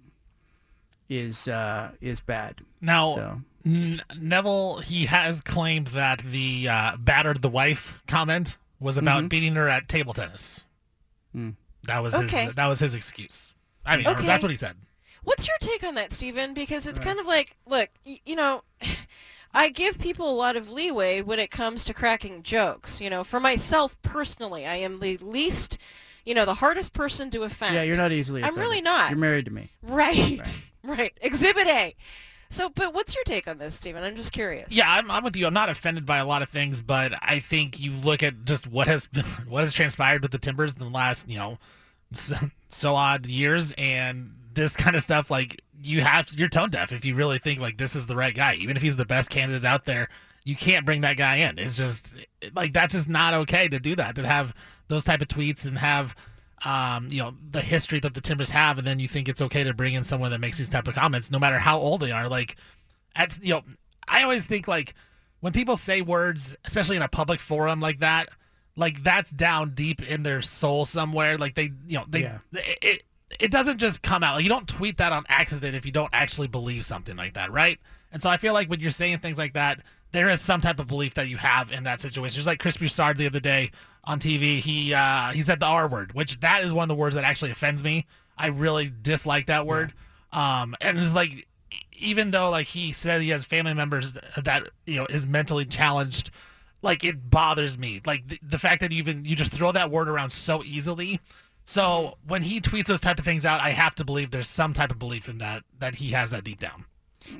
[1.09, 2.61] is uh, is bad.
[2.81, 8.97] Now, So- N- Neville, he has claimed that the uh, battered the wife comment was
[8.97, 9.29] about Mhm.
[9.29, 10.61] beating her at table tennis.
[11.33, 11.51] Hmm.
[11.85, 12.47] That was Okay.
[12.47, 12.55] his.
[12.55, 13.53] That was his excuse.
[13.87, 14.27] I mean, Okay.
[14.27, 14.77] that's what he said.
[15.25, 16.55] What's your take on that, Stephen?
[16.55, 18.63] Because it's kind of like, look, y- you know,
[19.55, 23.01] I give people a lot of leeway when it comes to cracking jokes.
[23.01, 25.79] You know, for myself personally, I am the least,
[26.25, 27.75] you know, the hardest person to offend.
[27.75, 28.43] Yeah, you're not easily.
[28.43, 28.63] I'm offended.
[28.69, 29.11] really not.
[29.11, 29.71] You're married to me.
[29.83, 30.61] Right.
[30.83, 31.13] Right.
[31.21, 31.95] Exhibit A.
[32.51, 34.03] So, but what's your take on this, Stephen?
[34.03, 34.73] I'm just curious.
[34.73, 35.47] Yeah, I'm, I'm with you.
[35.47, 38.66] I'm not offended by a lot of things, but I think you look at just
[38.66, 39.07] what has
[39.49, 41.59] what has transpired with the Timbers in the last, you know,
[42.12, 42.37] so,
[42.70, 45.31] so odd years, and this kind of stuff.
[45.31, 48.35] Like you have, you're tone deaf if you really think like this is the right
[48.35, 50.09] guy, even if he's the best candidate out there.
[50.45, 51.59] You can't bring that guy in.
[51.59, 52.09] It's just
[52.55, 54.15] like that's just not okay to do that.
[54.15, 54.55] To have
[54.89, 56.16] those type of tweets and have
[56.65, 59.65] um, you know, the history that the Timbers have, and then you think it's okay
[59.65, 62.11] to bring in someone that makes these type of comments, no matter how old they
[62.11, 62.29] are.
[62.29, 62.57] Like,
[63.15, 63.63] at you know,
[64.07, 64.95] I always think like
[65.41, 68.29] when people say words, especially in a public forum like that,
[68.77, 71.39] like that's down deep in their soul somewhere.
[71.39, 72.39] Like they, you know, they, Yeah.
[72.53, 73.03] it, it,
[73.41, 74.37] it doesn't just come out.
[74.37, 77.53] Like you don't tweet that on accident if you don't actually believe something like that,
[77.53, 77.79] right?
[78.13, 79.81] And so I feel like when you're saying things like that,
[80.13, 82.35] there is some type of belief that you have in that situation.
[82.37, 83.71] Just like Chris Broussard the other day
[84.05, 87.01] on TV, he uh, he said the R word, which that is one of the
[87.01, 88.07] words that actually offends me.
[88.37, 89.93] I really dislike that word.
[90.33, 91.47] Um, and it's like,
[91.99, 96.31] even though like he said he has family members that you know is mentally challenged,
[96.83, 98.01] like it bothers me.
[98.07, 101.20] Like the, the fact that you even you just throw that word around so easily.
[101.65, 104.73] So when he tweets those type of things out, I have to believe there's some
[104.73, 106.87] type of belief in that that he has that deep down.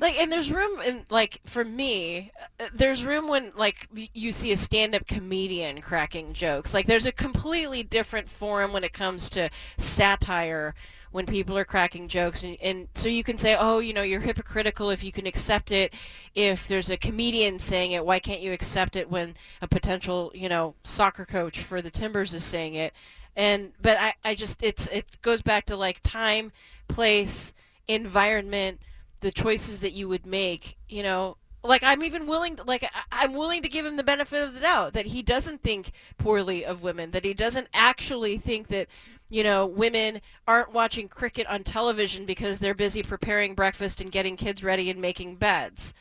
[0.01, 4.53] Like and there's room and like for me uh, there's room when like you see
[4.53, 6.75] a stand-up comedian cracking jokes.
[6.75, 10.75] Like there's a completely different forum when it comes to satire
[11.11, 12.43] when people are cracking jokes.
[12.43, 15.73] And, and so you can say oh you know you're hypocritical if you can accept
[15.73, 15.93] it.
[16.35, 20.49] If there's a comedian saying it why can't you accept it when a potential you
[20.49, 22.93] know soccer coach for the timbers is saying it?
[23.37, 26.53] And but i, I just it's it goes back to like time
[26.89, 27.55] place
[27.87, 28.81] environment
[29.21, 33.25] the choices that you would make you know like i'm even willing to, like I-
[33.25, 36.65] i'm willing to give him the benefit of the doubt that he doesn't think poorly
[36.65, 38.87] of women that he doesn't actually think that
[39.29, 44.37] you know women aren't watching cricket on television because they're busy preparing breakfast and getting
[44.37, 45.93] kids ready and making beds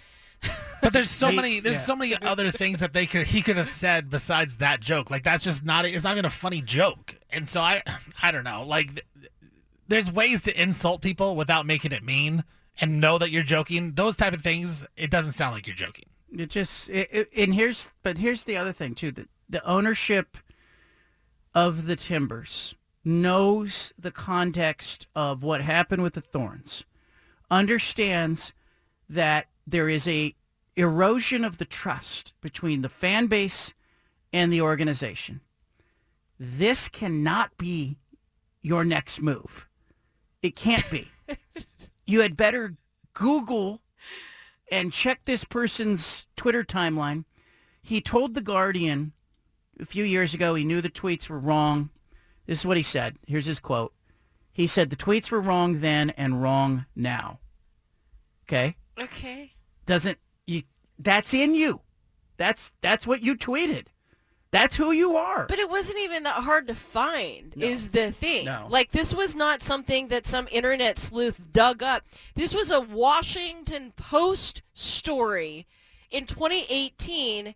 [0.84, 1.82] But there's so He- many there's yeah.
[1.86, 5.10] so many other things that they could he could have said besides that joke.
[5.10, 7.16] Like that's just not it's not even a funny joke.
[7.32, 7.82] And so I
[8.22, 8.64] I don't know.
[8.64, 9.04] Like
[9.88, 12.44] there's ways to insult people without making it mean
[12.80, 13.94] and know that you're joking.
[13.94, 16.06] Those type of things it doesn't sound like you're joking.
[16.38, 19.12] It just it, it- and here's but here's the other thing too.
[19.12, 20.38] The the ownership
[21.56, 26.84] of the Timbers knows the context of what happened with the Thorns,
[27.50, 28.52] understands
[29.10, 30.36] that there is a
[30.76, 33.74] erosion of the trust between the fan base
[34.34, 35.40] and the organization.
[36.40, 37.98] This cannot be
[38.62, 39.68] your next move.
[40.44, 41.10] It can't be.
[42.08, 42.76] you had better
[43.14, 43.82] Google
[44.72, 47.26] and check this person's Twitter timeline.
[47.82, 49.14] He told The Guardian
[49.80, 51.92] a few years ago he knew the tweets were wrong.
[52.48, 53.18] This is what he said.
[53.28, 53.94] Here's his quote.
[54.52, 57.40] He said, the tweets were wrong then and wrong now.
[58.46, 58.78] Okay?
[59.00, 59.54] okay
[59.86, 60.18] Doesn't
[60.48, 60.62] you
[60.98, 61.82] that's in you.
[62.38, 63.88] That's that's what you tweeted.
[64.52, 65.46] That's who you are.
[65.48, 68.46] But it wasn't even that hard to find is the thing.
[68.46, 68.68] No.
[68.70, 72.04] Like this was not something that some internet sleuth dug up.
[72.36, 75.68] This was a Washington Post story
[76.10, 77.56] in 2018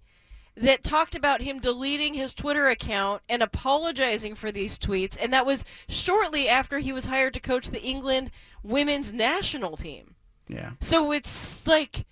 [0.57, 5.45] that talked about him deleting his Twitter account and apologizing for these tweets and that
[5.45, 8.31] was shortly after he was hired to coach the England
[8.61, 10.15] women's national team.
[10.49, 10.71] Yeah.
[10.81, 12.05] So it's like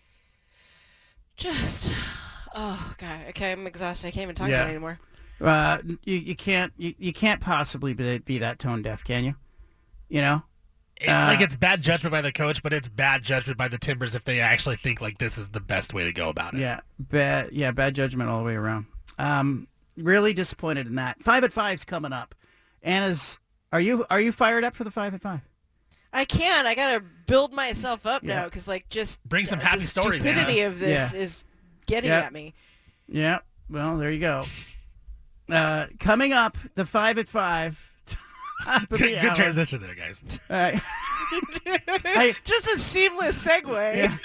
[1.36, 1.92] just
[2.56, 4.08] oh god, okay, I'm exhausted.
[4.08, 4.58] I can't even talk Yeah.
[4.62, 5.00] about it anymore.
[5.42, 9.36] Uh, you, you can't you, you can't possibly be, be that tone deaf, can you?
[10.10, 10.44] You know?
[11.00, 13.78] It- Uh, like it's bad judgment by the coach, but it's bad judgment by the
[13.78, 16.60] Timbers if they actually think like this is the best way to go about it.
[16.60, 17.50] Yeah, bad.
[17.54, 18.88] Yeah, bad judgment all the way around.
[19.18, 19.68] Um,
[19.98, 21.22] really disappointed in that.
[21.24, 22.36] Five at five's coming up.
[22.84, 23.40] Anna's.
[23.72, 25.42] Are you are you fired up for the five at five?
[26.12, 26.66] I can.
[26.66, 28.36] I gotta build myself up Yeah.
[28.40, 31.20] now because, like, just Bring some uh, happy the stories, Stupidity of this Yeah.
[31.20, 31.46] is
[31.90, 32.20] getting Yeah.
[32.20, 32.54] at me.
[33.08, 33.40] Yeah.
[33.70, 34.44] Well, there you go.
[35.52, 37.80] Uh, coming up, the five at five.
[38.90, 40.22] Good, good transition there, guys.
[40.50, 40.80] Uh,
[42.04, 42.34] Hey.
[42.44, 43.96] just a seamless segue.
[43.96, 44.18] Yeah.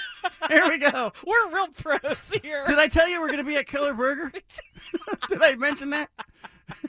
[0.49, 1.13] Here we go.
[1.27, 2.65] We're real pros here.
[2.67, 4.33] Did I tell you we're going to be at Killer Burger?
[5.29, 6.09] Did I mention that?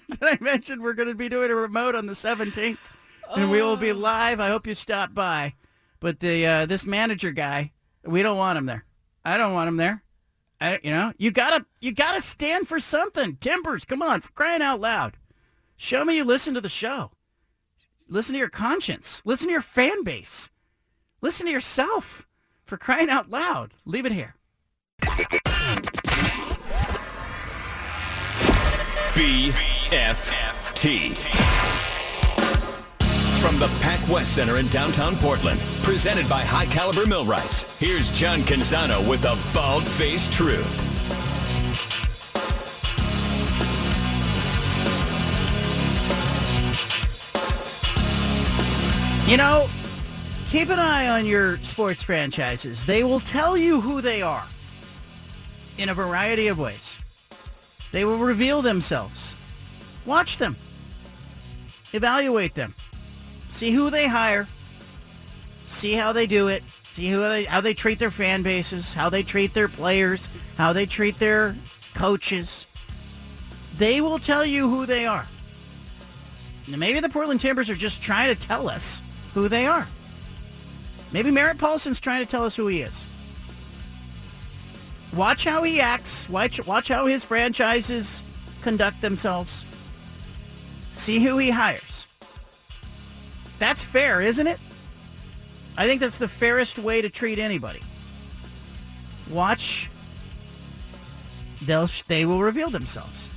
[0.10, 2.78] Did I mention we're going to be doing a remote on the 17th?
[3.36, 4.40] And we will be live.
[4.40, 5.54] I hope you stop by.
[6.00, 7.72] But the uh, this manager guy,
[8.06, 8.86] we don't want him there.
[9.26, 10.02] I don't want him there.
[10.62, 13.36] You know, you gotta you gotta stand for something.
[13.38, 15.18] Timbers, come on, for crying out loud.
[15.78, 17.12] Show me you listen to the show.
[18.08, 19.22] Listen to your conscience.
[19.26, 20.50] Listen to your fan base.
[21.22, 22.26] Listen to yourself.
[22.64, 23.74] For crying out loud.
[23.86, 24.36] Leave it here.
[29.16, 29.96] BFFT.
[33.46, 38.40] From the Pac West Center in downtown Portland, presented by High Caliber Millwrights, here's John
[38.40, 40.66] Canzano with the bald faced truth.
[49.30, 49.68] You know,
[50.50, 52.84] keep an eye on your sports franchises.
[52.84, 54.48] They will tell you who they are
[55.78, 56.98] in a variety of ways.
[57.92, 59.36] They will reveal themselves.
[60.04, 60.56] Watch them.
[61.94, 62.74] Evaluate them.
[63.56, 64.48] See who they hire.
[65.66, 66.62] See how they do it.
[66.90, 70.28] See who they, how they treat their fan bases, how they treat their players,
[70.58, 71.56] how they treat their
[71.94, 72.68] coaches.
[73.78, 75.26] They will tell you who they are.
[76.68, 79.02] Now, maybe the Portland Timbers are just trying to tell us
[79.34, 79.88] who they are.
[81.14, 83.08] Maybe Merritt Paulson's trying to tell us who he is.
[85.14, 86.30] Watch how he acts.
[86.30, 88.22] Watch, watch how his franchises
[88.64, 89.66] conduct themselves.
[90.92, 92.05] See who he hires.
[93.66, 94.60] That's fair, isn't it?
[95.76, 97.82] I think that's the fairest way to treat anybody.
[99.32, 99.90] Watch.
[101.64, 103.28] They'll they will reveal themselves.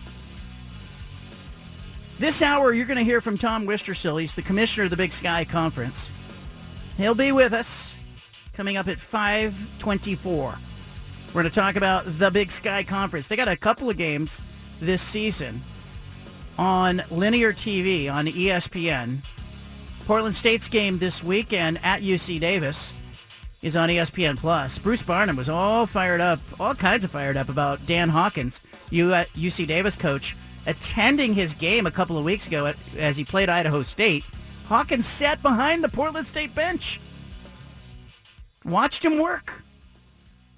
[2.18, 4.20] This hour, you're going to hear from Tom Wistrcill.
[4.20, 6.10] He's the commissioner of the Big Sky Conference.
[6.98, 7.96] He'll be with us
[8.52, 10.54] coming up at 524.
[11.28, 13.28] We're going to talk about the Big Sky Conference.
[13.28, 14.42] They got a couple of games
[14.78, 15.62] this season
[16.58, 19.22] on linear TV on ESPN.
[20.08, 22.94] Portland State's game this weekend at UC Davis
[23.60, 24.78] is on ESPN Plus.
[24.78, 29.28] Bruce Barnum was all fired up, all kinds of fired up about Dan Hawkins, uh,
[29.34, 33.50] UC Davis coach, attending his game a couple of weeks ago at, as he played
[33.50, 34.24] Idaho State.
[34.66, 37.02] Hawkins sat behind the Portland State bench,
[38.64, 39.62] watched him work.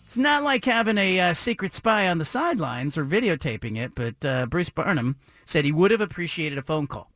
[0.04, 4.24] It's not like having a uh, secret spy on the sidelines or videotaping it, but
[4.24, 7.10] uh, Bruce Barnum said he would have appreciated a phone call.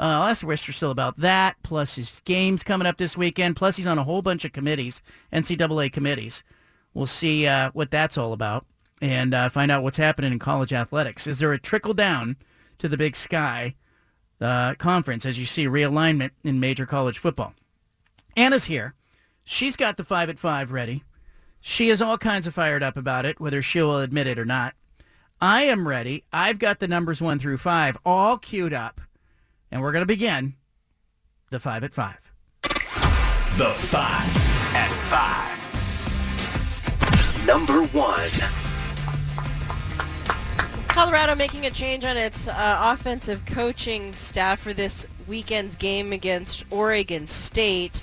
[0.00, 3.86] Uh, I'll ask Wister about that, plus his games coming up this weekend, plus he's
[3.86, 6.42] on a whole bunch of committees, NCAA committees.
[6.94, 8.64] We'll see uh, what that's all about
[9.02, 11.26] and uh, find out what's happening in college athletics.
[11.26, 12.36] Is there a trickle down
[12.78, 13.74] to the Big Sky
[14.40, 17.52] uh, conference as you see realignment in major college football?
[18.38, 18.94] Anna's here.
[19.44, 21.04] She's got the 5 at 5 ready.
[21.60, 24.46] She is all kinds of fired up about it, whether she will admit it or
[24.46, 24.74] not.
[25.42, 26.24] I am ready.
[26.32, 29.02] I've got the numbers 1 through 5 all queued up.
[29.70, 30.54] And we're going to begin
[31.50, 32.32] the 5 at 5.
[32.62, 34.00] The 5
[34.74, 34.90] at
[37.36, 37.46] 5.
[37.46, 38.30] Number 1.
[40.88, 46.64] Colorado making a change on its uh, offensive coaching staff for this weekend's game against
[46.70, 48.02] Oregon State.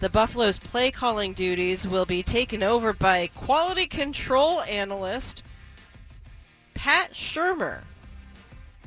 [0.00, 5.42] The Buffalo's play calling duties will be taken over by quality control analyst
[6.74, 7.82] Pat Shurmur.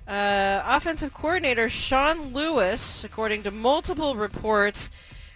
[0.08, 4.92] Uh, offensive coordinator Sean Lewis, according to multiple reports,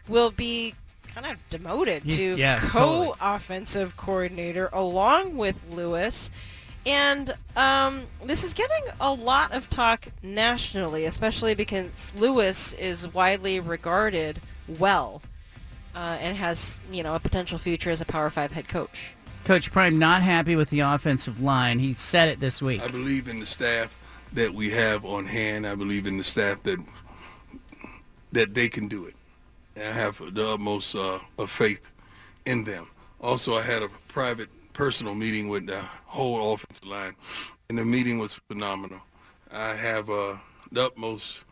[0.07, 0.75] will be
[1.07, 6.29] kind of demoted He's- to yeah, co-offensive coordinator along with Lewis.
[6.85, 13.59] And um, this is getting a lot of talk nationally, especially because Lewis is widely
[13.59, 15.21] regarded well
[15.95, 19.13] uh, and has, you know, a potential future as a Power 5 head coach.
[19.43, 21.79] Coach Prime not happy with the offensive line.
[21.79, 22.81] He said it this week.
[22.81, 23.97] I believe in the staff
[24.33, 25.67] that we have on hand.
[25.67, 26.79] I believe in the staff that
[28.31, 29.15] that they can do it.
[29.75, 31.89] And I have the utmost uh, of faith
[32.45, 32.87] in them.
[33.21, 37.15] Also, I had a private, personal meeting with the whole offensive line,
[37.69, 39.01] and the meeting was phenomenal.
[39.51, 40.35] I have uh,
[40.71, 41.43] the utmost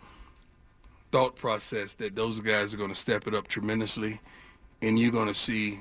[1.12, 4.20] thought process that those guys are going to step it up tremendously,
[4.82, 5.80] and you're going to see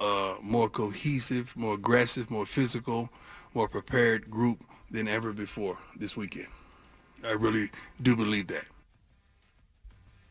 [0.00, 3.10] a more cohesive, more aggressive, more physical,
[3.54, 6.48] more prepared group than ever before this weekend.
[7.24, 7.70] I really
[8.02, 8.64] do believe that.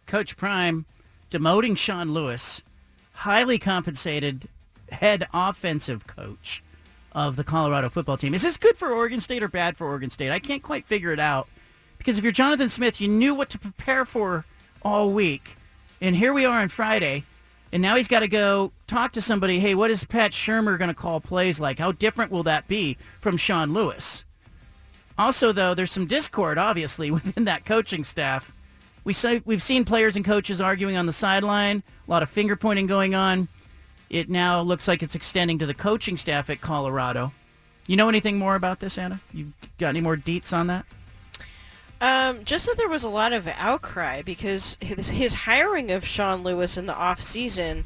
[0.05, 0.85] Coach Prime
[1.29, 2.63] demoting Sean Lewis,
[3.11, 4.47] highly compensated
[4.91, 6.63] head offensive coach
[7.11, 8.33] of the Colorado football team.
[8.33, 10.31] Is this good for Oregon State or bad for Oregon State?
[10.31, 11.47] I can't quite figure it out.
[11.97, 14.45] Because if you're Jonathan Smith, you knew what to prepare for
[14.81, 15.57] all week.
[15.99, 17.23] And here we are on Friday,
[17.71, 19.59] and now he's got to go talk to somebody.
[19.59, 21.79] Hey, what is Pat Shurmur going to call plays like?
[21.79, 24.23] How different will that be from Sean Lewis?
[25.17, 28.51] Also, though, there's some discord, obviously, within that coaching staff.
[29.03, 32.55] We say, we've seen players and coaches arguing on the sideline, a lot of finger
[32.55, 33.47] pointing going on.
[34.09, 37.31] It now looks like it's extending to the coaching staff at Colorado.
[37.87, 39.21] You know anything more about this, Anna?
[39.33, 40.85] You got any more deets on that?
[41.99, 46.43] Um, just that there was a lot of outcry because his, his hiring of Sean
[46.43, 47.85] Lewis in the off season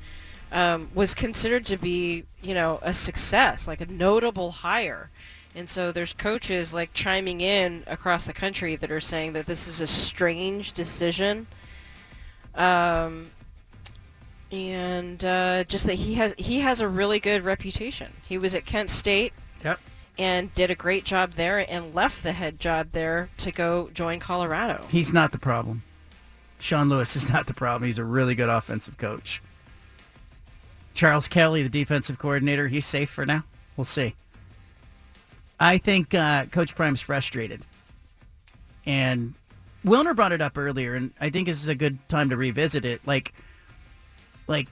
[0.51, 5.10] um, was considered to be, you know, a success, like a notable hire.
[5.55, 9.67] And so there's coaches like chiming in across the country that are saying that this
[9.67, 11.47] is a strange decision.
[12.55, 13.31] Um,
[14.51, 18.13] and uh, just that he has he has a really good reputation.
[18.23, 19.33] He was at Kent State.
[19.63, 19.79] Yep.
[20.17, 24.19] And did a great job there and left the head job there to go join
[24.19, 24.85] Colorado.
[24.89, 25.83] He's not the problem.
[26.59, 27.87] Sean Lewis is not the problem.
[27.87, 29.41] He's a really good offensive coach.
[30.93, 33.45] Charles Kelly, the defensive coordinator, he's safe for now.
[33.77, 34.13] We'll see.
[35.61, 37.63] I think uh, Coach Prime's frustrated.
[38.83, 39.35] And
[39.85, 42.83] Wilner brought it up earlier, and I think this is a good time to revisit
[42.83, 42.99] it.
[43.05, 43.31] Like,
[44.47, 44.67] like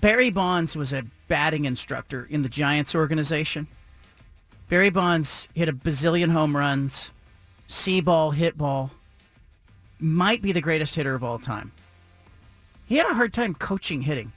[0.00, 3.66] Barry Bonds was a batting instructor in the Giants organization.
[4.68, 7.10] Barry Bonds hit a bazillion home runs,
[7.66, 8.92] see ball, hit ball,
[9.98, 11.72] might be the greatest hitter of all time.
[12.86, 14.30] He had a hard time coaching hitting.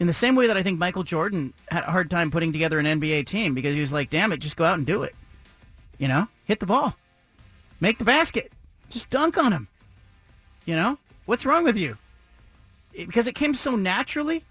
[0.00, 2.78] In the same way that I think Michael Jordan had a hard time putting together
[2.78, 5.14] an NBA team because he was like, damn it, just go out and do it.
[5.98, 6.96] You know, hit the ball,
[7.80, 8.50] make the basket,
[8.88, 9.68] just dunk on him.
[10.64, 11.96] You know, what's wrong with you?
[12.92, 14.42] It- because it came so naturally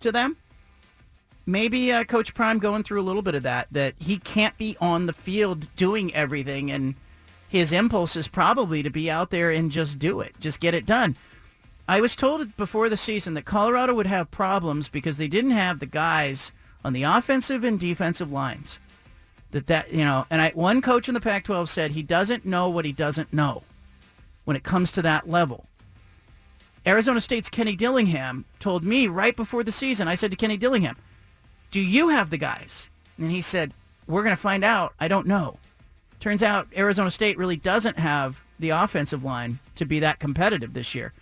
[0.00, 0.36] to them.
[1.48, 4.76] Maybe uh, Coach Prime going through a little bit of that, that he can't be
[4.80, 6.94] on the field doing everything, and
[7.48, 10.86] his impulse is probably to be out there and just do it, just get it
[10.86, 11.16] done.
[11.88, 15.78] I was told before the season that Colorado would have problems because they didn't have
[15.78, 16.50] the guys
[16.84, 18.80] on the offensive and defensive lines.
[19.52, 22.68] That that you know, and I one coach in the Pac-12 said he doesn't know
[22.68, 23.62] what he doesn't know
[24.44, 25.66] when it comes to that level.
[26.84, 30.08] Arizona State's Kenny Dillingham told me right before the season.
[30.08, 30.96] I said to Kenny Dillingham,
[31.70, 33.72] "Do you have the guys?" And he said,
[34.08, 34.94] "We're going to find out.
[34.98, 35.58] I don't know."
[36.18, 40.94] Turns out Arizona State really doesn't have the offensive line to be that competitive this
[40.94, 41.12] year.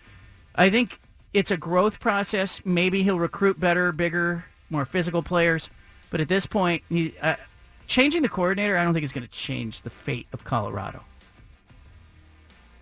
[0.55, 1.01] I think
[1.32, 2.62] it's a growth process.
[2.64, 5.68] Maybe he'll recruit better, bigger, more physical players.
[6.10, 7.36] But at this point, he, uh,
[7.86, 11.02] changing the coordinator, I don't think is going to change the fate of Colorado.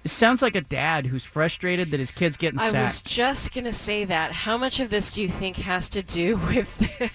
[0.05, 2.75] It sounds like a dad who's frustrated that his kid's getting sacked.
[2.75, 4.33] I was just going to say that.
[4.33, 7.11] How much of this do you think has to do with the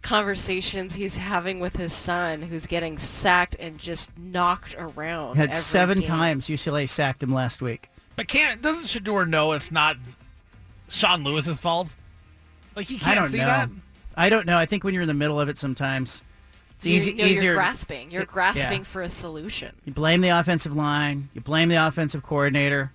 [0.00, 5.36] conversations he's having with his son who's getting sacked and just knocked around?
[5.36, 6.08] Had seven game?
[6.08, 7.90] times UCLA sacked him last week.
[8.16, 9.96] But can't doesn't Shedeur know it's not
[10.88, 11.94] Sean Lewis's fault?
[12.76, 13.46] Like he I can't don't see know.
[13.46, 13.68] that.
[14.16, 14.58] I don't know.
[14.58, 16.22] I think when you're in the middle of it, sometimes
[16.74, 17.14] it's You- easy.
[17.14, 17.42] no, easier.
[17.44, 18.10] You're grasping.
[18.10, 18.26] You're Yeah.
[18.30, 19.72] grasping for a solution.
[19.84, 21.28] You blame the offensive line.
[21.34, 22.92] You blame the offensive coordinator.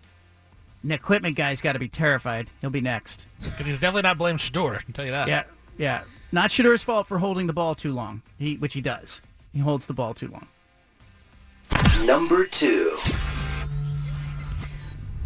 [0.84, 2.49] An equipment guy's got to be terrified.
[2.61, 3.26] He'll be next.
[3.44, 4.77] Because he's definitely not blaming Shedeur.
[4.77, 5.27] I can tell you that.
[5.27, 5.44] Yeah,
[5.77, 6.02] yeah.
[6.31, 8.22] Not Shedeur's fault for holding the ball too long.
[8.38, 9.22] He, which he does.
[9.53, 10.48] He holds the ball too long.
[12.06, 12.95] Number two.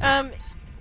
[0.01, 0.31] Um,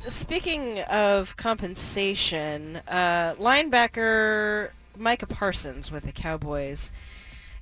[0.01, 6.91] speaking of compensation, uh, linebacker Micah Parsons with the Cowboys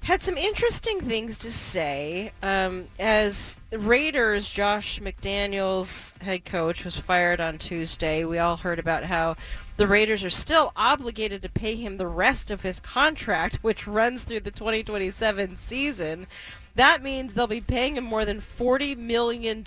[0.02, 2.32] had some interesting things to say.
[2.42, 8.24] Um, as Raiders, Josh McDaniels, head coach, was fired on Tuesday.
[8.24, 9.36] We all heard about how
[9.76, 14.22] the Raiders are still obligated to pay him the rest of his contract, which runs
[14.22, 16.28] through the 2027 season.
[16.76, 19.64] That means they'll be paying him more than $40 million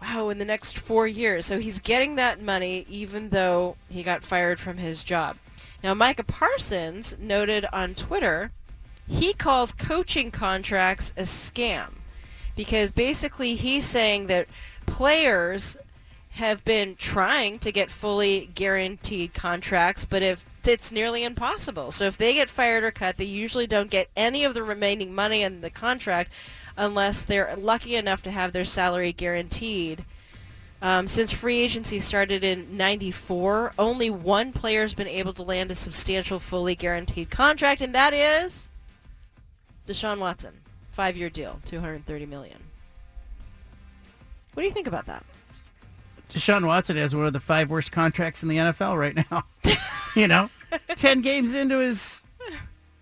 [0.00, 1.46] wow, in the next four years.
[1.46, 5.36] So he's getting that money even though he got fired from his job.
[5.82, 8.50] Now, Micah Parsons noted on Twitter
[9.08, 11.94] he calls coaching contracts a scam
[12.54, 14.48] because basically he's saying that
[14.84, 15.76] players
[16.32, 21.90] have been trying to get fully guaranteed contracts, but if it's nearly impossible.
[21.90, 25.14] So if they get fired or cut, they usually don't get any of the remaining
[25.14, 26.30] money in the contract
[26.78, 30.04] unless they're lucky enough to have their salary guaranteed.
[30.80, 35.74] Um, since free agency started in 94, only one player's been able to land a
[35.74, 38.70] substantial fully guaranteed contract, and that is
[39.86, 40.54] Deshaun Watson.
[40.92, 42.58] Five-year deal, 230 million.
[44.54, 45.24] What do you think about that?
[46.28, 49.44] Deshaun Watson has one of the five worst contracts in the NFL right now.
[50.14, 50.48] you know,
[50.94, 52.26] 10 games into his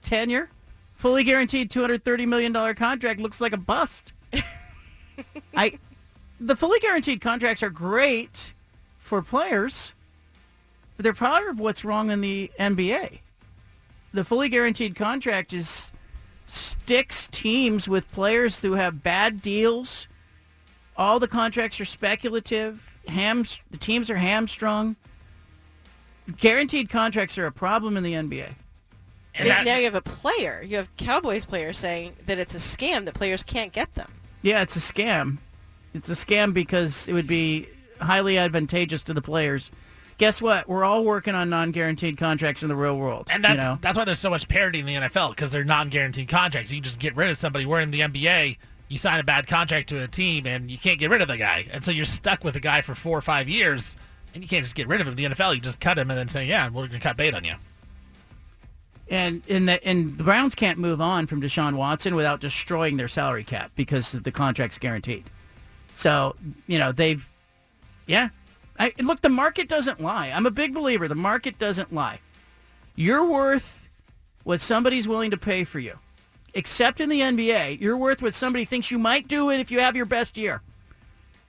[0.02, 0.48] tenure,
[0.96, 4.12] fully guaranteed $230 million contract looks like a bust.
[5.56, 5.78] I,
[6.40, 8.52] the fully guaranteed contracts are great
[8.98, 9.92] for players,
[10.96, 13.20] but they're part of what's wrong in the NBA.
[14.12, 15.92] The fully guaranteed contract is
[16.46, 20.08] sticks teams with players who have bad deals.
[20.96, 22.98] All the contracts are speculative.
[23.08, 24.96] Ham, the teams are hamstrung.
[26.38, 28.54] Guaranteed contracts are a problem in the NBA.
[29.38, 30.62] But now you have a player.
[30.62, 34.10] You have Cowboys players saying that it's a scam that players can't get them.
[34.42, 35.38] Yeah, it's a scam.
[35.94, 37.68] It's a scam because it would be
[38.00, 39.70] highly advantageous to the players.
[40.18, 40.66] Guess what?
[40.68, 43.28] We're all working on non-guaranteed contracts in the real world.
[43.30, 43.78] And that's you know?
[43.82, 46.72] that's why there's so much parity in the NFL because they're non-guaranteed contracts.
[46.72, 47.66] You just get rid of somebody.
[47.66, 48.56] We're in the NBA.
[48.88, 51.36] You sign a bad contract to a team, and you can't get rid of the
[51.36, 53.96] guy, and so you're stuck with a guy for four or five years,
[54.32, 55.16] and you can't just get rid of him.
[55.16, 57.34] The NFL, you just cut him and then say, "Yeah, we're going to cut bait
[57.34, 57.54] on you."
[59.08, 63.08] And in the and the Browns can't move on from Deshaun Watson without destroying their
[63.08, 65.24] salary cap because the contract's guaranteed.
[65.94, 66.34] So
[66.66, 67.28] you know they've,
[68.06, 68.30] yeah.
[68.78, 70.30] I, look, the market doesn't lie.
[70.34, 71.08] I'm a big believer.
[71.08, 72.20] The market doesn't lie.
[72.94, 73.88] You're worth
[74.44, 75.98] what somebody's willing to pay for you.
[76.52, 79.80] Except in the NBA, you're worth what somebody thinks you might do it if you
[79.80, 80.62] have your best year.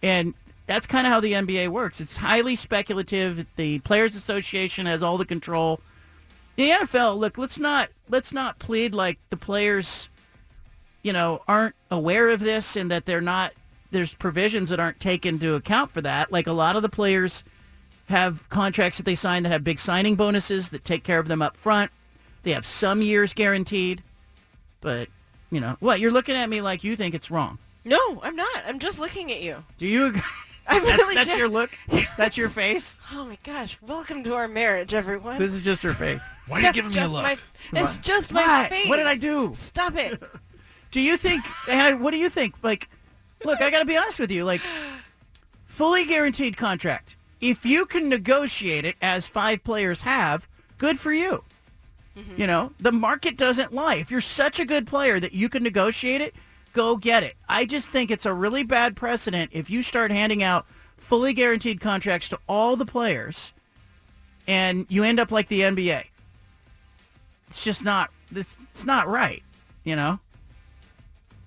[0.02, 0.34] And
[0.68, 2.02] that's kind of how the NBA works.
[2.02, 3.46] It's highly speculative.
[3.56, 5.80] The Players Association has all the control.
[6.58, 10.10] The NFL, look, let's not let's not plead like the players,
[11.04, 13.54] you know, aren't aware of this and that they're not
[13.92, 16.32] there's provisions that aren't taken into account for that.
[16.32, 17.44] Like a lot of the players
[18.08, 21.42] have contracts that they sign that have big signing bonuses that take care of them
[21.42, 21.92] up front.
[22.44, 24.02] They have some years guaranteed.
[24.82, 25.10] But,
[25.52, 26.00] you know, what?
[26.00, 27.58] You're looking at me like you think it's wrong.
[27.84, 28.64] No, I'm not.
[28.66, 29.64] I'm just looking at you.
[29.78, 30.14] Do you
[30.68, 30.78] agree?
[30.78, 31.72] I'm that's, really that's ju- your look?
[32.18, 33.00] That's your face?
[33.14, 33.78] Oh my gosh!
[33.82, 35.38] Welcome to our marriage, everyone.
[35.38, 36.24] This is just her face.
[36.48, 37.22] Why are you giving me a look?
[37.24, 37.38] my-
[37.74, 38.02] it's on.
[38.04, 38.70] just my What?
[38.70, 38.90] face.
[38.90, 39.52] What did I do?
[39.54, 40.22] Stop it.
[40.92, 41.44] Do you think?
[41.70, 42.56] and what do you think?
[42.64, 42.90] Like,
[43.44, 44.46] look, I got to be honest with you.
[44.46, 44.62] Like,
[45.66, 47.18] fully guaranteed contract.
[47.42, 51.44] if you can negotiate it as five players have, good for you.
[52.18, 52.42] Mm-hmm.
[52.42, 53.96] You know, the market doesn't lie.
[53.96, 56.34] If you're such a good player that you can negotiate it,
[56.78, 57.36] go get it.
[57.50, 60.68] I just think it's a really bad precedent if you start handing out
[60.98, 63.52] fully guaranteed contracts to all the players
[64.48, 66.04] and you end up like the NBA.
[67.48, 69.42] It's just not it's, it's not right,
[69.86, 70.20] you know?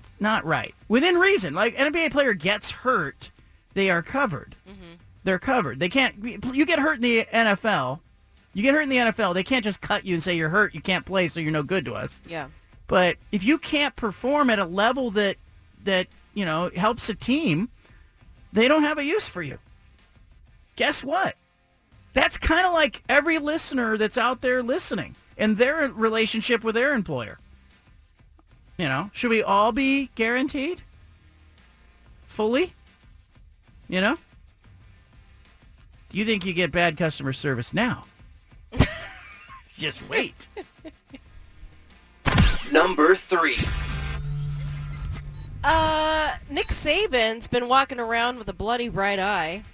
[0.03, 0.75] It's not right.
[0.89, 1.55] Within reason.
[1.55, 3.31] Like an NBA player gets hurt,
[3.75, 4.57] they are covered.
[4.69, 4.95] Mm-hmm.
[5.23, 5.79] They're covered.
[5.79, 6.17] They can't
[6.53, 8.01] you get hurt in the NFL,
[8.53, 10.75] you get hurt in the NFL, they can't just cut you and say you're hurt,
[10.75, 12.21] you can't play, so you're no good to us.
[12.27, 12.49] Yeah.
[12.91, 15.37] But if you can't perform at a level that
[15.85, 17.69] that you know helps a team,
[18.53, 19.61] they don't have a use for you.
[20.75, 21.37] Guess what?
[22.15, 26.93] That's kind of like every listener that's out there listening and their relationship with their
[26.93, 27.39] employer.
[28.77, 30.83] You know, should we all be guaranteed
[32.27, 32.75] fully?
[33.89, 34.19] You know?
[36.11, 38.07] You think you get bad customer service now?
[39.77, 40.49] Just wait.
[42.73, 43.57] Number three.
[45.65, 49.65] Uh, Nick Saban's been walking around with a bloody right eye.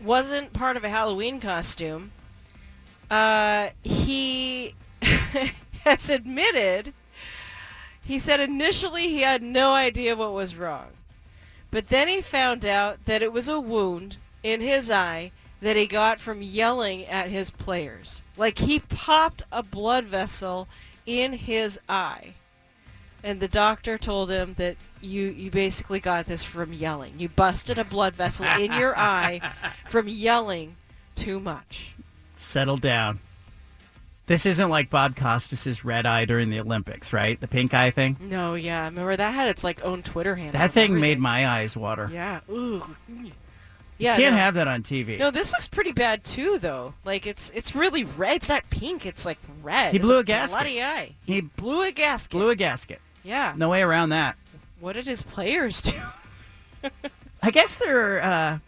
[0.00, 2.12] Wasn't part of a Halloween costume.
[3.10, 4.74] Uh, he
[5.84, 6.92] has admitted,
[8.04, 10.88] he said initially he had no idea what was wrong.
[11.70, 15.30] But then he found out that it was a wound in his eye
[15.60, 18.22] that he got from yelling at his players.
[18.36, 20.68] Like he popped a blood vessel
[21.06, 22.34] in his eye.
[23.24, 27.14] And the doctor told him that you, you basically got this from yelling.
[27.18, 29.40] You busted a blood vessel in your eye
[29.86, 30.76] from yelling
[31.14, 31.94] too much.
[32.36, 33.20] Settle down.
[34.26, 37.40] This isn't like Bob Costas's red eye during the Olympics, right?
[37.40, 38.16] The pink eye thing.
[38.20, 38.84] No, yeah.
[38.86, 40.58] Remember that had its like own Twitter handle.
[40.58, 42.08] That thing made my eyes water.
[42.12, 42.40] Yeah.
[43.94, 44.00] Ugh.
[44.04, 44.40] You can't no.
[44.40, 45.18] have that on TV.
[45.18, 46.94] No, this looks pretty bad too, though.
[47.04, 48.36] Like it's it's really red.
[48.36, 49.06] It's not pink.
[49.06, 49.92] It's like red.
[49.92, 50.56] He It's blew a gasket.
[50.60, 51.14] Bloody eye.
[51.24, 52.30] He blew a gasket.
[52.32, 53.00] blew a gasket.
[53.22, 53.54] Yeah.
[53.56, 54.36] No way around that.
[54.80, 56.00] What did his players do?
[57.42, 58.20] I guess they're.
[58.22, 58.58] Uh,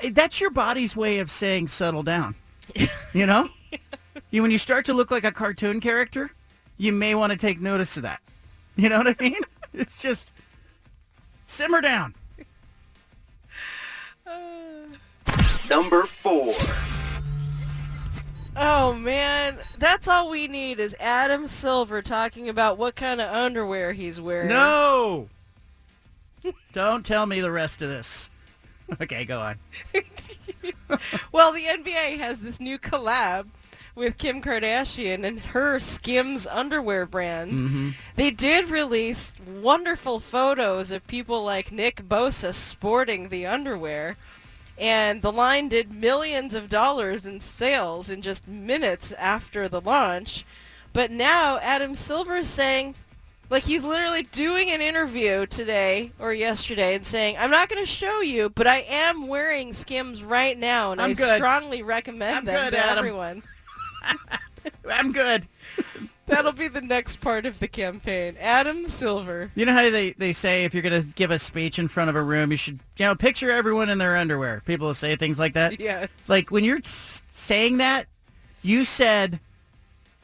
[0.00, 2.34] th- that's your body's way of saying settle down.
[3.14, 3.48] You know,
[4.32, 6.32] you when you start to look like a cartoon character,
[6.78, 8.20] you may want to take notice of that.
[8.74, 9.40] You know what I mean?
[9.72, 10.34] It's just
[11.46, 12.14] simmer down.
[15.70, 16.54] Number four.
[18.56, 23.92] Oh man, that's all we need is Adam Silver talking about what kind of underwear
[23.92, 24.48] he's wearing.
[24.48, 25.28] No.
[26.72, 28.30] Don't tell me the rest of this.
[29.00, 29.58] Okay, go on.
[31.32, 33.46] well, the NBA has this new collab
[33.94, 37.52] with Kim Kardashian and her Skims underwear brand.
[37.52, 37.90] Mm-hmm.
[38.16, 44.16] They did release wonderful photos of people like Nick Bosa sporting the underwear.
[44.78, 50.44] And the line did millions of dollars in sales in just minutes after the launch.
[50.92, 52.94] But now Adam Silver is saying,
[53.50, 57.86] like he's literally doing an interview today or yesterday and saying, I'm not going to
[57.90, 61.36] show you, but I am wearing Skims right now and I'm I good.
[61.36, 62.98] strongly recommend I'm them good, to Adam.
[62.98, 63.42] everyone.
[64.90, 65.46] I'm good.
[66.26, 68.36] That'll be the next part of the campaign.
[68.40, 69.50] Adam Silver.
[69.54, 72.08] You know how they, they say if you're going to give a speech in front
[72.10, 74.62] of a room, you should, you know, picture everyone in their underwear.
[74.66, 75.78] People will say things like that.
[75.78, 76.08] Yes.
[76.26, 78.06] Like when you're s- saying that,
[78.62, 79.38] you said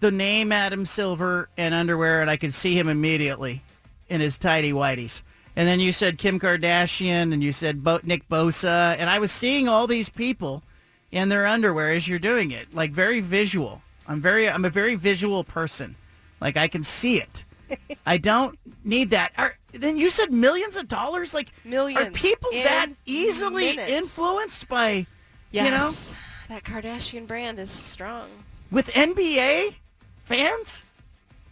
[0.00, 3.62] the name Adam Silver and underwear, and I could see him immediately
[4.08, 5.20] in his tidy whities.
[5.56, 9.30] And then you said Kim Kardashian, and you said Bo- Nick Bosa, and I was
[9.30, 10.62] seeing all these people
[11.12, 13.82] in their underwear as you're doing it, like very visual.
[14.10, 15.94] I'm very, I'm a very visual person.
[16.40, 17.44] Like I can see it.
[18.04, 19.30] I don't need that.
[19.38, 21.32] Are, then you said millions of dollars.
[21.32, 23.92] Like Millions Are people that easily minutes.
[23.92, 25.06] influenced by?
[25.52, 25.64] Yes.
[25.64, 28.26] You know, that Kardashian brand is strong.
[28.72, 29.76] with NBA
[30.24, 30.82] fans?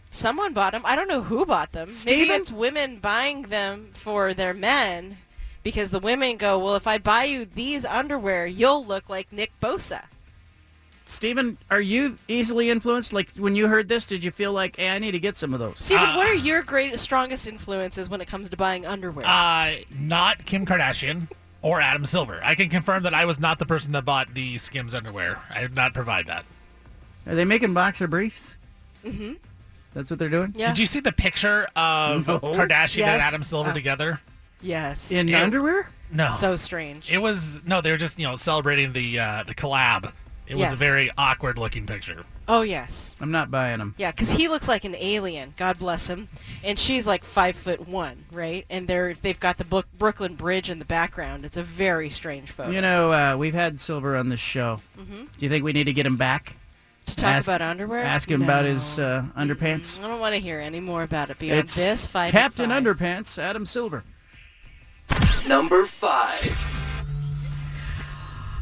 [0.09, 0.81] Someone bought them.
[0.83, 1.89] I don't know who bought them.
[2.05, 5.17] Maybe it's women buying them for their men
[5.63, 9.51] because the women go, well, if I buy you these underwear, you'll look like Nick
[9.61, 10.05] Bosa.
[11.09, 13.13] Stephen, are you easily influenced?
[13.13, 15.53] Like when you heard this, did you feel like, hey, I need to get some
[15.55, 15.79] of those?
[15.79, 19.25] Steven, what are your greatest, strongest influences when it comes to buying underwear?
[19.25, 21.27] Uh, not Kim Kardashian
[21.63, 22.39] or Adam Silver.
[22.43, 25.41] I can confirm that I was not the person that bought the Skims underwear.
[25.49, 26.45] I did not provide that.
[27.25, 28.55] Are they making boxer briefs?
[29.03, 29.33] mm-hmm.
[29.95, 30.51] That's what they're doing?
[30.51, 32.39] Did you see the picture of No.
[32.39, 33.13] Kardashian Yes.
[33.13, 34.21] and Adam Silver Uh, together?
[34.61, 35.11] Yes.
[35.11, 35.89] In It- underwear?
[36.11, 36.29] No.
[36.31, 37.11] So strange.
[37.11, 37.81] It was no.
[37.81, 40.11] They were just you know celebrating the uh, the collab.
[40.49, 42.25] It was a very awkward looking picture.
[42.47, 43.17] Oh yes.
[43.21, 43.93] I'm not buying him.
[43.97, 45.53] Yeah, because he looks like an alien.
[45.57, 46.27] God bless him.
[46.63, 48.65] And she's like five foot one, right?
[48.69, 51.45] And they're they've got the Brook- Brooklyn Bridge in the background.
[51.45, 52.71] It's a very strange photo.
[52.71, 54.81] You know, uh, we've had Silver on this show.
[54.99, 55.31] Mhm.
[55.31, 56.55] Do you think we need to get him back?
[57.05, 58.03] to talk about underwear.
[58.03, 59.99] Ask him about his uh, underpants.
[59.99, 62.31] I don't want to hear any more about it beyond It's this five.
[62.31, 62.83] Captain five.
[62.83, 64.03] Underpants, Adam Silver.
[65.47, 66.78] Number five.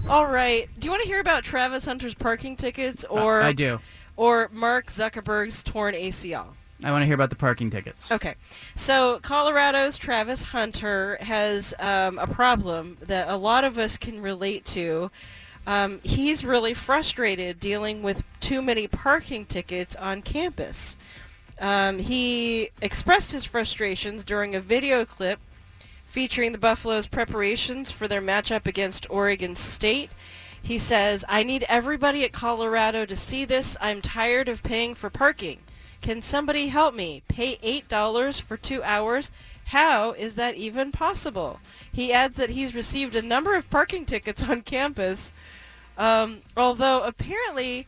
[0.09, 0.69] All right.
[0.79, 3.79] Do you want to hear about Travis Hunter's parking tickets or I do.
[4.15, 6.47] or Mark Zuckerberg's torn ACL?
[6.81, 8.09] I want to hear about the parking tickets.
[8.09, 8.35] Okay.
[8.75, 14.63] So Colorado's Travis Hunter has um, a problem that a lot of us can relate
[14.65, 15.11] to.
[15.65, 20.95] Um, he's really frustrated dealing with too many parking tickets on campus.
[21.59, 25.39] Um, he expressed his frustrations during a video clip
[26.17, 30.09] featuring the Buffalo's preparations for their matchup against Oregon State.
[30.63, 33.77] He says, I need everybody at Colorado to see this.
[33.79, 35.59] I'm tired of paying for parking.
[36.01, 37.21] Can somebody help me?
[37.27, 39.29] Pay $8 for two hours?
[39.65, 41.59] How is that even possible?
[41.93, 45.33] He adds that he's received a number of parking tickets on campus,
[45.99, 47.85] um, although apparently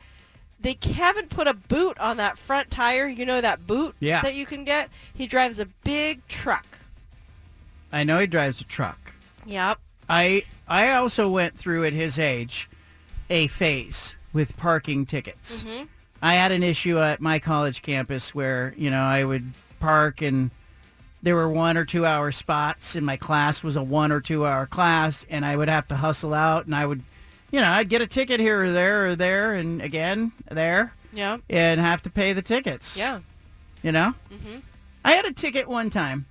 [0.62, 3.08] they haven't put a boot on that front tire.
[3.08, 4.22] You know that boot Yeah.
[4.22, 4.92] that you can get?
[5.12, 6.68] He drives a big truck.
[7.92, 9.14] I know he drives a truck.
[9.46, 9.80] Yep.
[10.10, 12.70] I I also went through at his age
[13.30, 15.64] a phase with parking tickets.
[15.64, 15.88] Mhm.
[16.22, 20.52] I had an issue at my college campus where, you know, I would park and
[21.24, 24.46] there were one or two hour spots and my class was a one or two
[24.46, 27.02] hour class and I would have to hustle out and I would,
[27.52, 31.38] you know, I'd get a ticket here or there or there and again there Yeah.
[31.50, 32.98] and have to pay the tickets.
[32.98, 33.20] Yeah.
[33.82, 34.14] You know?
[34.32, 34.62] Mhm.
[35.06, 36.26] I had a ticket one time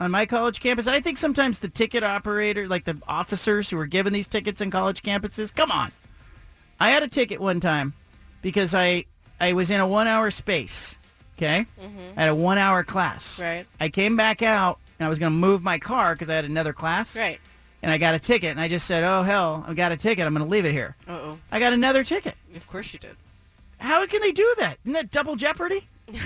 [0.00, 0.86] on my college campus.
[0.86, 4.70] I think sometimes the ticket operator, like the officers who were given these tickets in
[4.70, 5.92] college campuses, come on.
[6.78, 7.94] I had a ticket one time
[8.42, 9.04] because I
[9.40, 10.96] I was in a one hour space.
[11.36, 12.12] Okay, Mhm.
[12.16, 13.38] I had a one hour class.
[13.40, 13.66] Right.
[13.78, 16.46] I came back out and I was going to move my car because I had
[16.46, 17.16] another class.
[17.16, 17.38] Right.
[17.82, 20.26] And I got a ticket and I just said, "Oh hell, I got a ticket.
[20.26, 21.38] I'm going to leave it here." Uh-oh.
[21.52, 22.34] I got another ticket.
[22.54, 23.16] Of course you did.
[23.78, 24.78] How can they do that?
[24.84, 25.86] Isn't that double jeopardy?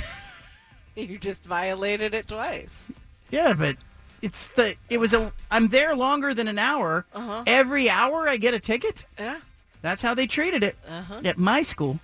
[0.96, 2.88] You just violated it twice.
[3.30, 3.76] Yeah, but
[4.22, 7.06] it's the it was a I'm there longer than an hour.
[7.14, 7.44] Uh-huh.
[7.46, 9.04] Every hour I get a ticket.
[9.18, 9.40] Yeah.
[9.82, 11.20] That's how they treated it Uh-huh.
[11.24, 12.00] at my school.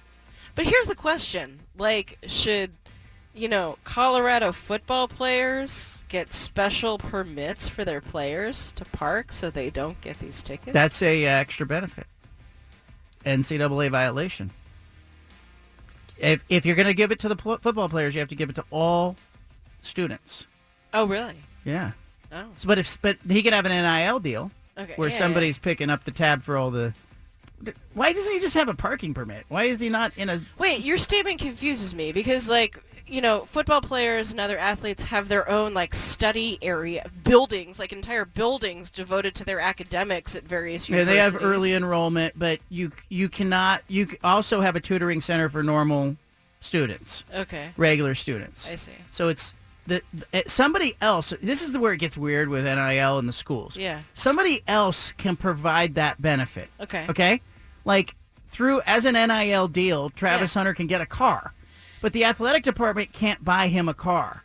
[0.54, 1.58] But here's the question.
[1.76, 2.70] Like, should,
[3.34, 9.68] you know, Colorado football players get special permits for their players to park so they
[9.68, 10.72] don't get these tickets?
[10.72, 12.06] That's a uh, extra benefit.
[13.26, 14.50] NCAA violation.
[16.18, 18.34] If if you're going to give it to the pl- football players, you have to
[18.36, 19.16] give it to all
[19.82, 20.46] students.
[20.92, 21.36] Oh, really?
[21.64, 21.92] Yeah.
[22.32, 22.46] Oh.
[22.56, 25.90] So, but if but he could have an NIL deal Okay, where yeah, somebody's picking
[25.90, 26.92] up the tab for all the.
[27.94, 29.44] Why doesn't he just have a parking permit?
[29.48, 30.42] Why is he not in a?
[30.58, 35.28] Wait, your statement confuses me because, like, you know, football players and other athletes have
[35.28, 40.88] their own, like, study area, buildings, like entire buildings devoted to their academics at various
[40.88, 41.32] Yeah, universities.
[41.32, 43.82] they have early enrollment, but you you cannot.
[43.88, 46.16] You also have a tutoring center for normal
[46.60, 47.24] students.
[47.34, 47.70] Okay.
[47.78, 48.68] Regular students.
[48.68, 48.92] I see.
[49.10, 49.54] So it's
[49.86, 51.32] the, the somebody else.
[51.42, 53.76] This is where it gets weird with NIL and the schools.
[53.76, 54.02] Yeah.
[54.14, 56.68] Somebody else can provide that benefit.
[56.80, 57.06] Okay.
[57.08, 57.40] Okay.
[57.84, 58.14] Like
[58.46, 61.54] through as an NIL deal, Travis Hunter can get a car,
[62.00, 64.44] but the athletic department can't buy him a car.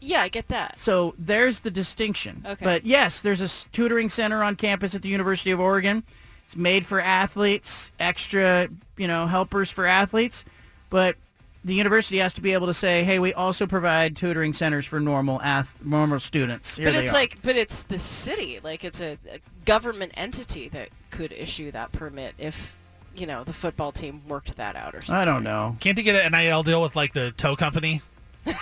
[0.00, 0.76] Yeah, I get that.
[0.76, 2.44] So there's the distinction.
[2.44, 2.64] Okay.
[2.64, 6.02] But yes, there's a tutoring center on campus at the University of Oregon.
[6.44, 10.44] It's made for athletes, extra, you know, helpers for athletes.
[10.90, 11.16] But
[11.64, 14.98] the university has to be able to say, hey, we also provide tutoring centers for
[15.00, 16.76] normal ath- normal students.
[16.76, 17.14] Here but it's are.
[17.14, 21.92] like, but it's the city, like it's a, a government entity that could issue that
[21.92, 22.76] permit if,
[23.14, 25.14] you know, the football team worked that out or something.
[25.14, 25.76] I don't know.
[25.80, 28.02] Can't they get an NIL deal with like the tow company?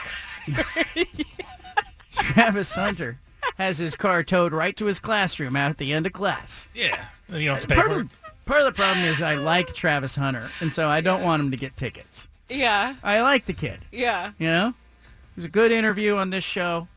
[2.11, 3.19] Travis Hunter
[3.57, 6.69] has his car towed right to his classroom at the end of class.
[6.75, 7.07] Yeah.
[7.29, 8.09] You don't have to pay Part for it.
[8.45, 11.51] part of the problem is I like Travis Hunter, and so I don't want him
[11.53, 12.29] to get tickets.
[12.51, 12.97] Yeah.
[13.03, 13.79] I like the kid.
[13.93, 14.33] Yeah.
[14.39, 16.89] You know, it was a good interview on this show.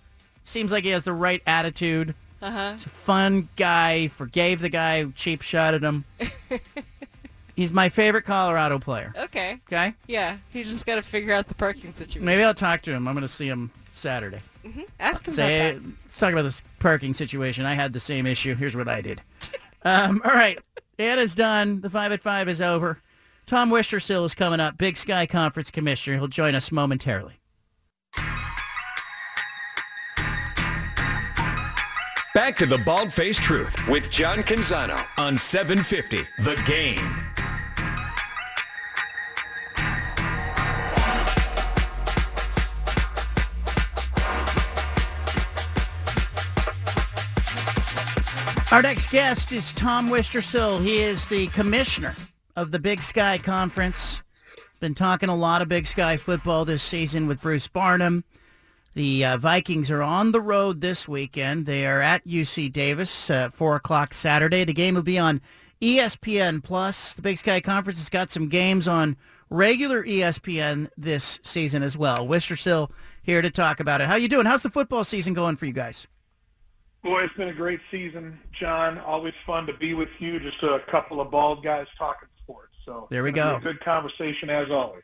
[0.44, 2.16] Seems like he has the right attitude.
[2.42, 2.74] Uh-huh.
[2.74, 4.10] He's a fun guy.
[4.10, 6.04] Forgave the guy who cheap shot at him.
[7.56, 9.14] He's my favorite Colorado player.
[9.16, 9.60] Okay.
[9.68, 9.94] Okay.
[10.08, 10.38] Yeah.
[10.50, 12.26] He just got to figure out the parking situation.
[12.26, 13.08] Maybe I'll talk to him.
[13.08, 14.40] I'm going to see him Saturday.
[14.66, 15.90] hmm Ask him Say, about that.
[16.04, 17.66] let's talk about this parking situation.
[17.66, 18.56] I had the same issue.
[18.56, 19.22] Here's what I did.
[19.86, 20.58] um, all right.
[20.98, 21.80] Anna's done.
[21.82, 23.00] The 5 at 5 is over.
[23.46, 26.18] Tom Wistrcill is coming up, Big Sky Conference Commissioner.
[26.18, 27.40] He'll join us momentarily.
[32.34, 36.98] Back to the Bald Faced Truth with John Canzano on 750 The Game.
[48.72, 50.82] Our next guest is Tom Wistrcill.
[50.82, 52.16] He is the commissioner
[52.56, 54.22] of the Big Sky Conference.
[54.80, 58.24] Been talking a lot of Big Sky football this season with Bruce Barnum.
[58.96, 61.66] The uh, Vikings are on the road this weekend.
[61.66, 64.64] They are at UC Davis, uh, 4 o'clock Saturday.
[64.64, 65.42] The game will be on
[65.82, 67.16] ESPN Plus.
[67.16, 69.18] The Big Sky Conference has got some games on
[69.50, 72.28] regular ESPN this season as well.
[72.28, 72.92] Wistrcill
[73.24, 74.08] here to talk about it.
[74.08, 74.46] How you doing?
[74.46, 76.06] How's the football season going for you guys?
[77.04, 78.98] Boy, it's been a great season, John.
[79.00, 80.40] Always fun to be with you.
[80.40, 82.30] Just a couple of bald guys talking.
[82.86, 83.56] So There we go.
[83.58, 85.04] a good conversation as always.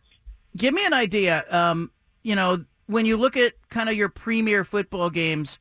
[0.57, 1.45] Give me an idea.
[1.49, 1.91] Um,
[2.23, 5.59] you know, when you look at kind of your premier football games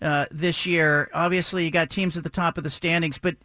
[0.00, 3.36] uh, this year, obviously you got teams at the top of the standings, but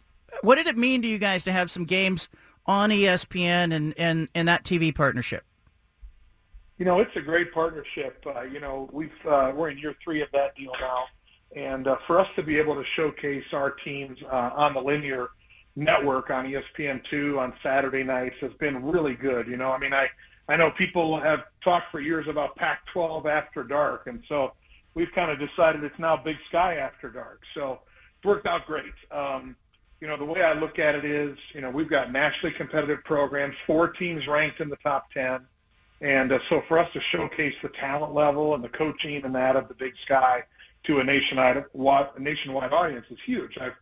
[0.42, 2.28] what did it mean to you guys to have some games
[2.66, 5.44] on ESPN and, and, and that TV partnership?
[6.78, 8.24] You know, it's a great partnership.
[8.26, 11.04] Uh, you know, we've uh, we're in year three of that deal now,
[11.54, 15.28] and uh, for us to be able to showcase our teams uh, on the linear
[15.76, 19.46] network on E ESPN two on Saturday nights has been really good.
[19.46, 20.08] You know, I mean, I
[20.48, 24.54] I know people have talked for years about Pac-12 after dark, and so
[24.94, 27.42] we've kind of decided it's now Big Sky after dark.
[27.52, 27.80] So
[28.16, 28.94] it's worked out great.
[29.10, 29.56] Um,
[30.00, 33.02] you know, the way I look at it is, you know, we've got nationally competitive
[33.04, 35.46] programs, four teams ranked in the top 10.
[36.02, 39.56] And uh, so for us to showcase the talent level and the coaching and that
[39.56, 40.44] of the Big Sky
[40.84, 41.64] to a nationwide,
[42.18, 43.56] nationwide audience is huge.
[43.58, 43.74] I've,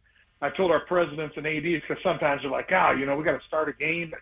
[0.44, 3.40] I've told our presidents and ADs because sometimes they're like, ah, you know, we got
[3.40, 4.20] to start a game at,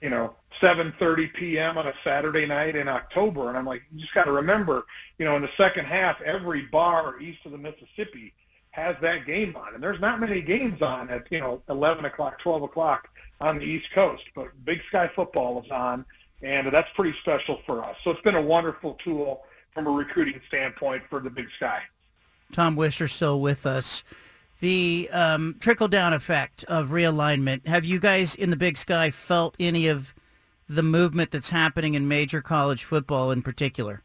[0.00, 1.76] you know, 7.30 p.m.
[1.76, 3.48] on a Saturday night in October.
[3.48, 4.86] And I'm like, you just got to remember,
[5.18, 8.32] you know, in the second half, every bar east of the Mississippi
[8.70, 9.74] has that game on.
[9.74, 13.08] And there's not many games on at, you know, 11 o'clock, 12 o'clock
[13.40, 14.24] on the East Coast.
[14.36, 16.04] But Big Sky football is on,
[16.42, 17.96] and that's pretty special for us.
[18.04, 19.42] So it's been a wonderful tool
[19.72, 21.82] from a recruiting standpoint for the Big Sky.
[22.52, 24.04] Tom Wistrcill with us.
[24.64, 27.66] The um, trickle down effect of realignment.
[27.66, 30.14] Have you guys in the Big Sky felt any of
[30.66, 34.04] the movement that's happening in major college football in particular?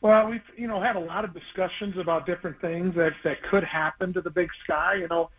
[0.00, 3.62] Well, we've you know had a lot of discussions about different things that that could
[3.62, 4.94] happen to the Big Sky.
[4.94, 5.30] You know,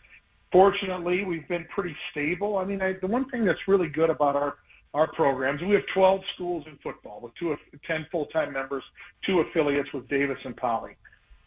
[0.53, 2.59] fortunately, we've been pretty stable.
[2.59, 4.55] I mean, I, the one thing that's really good about our
[4.93, 8.85] our programs, we have 12 schools in football with two of 10 full-time members,
[9.21, 10.95] two affiliates with Davis and Poly,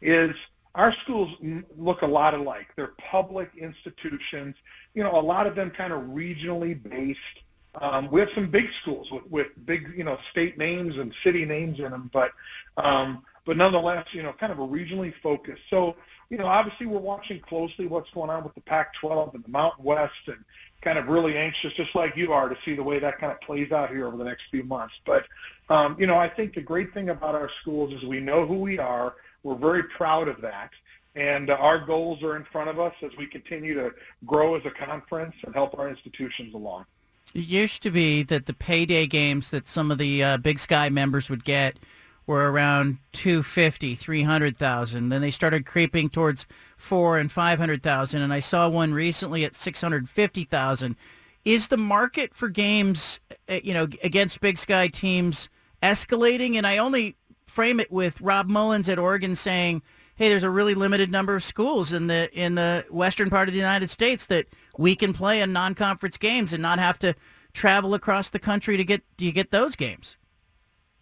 [0.03, 0.35] is
[0.75, 1.37] our schools
[1.77, 2.69] look a lot alike.
[2.77, 4.57] They're public institutions.
[4.95, 7.19] You know, a lot of them kind of regionally based.
[7.77, 11.45] Um, we have some big schools with, with big, you know, state names and city
[11.45, 12.33] names in them, but
[12.77, 15.63] um, but nonetheless, you know, kind of a regionally focused.
[15.71, 15.97] So,
[16.29, 19.85] you know, obviously we're watching closely what's going on with the Pac-12 and the Mountain
[19.85, 20.45] West, and
[20.83, 23.41] kind of really anxious, just like you are, to see the way that kind of
[23.41, 25.01] plays out here over the next few months.
[25.05, 25.27] But
[25.69, 28.57] um, you know, I think the great thing about our schools is we know who
[28.57, 29.15] we are.
[29.43, 30.71] We're very proud of that.
[31.17, 33.93] And uh, our goals are in front of us as we continue to
[34.27, 36.87] grow as a conference and help our institutions along.
[37.35, 40.89] It used to be that the payday games that some of the uh, Big Sky
[40.89, 41.79] members would get
[42.27, 45.09] were around 250, 300,000.
[45.09, 46.47] Then they started creeping towards
[46.77, 50.97] 4 and 500,000 and I saw one recently at 650,000.
[51.45, 53.19] Is the market for games
[53.49, 55.49] uh, you know against Big Sky teams
[55.83, 57.17] escalating and I only
[57.51, 59.83] frame it with Rob Mullens at Oregon saying
[60.21, 63.55] hey, there's a really limited number of schools in the in the western part of
[63.55, 64.47] the United States that
[64.77, 67.15] we can play in non-conference games and not have to
[67.55, 70.19] travel across the country to get to get those games.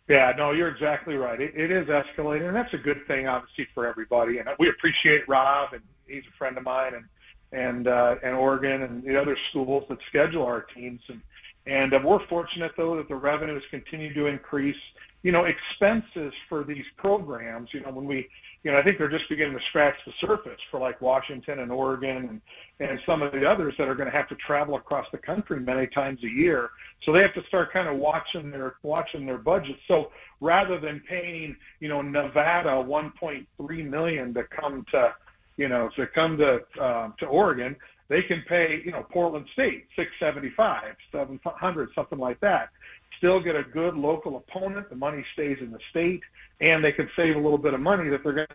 [0.08, 1.38] Yeah, no, you're exactly right.
[1.38, 4.38] It, it is escalating, and that's a good thing, obviously, for everybody.
[4.38, 7.04] And we appreciate Rob, and he's a friend of mine, and
[7.50, 11.02] and uh, and Oregon and the other schools that schedule our teams.
[11.08, 11.20] And
[11.66, 14.80] and uh, we're fortunate though that the revenues continue to increase.
[15.22, 17.74] You know, expenses for these programs.
[17.74, 18.28] You know, when we,
[18.62, 21.72] you know, I think they're just beginning to scratch the surface for like Washington and
[21.72, 22.40] Oregon and
[22.80, 25.58] and some of the others that are going to have to travel across the country
[25.58, 26.70] many times a year.
[27.00, 29.78] So they have to start kind of watching their watching their budget.
[29.88, 35.14] So rather than paying, you know, Nevada 1.3 million to come to,
[35.56, 37.76] you know, to come to um, to Oregon,
[38.08, 42.70] they can pay, you know, Portland State 675, 700, something like that.
[43.16, 44.90] Still get a good local opponent.
[44.90, 46.22] The money stays in the state,
[46.60, 48.46] and they can save a little bit of money that they're going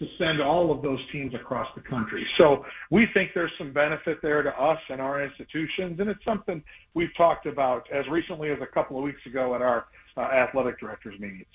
[0.00, 2.26] to send all of those teams across the country.
[2.34, 6.62] So we think there's some benefit there to us and our institutions, and it's something
[6.94, 9.86] we've talked about as recently as a couple of weeks ago at our
[10.16, 11.46] uh, athletic directors meetings.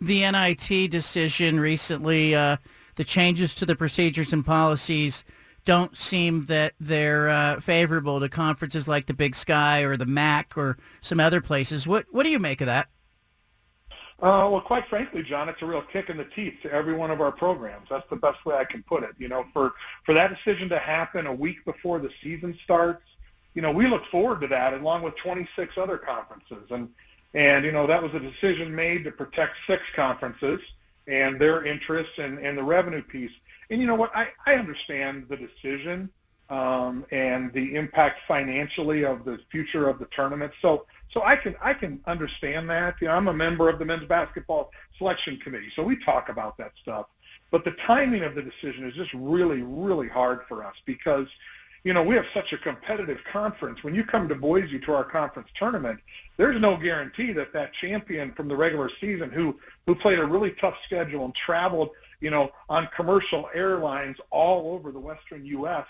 [0.00, 2.56] The NIT decision recently, uh,
[2.96, 5.24] the changes to the procedures and policies
[5.64, 10.56] don't seem that they're uh, favorable to conferences like the Big Sky or the MAC
[10.56, 11.86] or some other places.
[11.86, 12.88] What what do you make of that?
[14.20, 17.10] Uh, well, quite frankly, John, it's a real kick in the teeth to every one
[17.10, 17.88] of our programs.
[17.90, 19.10] That's the best way I can put it.
[19.18, 19.72] You know, for
[20.04, 23.02] for that decision to happen a week before the season starts,
[23.54, 26.88] you know, we look forward to that along with 26 other conferences, and
[27.34, 30.60] and you know that was a decision made to protect six conferences
[31.08, 33.32] and their interests and and the revenue piece.
[33.72, 34.14] And you know what?
[34.14, 36.10] I I understand the decision
[36.50, 40.52] um, and the impact financially of the future of the tournament.
[40.60, 42.96] So so I can I can understand that.
[43.00, 46.58] You know, I'm a member of the men's basketball selection committee, so we talk about
[46.58, 47.06] that stuff.
[47.50, 51.28] But the timing of the decision is just really really hard for us because
[51.82, 53.82] you know we have such a competitive conference.
[53.82, 55.98] When you come to Boise to our conference tournament,
[56.36, 60.50] there's no guarantee that that champion from the regular season who who played a really
[60.50, 61.92] tough schedule and traveled
[62.22, 65.86] you know on commercial airlines all over the western U.S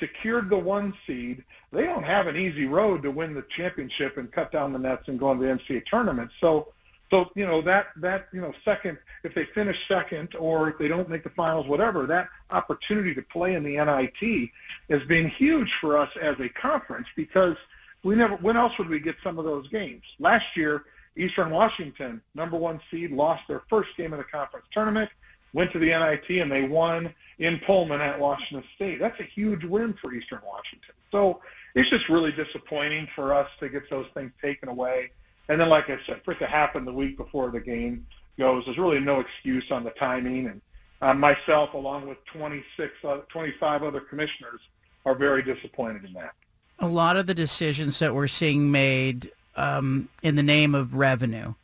[0.00, 1.44] secured the one seed.
[1.70, 5.06] They don't have an easy road to win the championship and cut down the nets
[5.06, 6.30] and go into the NCAA tournament.
[6.40, 6.72] So,
[7.10, 10.88] so you know that that you know second, if they finish second or if they
[10.88, 14.50] don't make the finals, whatever, that opportunity to play in the NIT
[14.88, 17.56] has been huge for us as a conference because
[18.02, 18.36] we never.
[18.36, 20.04] When else would we get some of those games?
[20.18, 20.84] Last year,
[21.16, 25.10] Eastern Washington, number one seed, lost their first game of the conference tournament
[25.52, 28.98] went to the NIT and they won in Pullman at Washington State.
[28.98, 30.94] That's a huge win for Eastern Washington.
[31.10, 31.40] So
[31.74, 35.10] it's just really disappointing for us to get those things taken away.
[35.48, 38.06] And then, like I said, for it to happen the week before the game
[38.38, 40.46] goes, there's really no excuse on the timing.
[40.46, 40.60] And
[41.02, 44.60] uh, myself, along with 26, uh, 25 other commissioners,
[45.06, 46.34] are very disappointed in that.
[46.78, 51.54] A lot of the decisions that we're seeing made um, in the name of revenue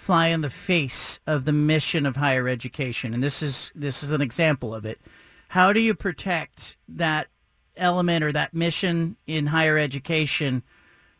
[0.00, 3.12] fly in the face of the mission of higher education.
[3.12, 4.98] And this is this is an example of it.
[5.48, 7.28] How do you protect that
[7.76, 10.62] element or that mission in higher education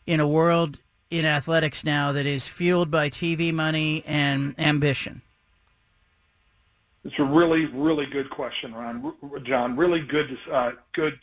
[0.06, 0.78] in a world
[1.10, 5.20] in athletics now that is fueled by TV money and ambition?
[7.04, 9.12] It's a really, really good question, Ron.
[9.42, 11.18] John, really good, uh, good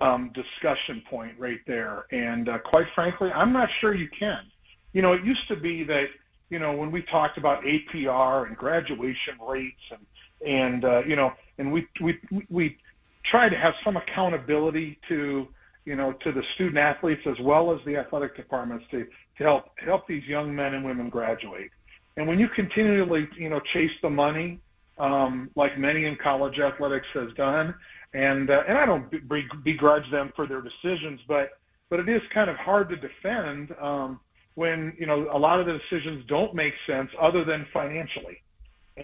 [0.00, 2.06] um, discussion point right there.
[2.10, 4.44] And uh, quite frankly, I'm not sure you can.
[4.92, 6.10] You know, it used to be that
[6.50, 10.06] you know, when we talked about APR and graduation rates and
[10.44, 12.18] and uh, you know, and we we
[12.48, 12.78] we
[13.22, 15.48] try to have some accountability to
[15.84, 19.04] you know to the student athletes as well as the athletic departments to,
[19.38, 21.70] to help help these young men and women graduate.
[22.16, 24.60] And when you continually you know chase the money,
[24.98, 27.74] um, like many in college athletics has done,
[28.14, 29.10] and uh, and I don't
[29.64, 31.58] begrudge them for their decisions, but
[31.88, 33.74] but it is kind of hard to defend.
[33.80, 34.20] Um,
[34.56, 38.42] when you know a lot of the decisions don't make sense other than financially.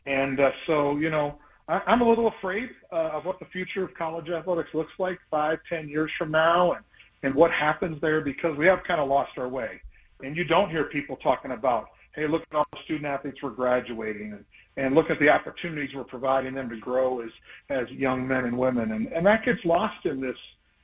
[0.06, 1.38] And uh, so you know
[1.68, 5.20] I, I'm a little afraid uh, of what the future of college athletics looks like
[5.30, 6.84] five, ten years from now, and
[7.22, 9.80] and what happens there because we have kind of lost our way.
[10.24, 13.50] And you don't hear people talking about, hey, look at all the student athletes we're
[13.50, 14.44] graduating, and
[14.76, 17.30] and look at the opportunities we're providing them to grow as
[17.68, 20.38] as young men and women, and and that gets lost in this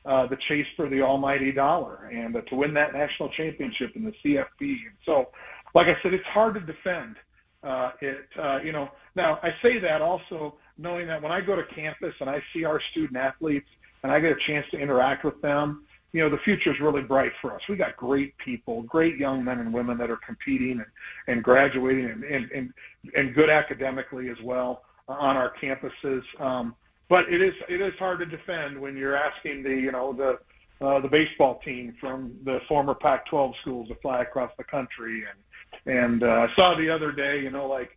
[0.08, 4.04] uh, the chase for the almighty dollar and uh, to win that national championship in
[4.04, 4.60] the CFB.
[4.60, 5.28] And so,
[5.74, 7.16] like I said, it's hard to defend
[7.62, 8.26] uh, it.
[8.34, 12.14] Uh, you know, now I say that also knowing that when I go to campus
[12.20, 13.68] and I see our student athletes
[14.02, 17.02] and I get a chance to interact with them, you know, the future is really
[17.02, 17.68] bright for us.
[17.68, 20.86] We got great people, great young men and women that are competing and,
[21.26, 22.72] and graduating and, and, and,
[23.14, 26.22] and good academically as well on our campuses.
[26.40, 26.74] Um,
[27.08, 30.38] but it is it is hard to defend when you're asking the you know the
[30.80, 35.38] uh, the baseball team from the former Pac-12 schools to fly across the country and
[35.86, 37.96] and uh, I saw the other day you know like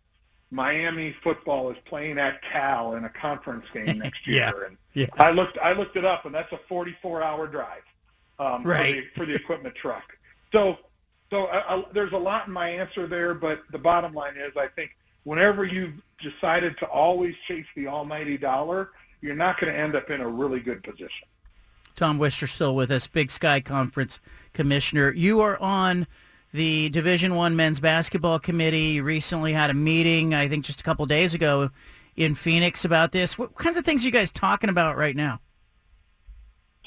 [0.50, 4.66] Miami football is playing at Cal in a conference game next year yeah.
[4.66, 5.06] and yeah.
[5.18, 7.82] I looked I looked it up and that's a 44 hour drive
[8.38, 8.94] um, right.
[8.94, 10.16] for, the, for the equipment truck
[10.52, 10.78] so
[11.30, 14.56] so uh, uh, there's a lot in my answer there but the bottom line is
[14.56, 18.90] I think whenever you've decided to always chase the almighty dollar
[19.22, 21.26] you're not going to end up in a really good position.
[21.96, 24.20] Tom Wistrcill with us, Big Sky Conference
[24.52, 25.12] Commissioner.
[25.12, 26.06] You are on
[26.52, 28.94] the Division One Men's Basketball Committee.
[28.94, 31.70] You recently had a meeting, I think just a couple days ago,
[32.16, 33.38] in Phoenix about this.
[33.38, 35.40] What kinds of things are you guys talking about right now?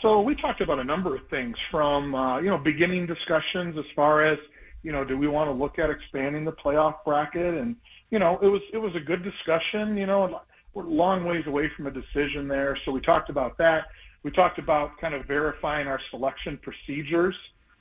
[0.01, 3.85] So we talked about a number of things from uh, you know beginning discussions as
[3.95, 4.37] far as
[4.83, 7.75] you know do we want to look at expanding the playoff bracket and
[8.11, 10.41] you know it was it was a good discussion you know
[10.75, 12.75] we're a long ways away from a decision there.
[12.75, 13.87] So we talked about that.
[14.21, 17.37] We talked about kind of verifying our selection procedures,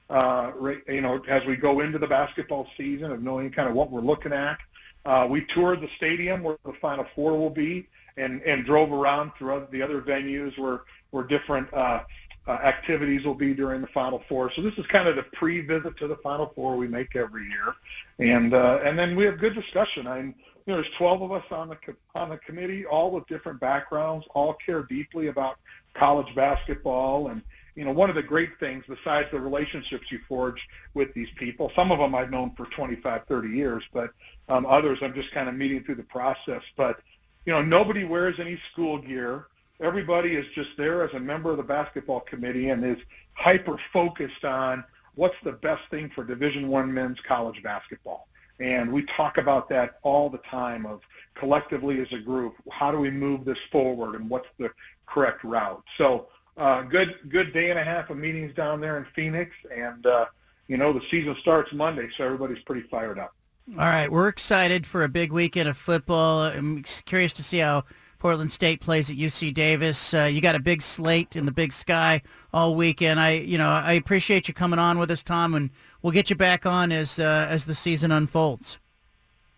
[0.08, 0.52] uh,
[0.88, 4.00] you know, as we go into the basketball season of knowing kind of what we're
[4.00, 4.58] looking at.
[5.04, 9.32] Uh, we toured the stadium where the Final Four will be and, and drove around
[9.36, 12.04] throughout the other venues where, where different uh,
[12.46, 14.50] uh, activities will be during the Final Four.
[14.50, 17.74] So this is kind of the pre-visit to the Final Four we make every year,
[18.18, 20.06] and uh, and then we have good discussion.
[20.06, 20.34] I,
[20.66, 21.76] you know, there's 12 of us on the
[22.14, 25.58] on the committee, all with different backgrounds, all care deeply about
[25.94, 27.42] college basketball, and
[27.74, 31.72] you know, one of the great things besides the relationships you forge with these people,
[31.74, 34.12] some of them I've known for 25, 30 years, but
[34.48, 36.62] um, others I'm just kind of meeting through the process.
[36.76, 37.00] But
[37.44, 39.46] you know, nobody wears any school gear
[39.80, 42.98] everybody is just there as a member of the basketball committee and is
[43.34, 44.84] hyper focused on
[45.14, 48.28] what's the best thing for division one men's college basketball
[48.64, 51.02] and we talk about that all the time of
[51.34, 54.70] collectively as a group how do we move this forward and what's the
[55.06, 59.04] correct route so uh, good good day and a half of meetings down there in
[59.14, 60.26] phoenix and uh,
[60.66, 63.34] you know the season starts monday so everybody's pretty fired up
[63.72, 66.40] All right, we're excited for a big weekend of football.
[66.40, 67.84] I'm curious to see how
[68.18, 70.14] Portland State plays at UC Davis.
[70.14, 72.22] Uh, you got a big slate in the Big Sky
[72.52, 73.20] all weekend.
[73.20, 75.70] I, you know, I appreciate you coming on with us, Tom, and
[76.04, 78.78] we'll get you back on as uh, as the season unfolds.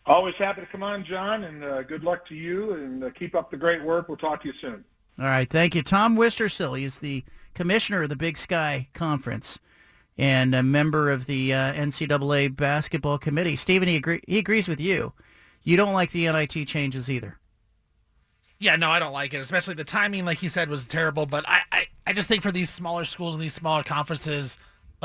[0.07, 3.35] always happy to come on john and uh, good luck to you and uh, keep
[3.35, 4.85] up the great work we'll talk to you soon
[5.19, 6.79] All right, thank you, Tom Wistrcill.
[6.79, 7.25] He is the
[7.55, 9.59] commissioner of the Big Sky Conference
[10.19, 13.57] and a member of the uh, NCAA basketball committee.
[13.57, 15.13] Stephen, he agree, he agrees with you.
[15.63, 17.39] You don't like the NIT changes either.
[18.59, 19.39] Yeah, no, I don't like it.
[19.39, 21.27] Especially the timing, like he said, was terrible.
[21.27, 24.57] But I, I, I just think for these smaller schools and these smaller conferences,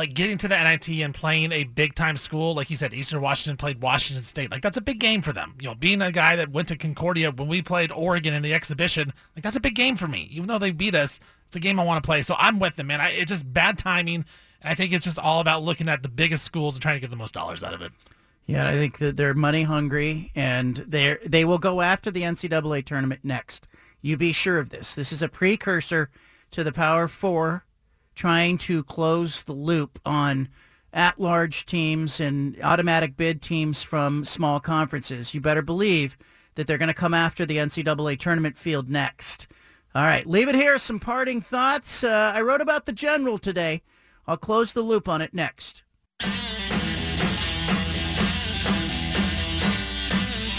[0.01, 3.21] like getting to the NIT and playing a big time school, like he said, Eastern
[3.21, 4.49] Washington played Washington State.
[4.49, 5.53] Like that's a big game for them.
[5.61, 8.51] You know, being a guy that went to Concordia when we played Oregon in the
[8.51, 10.27] exhibition, like that's a big game for me.
[10.31, 12.23] Even though they beat us, it's a game I want to play.
[12.23, 12.99] So I'm with them, man.
[12.99, 14.25] I, it's just bad timing.
[14.63, 17.11] I think it's just all about looking at the biggest schools and trying to get
[17.11, 17.91] the most dollars out of it.
[18.47, 22.85] Yeah, I think that they're money hungry, and they they will go after the NCAA
[22.85, 23.67] tournament next.
[24.01, 24.95] You be sure of this.
[24.95, 26.09] This is a precursor
[26.49, 27.65] to the Power Four
[28.15, 30.49] trying to close the loop on
[30.93, 35.33] at-large teams and automatic bid teams from small conferences.
[35.33, 36.17] You better believe
[36.55, 39.47] that they're going to come after the NCAA tournament field next.
[39.93, 40.77] All right, leave it here.
[40.77, 42.03] Some parting thoughts.
[42.03, 43.81] Uh, I wrote about the general today.
[44.27, 45.83] I'll close the loop on it next.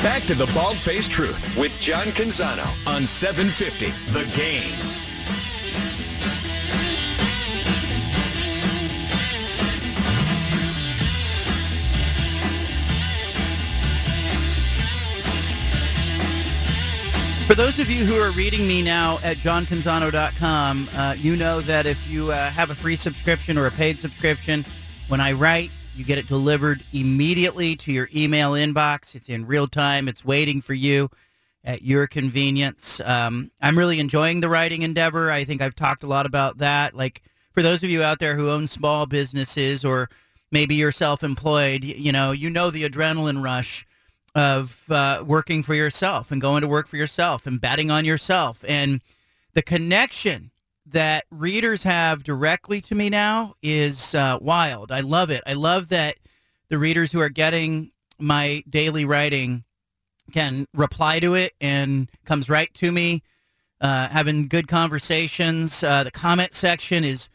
[0.03, 4.92] Back to the Bald Faced Truth with John Canzano on 750 The Game.
[17.47, 21.85] For those of you who are reading me now at johncanzano.com, uh, you know that
[21.85, 24.65] if you uh, have a free subscription or a paid subscription,
[25.09, 29.15] when I write, you get it delivered immediately to your email inbox.
[29.15, 30.09] It's in real time.
[30.09, 31.11] It's waiting for you
[31.65, 33.01] at your convenience.
[33.01, 35.31] Um, I'm really enjoying the writing endeavor.
[35.31, 36.95] I think I've talked a lot about that.
[36.95, 40.09] Like for those of you out there who own small businesses or
[40.51, 43.87] maybe you're self-employed, you know, you know the adrenaline rush
[44.35, 48.65] of uh, working for yourself and going to work for yourself and betting on yourself
[48.67, 49.03] and
[49.55, 50.51] the connection
[50.87, 54.91] that readers have directly to me now is uh, wild.
[54.91, 55.43] I love it.
[55.47, 56.17] I love that
[56.69, 59.65] the readers who are getting my daily writing
[60.33, 63.23] can reply to it and comes right to me,
[63.81, 65.83] uh, having good conversations.
[65.83, 67.29] Uh, the comment section is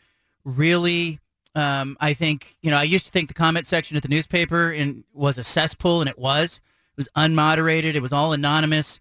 [0.43, 1.19] really,
[1.55, 4.71] um, I think, you know, I used to think the comment section at the newspaper
[4.71, 6.59] and was a cesspool, and it was.
[6.97, 7.95] Was unmoderated.
[7.95, 8.99] It was all anonymous.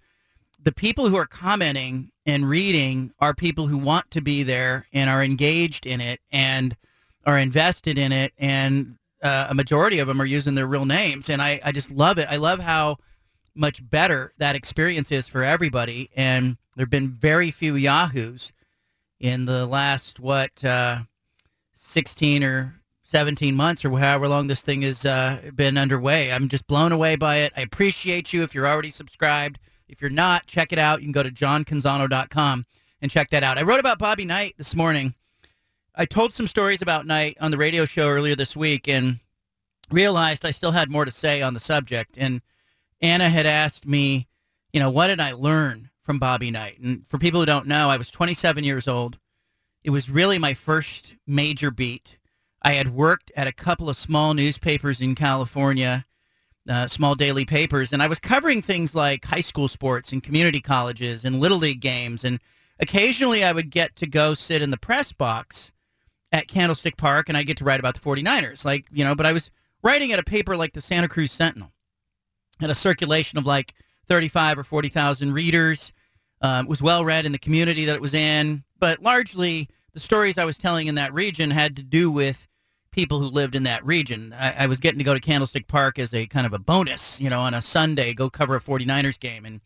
[0.63, 5.09] The people who are commenting and reading are people who want to be there and
[5.09, 6.77] are engaged in it and
[7.25, 8.33] are invested in it.
[8.37, 11.31] And uh, a majority of them are using their real names.
[11.31, 12.29] And I, I just love it.
[12.31, 12.99] I love how
[13.55, 16.11] much better that experience is for everybody.
[16.15, 18.53] And there have been very few Yahoos
[19.19, 21.01] in the last, what, uh,
[21.75, 22.75] 16 or
[23.07, 26.33] 17 months or however long this thing has uh, been underway.
[26.33, 27.53] I'm just blown away by it.
[27.57, 29.61] I appreciate you if you're already subscribed.
[29.89, 31.01] If you're not, check it out.
[31.01, 32.67] You can go to johncanzano.com
[33.01, 33.59] and check that out.
[33.59, 35.15] I wrote about Bobby Knight this morning.
[35.95, 39.21] I told some stories about Knight on the radio show earlier this week and
[39.91, 42.17] realized I still had more to say on the subject.
[42.19, 42.43] And
[43.01, 44.27] Anna had asked me,
[44.73, 46.81] you know, what did I learn from Bobby Knight?
[46.81, 49.19] And for people who don't know, I was 27 years old.
[49.85, 52.19] It was really my first major beat.
[52.67, 56.05] I had worked at a couple of small newspapers in California,
[56.69, 60.61] uh, small daily papers, and I was covering things like high school sports and community
[60.61, 62.25] colleges and little league games.
[62.25, 62.41] And
[62.81, 65.71] occasionally I would get to go sit in the press box
[66.33, 68.65] at Candlestick Park and I get to write about the 49ers.
[68.65, 69.49] Like, you know, but I was
[69.85, 71.71] writing at a paper like the Santa Cruz Sentinel,
[72.59, 73.75] had a circulation of like
[74.09, 75.93] 35 or 40,000 readers.
[76.43, 80.01] Um, it was well read in the community that it was in, but largely the
[80.01, 82.49] stories I was telling in that region had to do with
[82.97, 84.35] people who lived in that region.
[84.37, 87.21] I, I was getting to go to Candlestick Park as a kind of a bonus,
[87.21, 89.45] you know, on a Sunday, go cover a 49ers game.
[89.45, 89.61] And,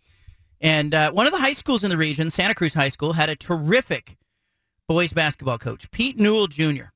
[0.60, 3.30] and uh, one of the high schools in the region, Santa Cruz High School, had
[3.30, 4.18] a terrific
[4.88, 6.86] boys basketball coach, Pete Newell Jr.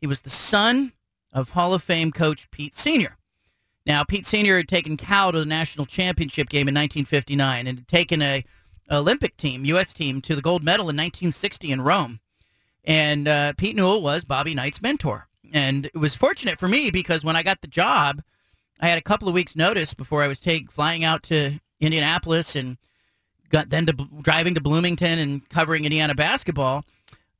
[0.00, 0.92] He was the son
[1.32, 3.16] of Hall of Fame coach Pete Sr.
[3.84, 4.58] Now, Pete Sr.
[4.58, 8.44] had taken Cal to the national championship game in 1959 and had taken a
[8.92, 9.92] Olympic team, U.S.
[9.92, 12.20] team, to the gold medal in 1960 in Rome.
[12.84, 15.28] And uh, Pete Newell was Bobby Knight's mentor.
[15.52, 18.22] And it was fortunate for me because when I got the job,
[18.80, 22.56] I had a couple of weeks' notice before I was take, flying out to Indianapolis
[22.56, 22.76] and
[23.50, 23.92] got then to
[24.22, 26.84] driving to Bloomington and covering Indiana basketball.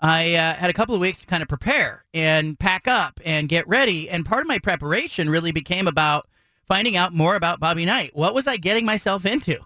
[0.01, 3.49] I uh, had a couple of weeks to kind of prepare and pack up and
[3.49, 4.11] get ready.
[4.11, 6.29] And part of my preparation really became about
[6.67, 8.15] finding out more about Bobby Knight.
[8.15, 9.59] What was I getting myself into?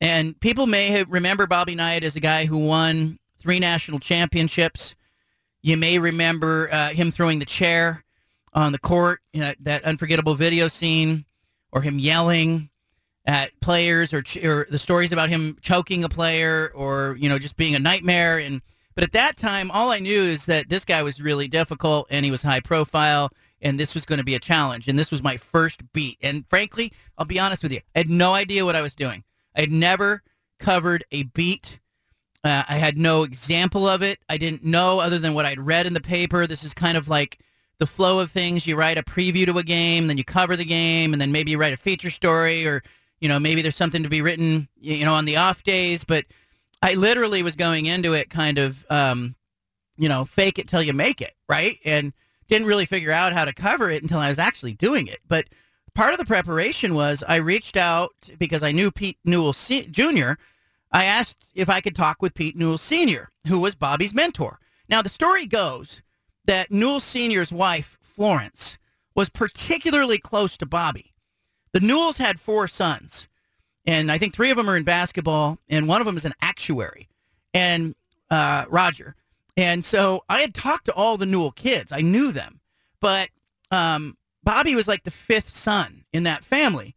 [0.00, 4.94] And people may have remember Bobby Knight as a guy who won three national championships.
[5.64, 8.04] You may remember uh, him throwing the chair
[8.52, 11.24] on the court, you know, that unforgettable video scene,
[11.72, 12.68] or him yelling
[13.24, 17.38] at players, or, ch- or the stories about him choking a player, or you know
[17.38, 18.36] just being a nightmare.
[18.36, 18.60] And
[18.94, 22.26] but at that time, all I knew is that this guy was really difficult, and
[22.26, 23.30] he was high profile,
[23.62, 24.86] and this was going to be a challenge.
[24.86, 26.18] And this was my first beat.
[26.20, 29.24] And frankly, I'll be honest with you, I had no idea what I was doing.
[29.56, 30.22] I had never
[30.58, 31.80] covered a beat.
[32.44, 34.18] Uh, I had no example of it.
[34.28, 36.46] I didn't know other than what I'd read in the paper.
[36.46, 37.38] This is kind of like
[37.78, 38.66] the flow of things.
[38.66, 41.50] You write a preview to a game, then you cover the game, and then maybe
[41.52, 42.82] you write a feature story, or
[43.20, 46.04] you know maybe there's something to be written, you know, on the off days.
[46.04, 46.26] But
[46.82, 49.36] I literally was going into it kind of, um,
[49.96, 51.78] you know, fake it till you make it, right?
[51.82, 52.12] And
[52.46, 55.20] didn't really figure out how to cover it until I was actually doing it.
[55.26, 55.46] But
[55.94, 60.32] part of the preparation was I reached out because I knew Pete Newell Jr.
[60.94, 64.60] I asked if I could talk with Pete Newell Sr., who was Bobby's mentor.
[64.88, 66.02] Now, the story goes
[66.44, 68.78] that Newell Sr.'s wife, Florence,
[69.16, 71.12] was particularly close to Bobby.
[71.72, 73.26] The Newells had four sons,
[73.84, 76.34] and I think three of them are in basketball, and one of them is an
[76.40, 77.08] actuary,
[77.52, 77.96] and
[78.30, 79.16] uh, Roger.
[79.56, 81.90] And so I had talked to all the Newell kids.
[81.90, 82.60] I knew them,
[83.00, 83.30] but
[83.72, 86.94] um, Bobby was like the fifth son in that family.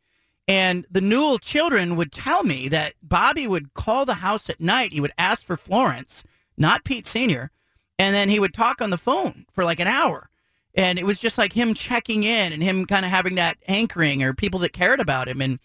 [0.47, 4.93] And the Newell children would tell me that Bobby would call the house at night.
[4.93, 6.23] He would ask for Florence,
[6.57, 7.51] not Pete Sr.,
[7.99, 10.29] and then he would talk on the phone for like an hour.
[10.75, 14.21] And it was just like him checking in and him kind of having that anchoring
[14.21, 15.41] or people that cared about him.
[15.41, 15.59] And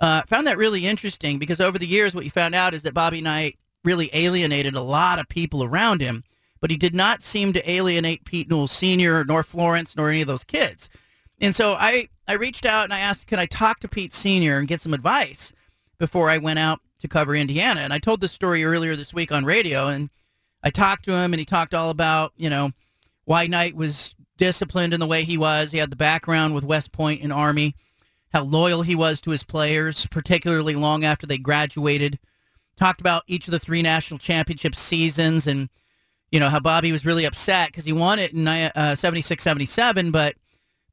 [0.00, 2.94] uh, found that really interesting because over the years, what you found out is that
[2.94, 6.24] Bobby Knight really alienated a lot of people around him,
[6.60, 10.26] but he did not seem to alienate Pete Newell Sr., nor Florence, nor any of
[10.26, 10.88] those kids.
[11.40, 14.58] And so I, I reached out and I asked, can I talk to Pete Sr.
[14.58, 15.52] and get some advice
[15.98, 17.80] before I went out to cover Indiana?
[17.80, 20.10] And I told this story earlier this week on radio, and
[20.62, 22.72] I talked to him, and he talked all about, you know,
[23.24, 25.70] why Knight was disciplined in the way he was.
[25.70, 27.74] He had the background with West Point and Army,
[28.34, 32.18] how loyal he was to his players, particularly long after they graduated.
[32.76, 35.70] Talked about each of the three national championship seasons and,
[36.30, 40.10] you know, how Bobby was really upset because he won it in uh, 76 77,
[40.10, 40.36] but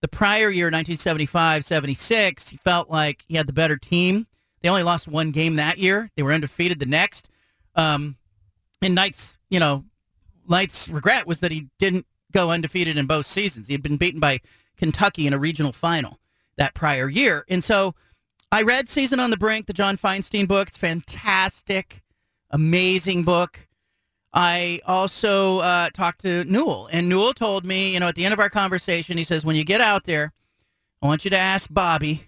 [0.05, 4.27] the prior year, 1975-76, he felt like he had the better team.
[4.61, 6.11] They only lost one game that year.
[6.15, 7.31] They were undefeated the next.
[7.73, 8.17] Um,
[8.83, 9.83] and Knight's, you know,
[10.47, 13.65] Knight's regret was that he didn't go undefeated in both seasons.
[13.65, 14.41] He had been beaten by
[14.77, 16.19] Kentucky in a regional final
[16.55, 17.43] that prior year.
[17.49, 17.95] And so
[18.51, 20.67] I read Season on the Brink, the John Feinstein book.
[20.67, 22.03] It's fantastic,
[22.51, 23.64] amazing book.
[24.37, 28.33] I also uh, talked to Newell, and Newell told me, you know, at the end
[28.33, 30.33] of our conversation, he says, when you get out there,
[31.01, 32.27] I want you to ask Bobby,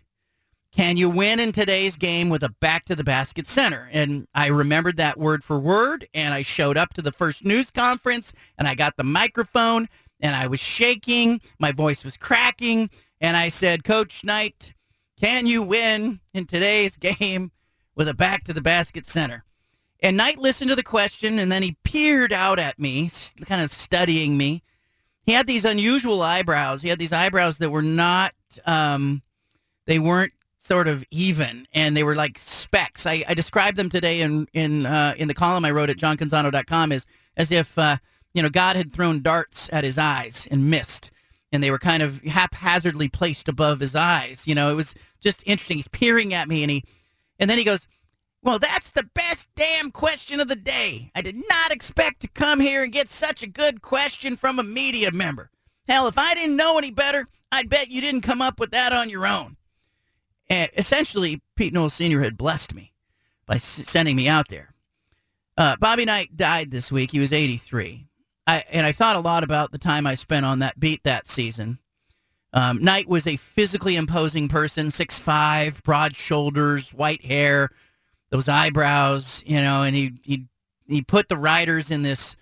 [0.71, 3.89] can you win in today's game with a back to the basket center?
[3.91, 7.71] And I remembered that word for word, and I showed up to the first news
[7.71, 9.89] conference, and I got the microphone,
[10.21, 12.89] and I was shaking, my voice was cracking,
[13.19, 14.75] and I said, Coach Knight,
[15.19, 17.51] can you win in today's game
[17.95, 19.43] with a back to the basket center?
[19.99, 23.09] And Knight listened to the question and then he peered out at me,
[23.45, 24.63] kind of studying me.
[25.23, 26.81] He had these unusual eyebrows.
[26.81, 28.33] He had these eyebrows that were not,
[28.65, 29.21] um,
[29.85, 33.05] they weren't sort of even and they were like specks.
[33.05, 36.91] I, I described them today in, in, uh, in the column I wrote at johncanzano.com
[36.91, 37.05] as,
[37.35, 37.97] as if, uh,
[38.33, 41.11] you know, God had thrown darts at his eyes and missed.
[41.51, 44.45] And they were kind of haphazardly placed above his eyes.
[44.45, 45.77] You know, it was just interesting.
[45.77, 46.83] He's peering at me and he,
[47.39, 47.87] and then he goes,
[48.47, 51.11] well, that's the best damn question of the day.
[51.13, 54.63] I did not expect to come here and get such a good question from a
[54.63, 55.51] media member.
[55.85, 58.93] Hell, if I didn't know any better, I'd bet you didn't come up with that
[58.93, 59.57] on your own.
[60.49, 62.21] And essentially, Pete Newell Sr.
[62.21, 62.93] had blessed me
[63.45, 64.73] by sending me out there.
[65.57, 67.11] Uh, Bobby Knight died this week.
[67.11, 68.07] He was 83.
[68.47, 71.27] I and I thought a lot about the time I spent on that beat that
[71.27, 71.79] season.
[72.53, 77.71] Um, Knight was a physically imposing person, six five, broad shoulders, white hair,
[78.29, 80.45] those eyebrows, you know, and he he
[80.87, 82.35] he put the riders in this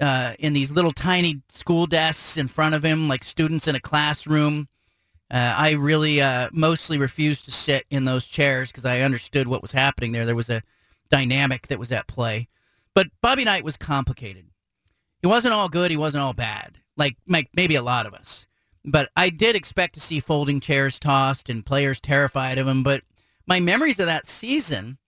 [0.00, 3.80] uh, in these little tiny school desks in front of him, like students in a
[3.80, 4.68] classroom.
[5.30, 9.62] Uh, I really uh, mostly refused to sit in those chairs because I understood what
[9.62, 10.26] was happening there.
[10.26, 10.62] There was a
[11.08, 12.48] dynamic that was at play.
[12.94, 14.46] But Bobby Knight was complicated.
[15.22, 15.90] He wasn't all good.
[15.90, 18.46] He wasn't all bad, like, like maybe a lot of us.
[18.84, 22.82] But I did expect to see folding chairs tossed and players terrified of him.
[22.82, 23.02] But
[23.46, 24.98] my memories of that season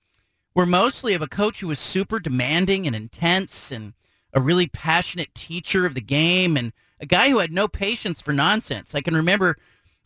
[0.54, 3.94] were mostly of a coach who was super demanding and intense and
[4.32, 8.32] a really passionate teacher of the game and a guy who had no patience for
[8.32, 8.94] nonsense.
[8.94, 9.56] I can remember,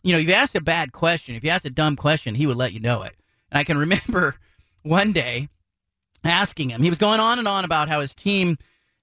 [0.03, 2.47] you know, if you asked a bad question, if you asked a dumb question, he
[2.47, 3.15] would let you know it.
[3.51, 4.35] And I can remember
[4.83, 5.49] one day
[6.23, 8.57] asking him, he was going on and on about how his team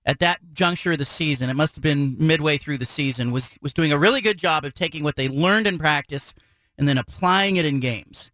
[0.05, 3.59] at that juncture of the season, it must have been midway through the season, was
[3.61, 6.33] was doing a really good job of taking what they learned in practice
[6.79, 8.31] and then applying it in games.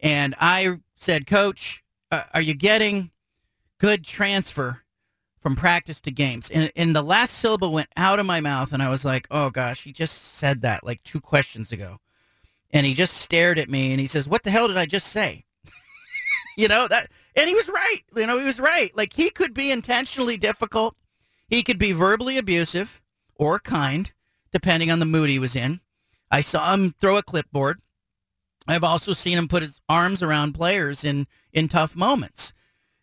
[0.00, 3.10] And I said, Coach, uh, are you getting
[3.78, 4.82] good transfer
[5.40, 6.50] from practice to games?
[6.50, 9.50] And, and the last syllable went out of my mouth, and I was like, oh
[9.50, 11.98] gosh, he just said that like two questions ago.
[12.70, 15.08] And he just stared at me and he says, What the hell did I just
[15.08, 15.44] say?
[16.56, 18.00] you know, that and he was right.
[18.16, 18.94] You know, he was right.
[18.96, 20.96] Like he could be intentionally difficult.
[21.48, 23.00] He could be verbally abusive
[23.36, 24.12] or kind,
[24.50, 25.80] depending on the mood he was in.
[26.30, 27.80] I saw him throw a clipboard.
[28.68, 32.52] I've also seen him put his arms around players in in tough moments.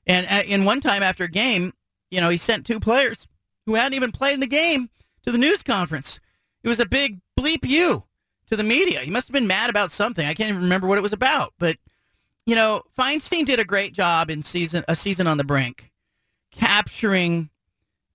[0.06, 1.74] And uh, in one time after a game,
[2.12, 3.28] you know, he sent two players
[3.66, 4.90] who hadn't even played in the game
[5.24, 6.20] to the news conference.
[6.64, 8.04] It was a big bleep you
[8.48, 9.00] to the media.
[9.00, 10.26] He must have been mad about something.
[10.26, 11.78] I can't even remember what it was about, but
[12.46, 15.92] you know, Feinstein did a great job in season a season on the brink,
[16.52, 17.50] capturing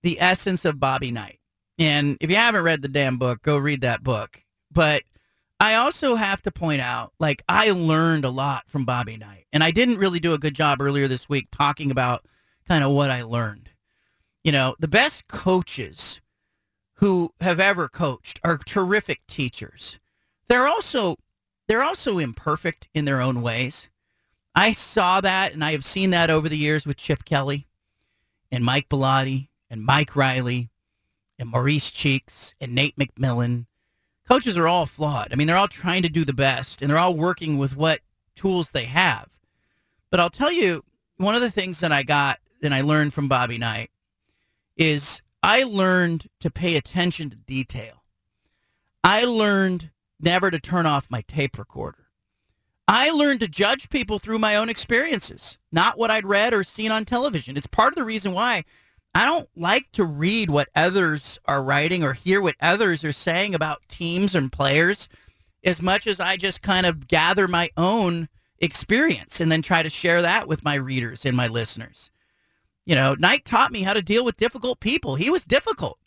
[0.03, 1.39] the essence of Bobby Knight.
[1.77, 4.43] And if you haven't read the damn book, go read that book.
[4.71, 5.03] But
[5.59, 9.45] I also have to point out, like, I learned a lot from Bobby Knight.
[9.51, 12.25] And I didn't really do a good job earlier this week talking about
[12.67, 13.71] kind of what I learned.
[14.43, 16.21] You know, the best coaches
[16.95, 19.99] who have ever coached are terrific teachers.
[20.47, 21.17] They're also
[21.67, 23.89] they're also imperfect in their own ways.
[24.55, 27.67] I saw that and I have seen that over the years with Chip Kelly
[28.51, 30.69] and Mike Bellotti and Mike Riley
[31.37, 33.65] and Maurice Cheeks and Nate McMillan.
[34.29, 35.29] Coaches are all flawed.
[35.31, 38.01] I mean, they're all trying to do the best and they're all working with what
[38.35, 39.27] tools they have.
[40.11, 40.83] But I'll tell you,
[41.17, 43.89] one of the things that I got and I learned from Bobby Knight
[44.77, 48.03] is I learned to pay attention to detail.
[49.03, 52.09] I learned never to turn off my tape recorder.
[52.87, 56.91] I learned to judge people through my own experiences, not what I'd read or seen
[56.91, 57.57] on television.
[57.57, 58.63] It's part of the reason why
[59.19, 63.53] I don't like to read what others are writing or hear what others are saying
[63.53, 65.09] about teams and players
[65.61, 69.89] as much as I just kind of gather my own experience and then try to
[69.89, 72.11] share that with my readers and my listeners.
[72.85, 75.15] You know, Knight taught me how to deal with difficult people.
[75.15, 75.99] He was difficult.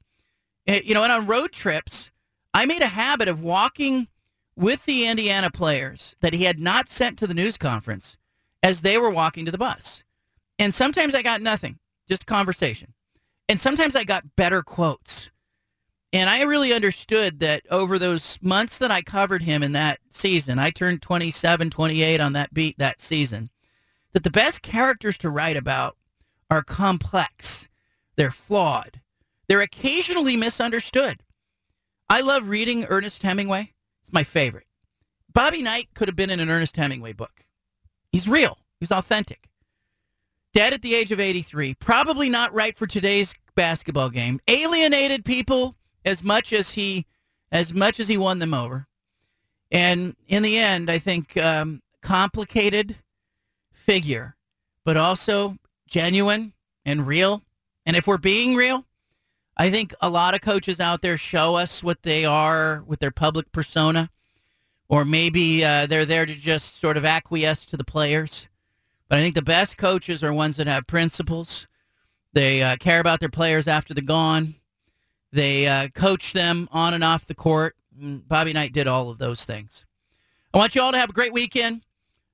[0.66, 2.10] Eh, you know, and on road trips,
[2.54, 4.08] I made a habit of walking
[4.56, 8.16] with the Indiana players that he had not sent to the news conference
[8.62, 10.02] as they were walking to the bus.
[10.58, 12.94] And sometimes I got nothing, just conversation.
[13.48, 15.30] And sometimes I got better quotes.
[16.12, 20.58] And I really understood that over those months that I covered him in that season,
[20.58, 23.48] I turned 27, 28 on that beat that season,
[24.12, 25.96] that the best characters to write about
[26.50, 27.68] are complex.
[28.16, 29.00] They're flawed.
[29.48, 31.22] They're occasionally misunderstood.
[32.10, 33.72] I love reading Ernest Hemingway
[34.02, 34.66] It's my favorite.
[35.32, 37.46] Bobby Knight could have been in an Ernest Hemingway book.
[38.10, 38.58] He's real.
[38.80, 39.48] He's authentic.
[40.54, 41.74] Dead at the age of 83.
[41.74, 44.40] Probably not right for today's basketball game.
[44.48, 47.06] Alienated people as much as he
[47.50, 48.86] as much as he won them over.
[49.70, 52.96] And in the end, I think um, complicated
[53.72, 54.36] figure,
[54.84, 55.56] but also
[55.86, 57.42] genuine and real.
[57.84, 58.86] And if we're being real,
[59.56, 63.10] I think a lot of coaches out there show us what they are with their
[63.10, 64.10] public persona,
[64.88, 68.48] or maybe uh, they're there to just sort of acquiesce to the players.
[69.12, 71.66] But I think the best coaches are ones that have principles.
[72.32, 74.54] They uh, care about their players after they're gone.
[75.30, 77.76] They uh, coach them on and off the court.
[78.00, 79.84] And Bobby Knight did all of those things.
[80.54, 81.82] I want you all to have a great weekend.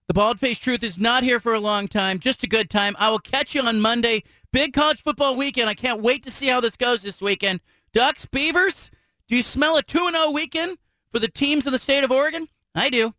[0.06, 2.94] The Bald Faced Truth is not here for a long time, just a good time.
[2.96, 4.22] I will catch you on Monday.
[4.52, 5.68] Big college football weekend.
[5.68, 7.58] I can't wait to see how this goes this weekend.
[7.92, 8.88] Ducks, Beavers,
[9.26, 10.78] do you smell a 2 0 weekend
[11.10, 12.46] for the teams in the state of Oregon?
[12.72, 13.14] I do.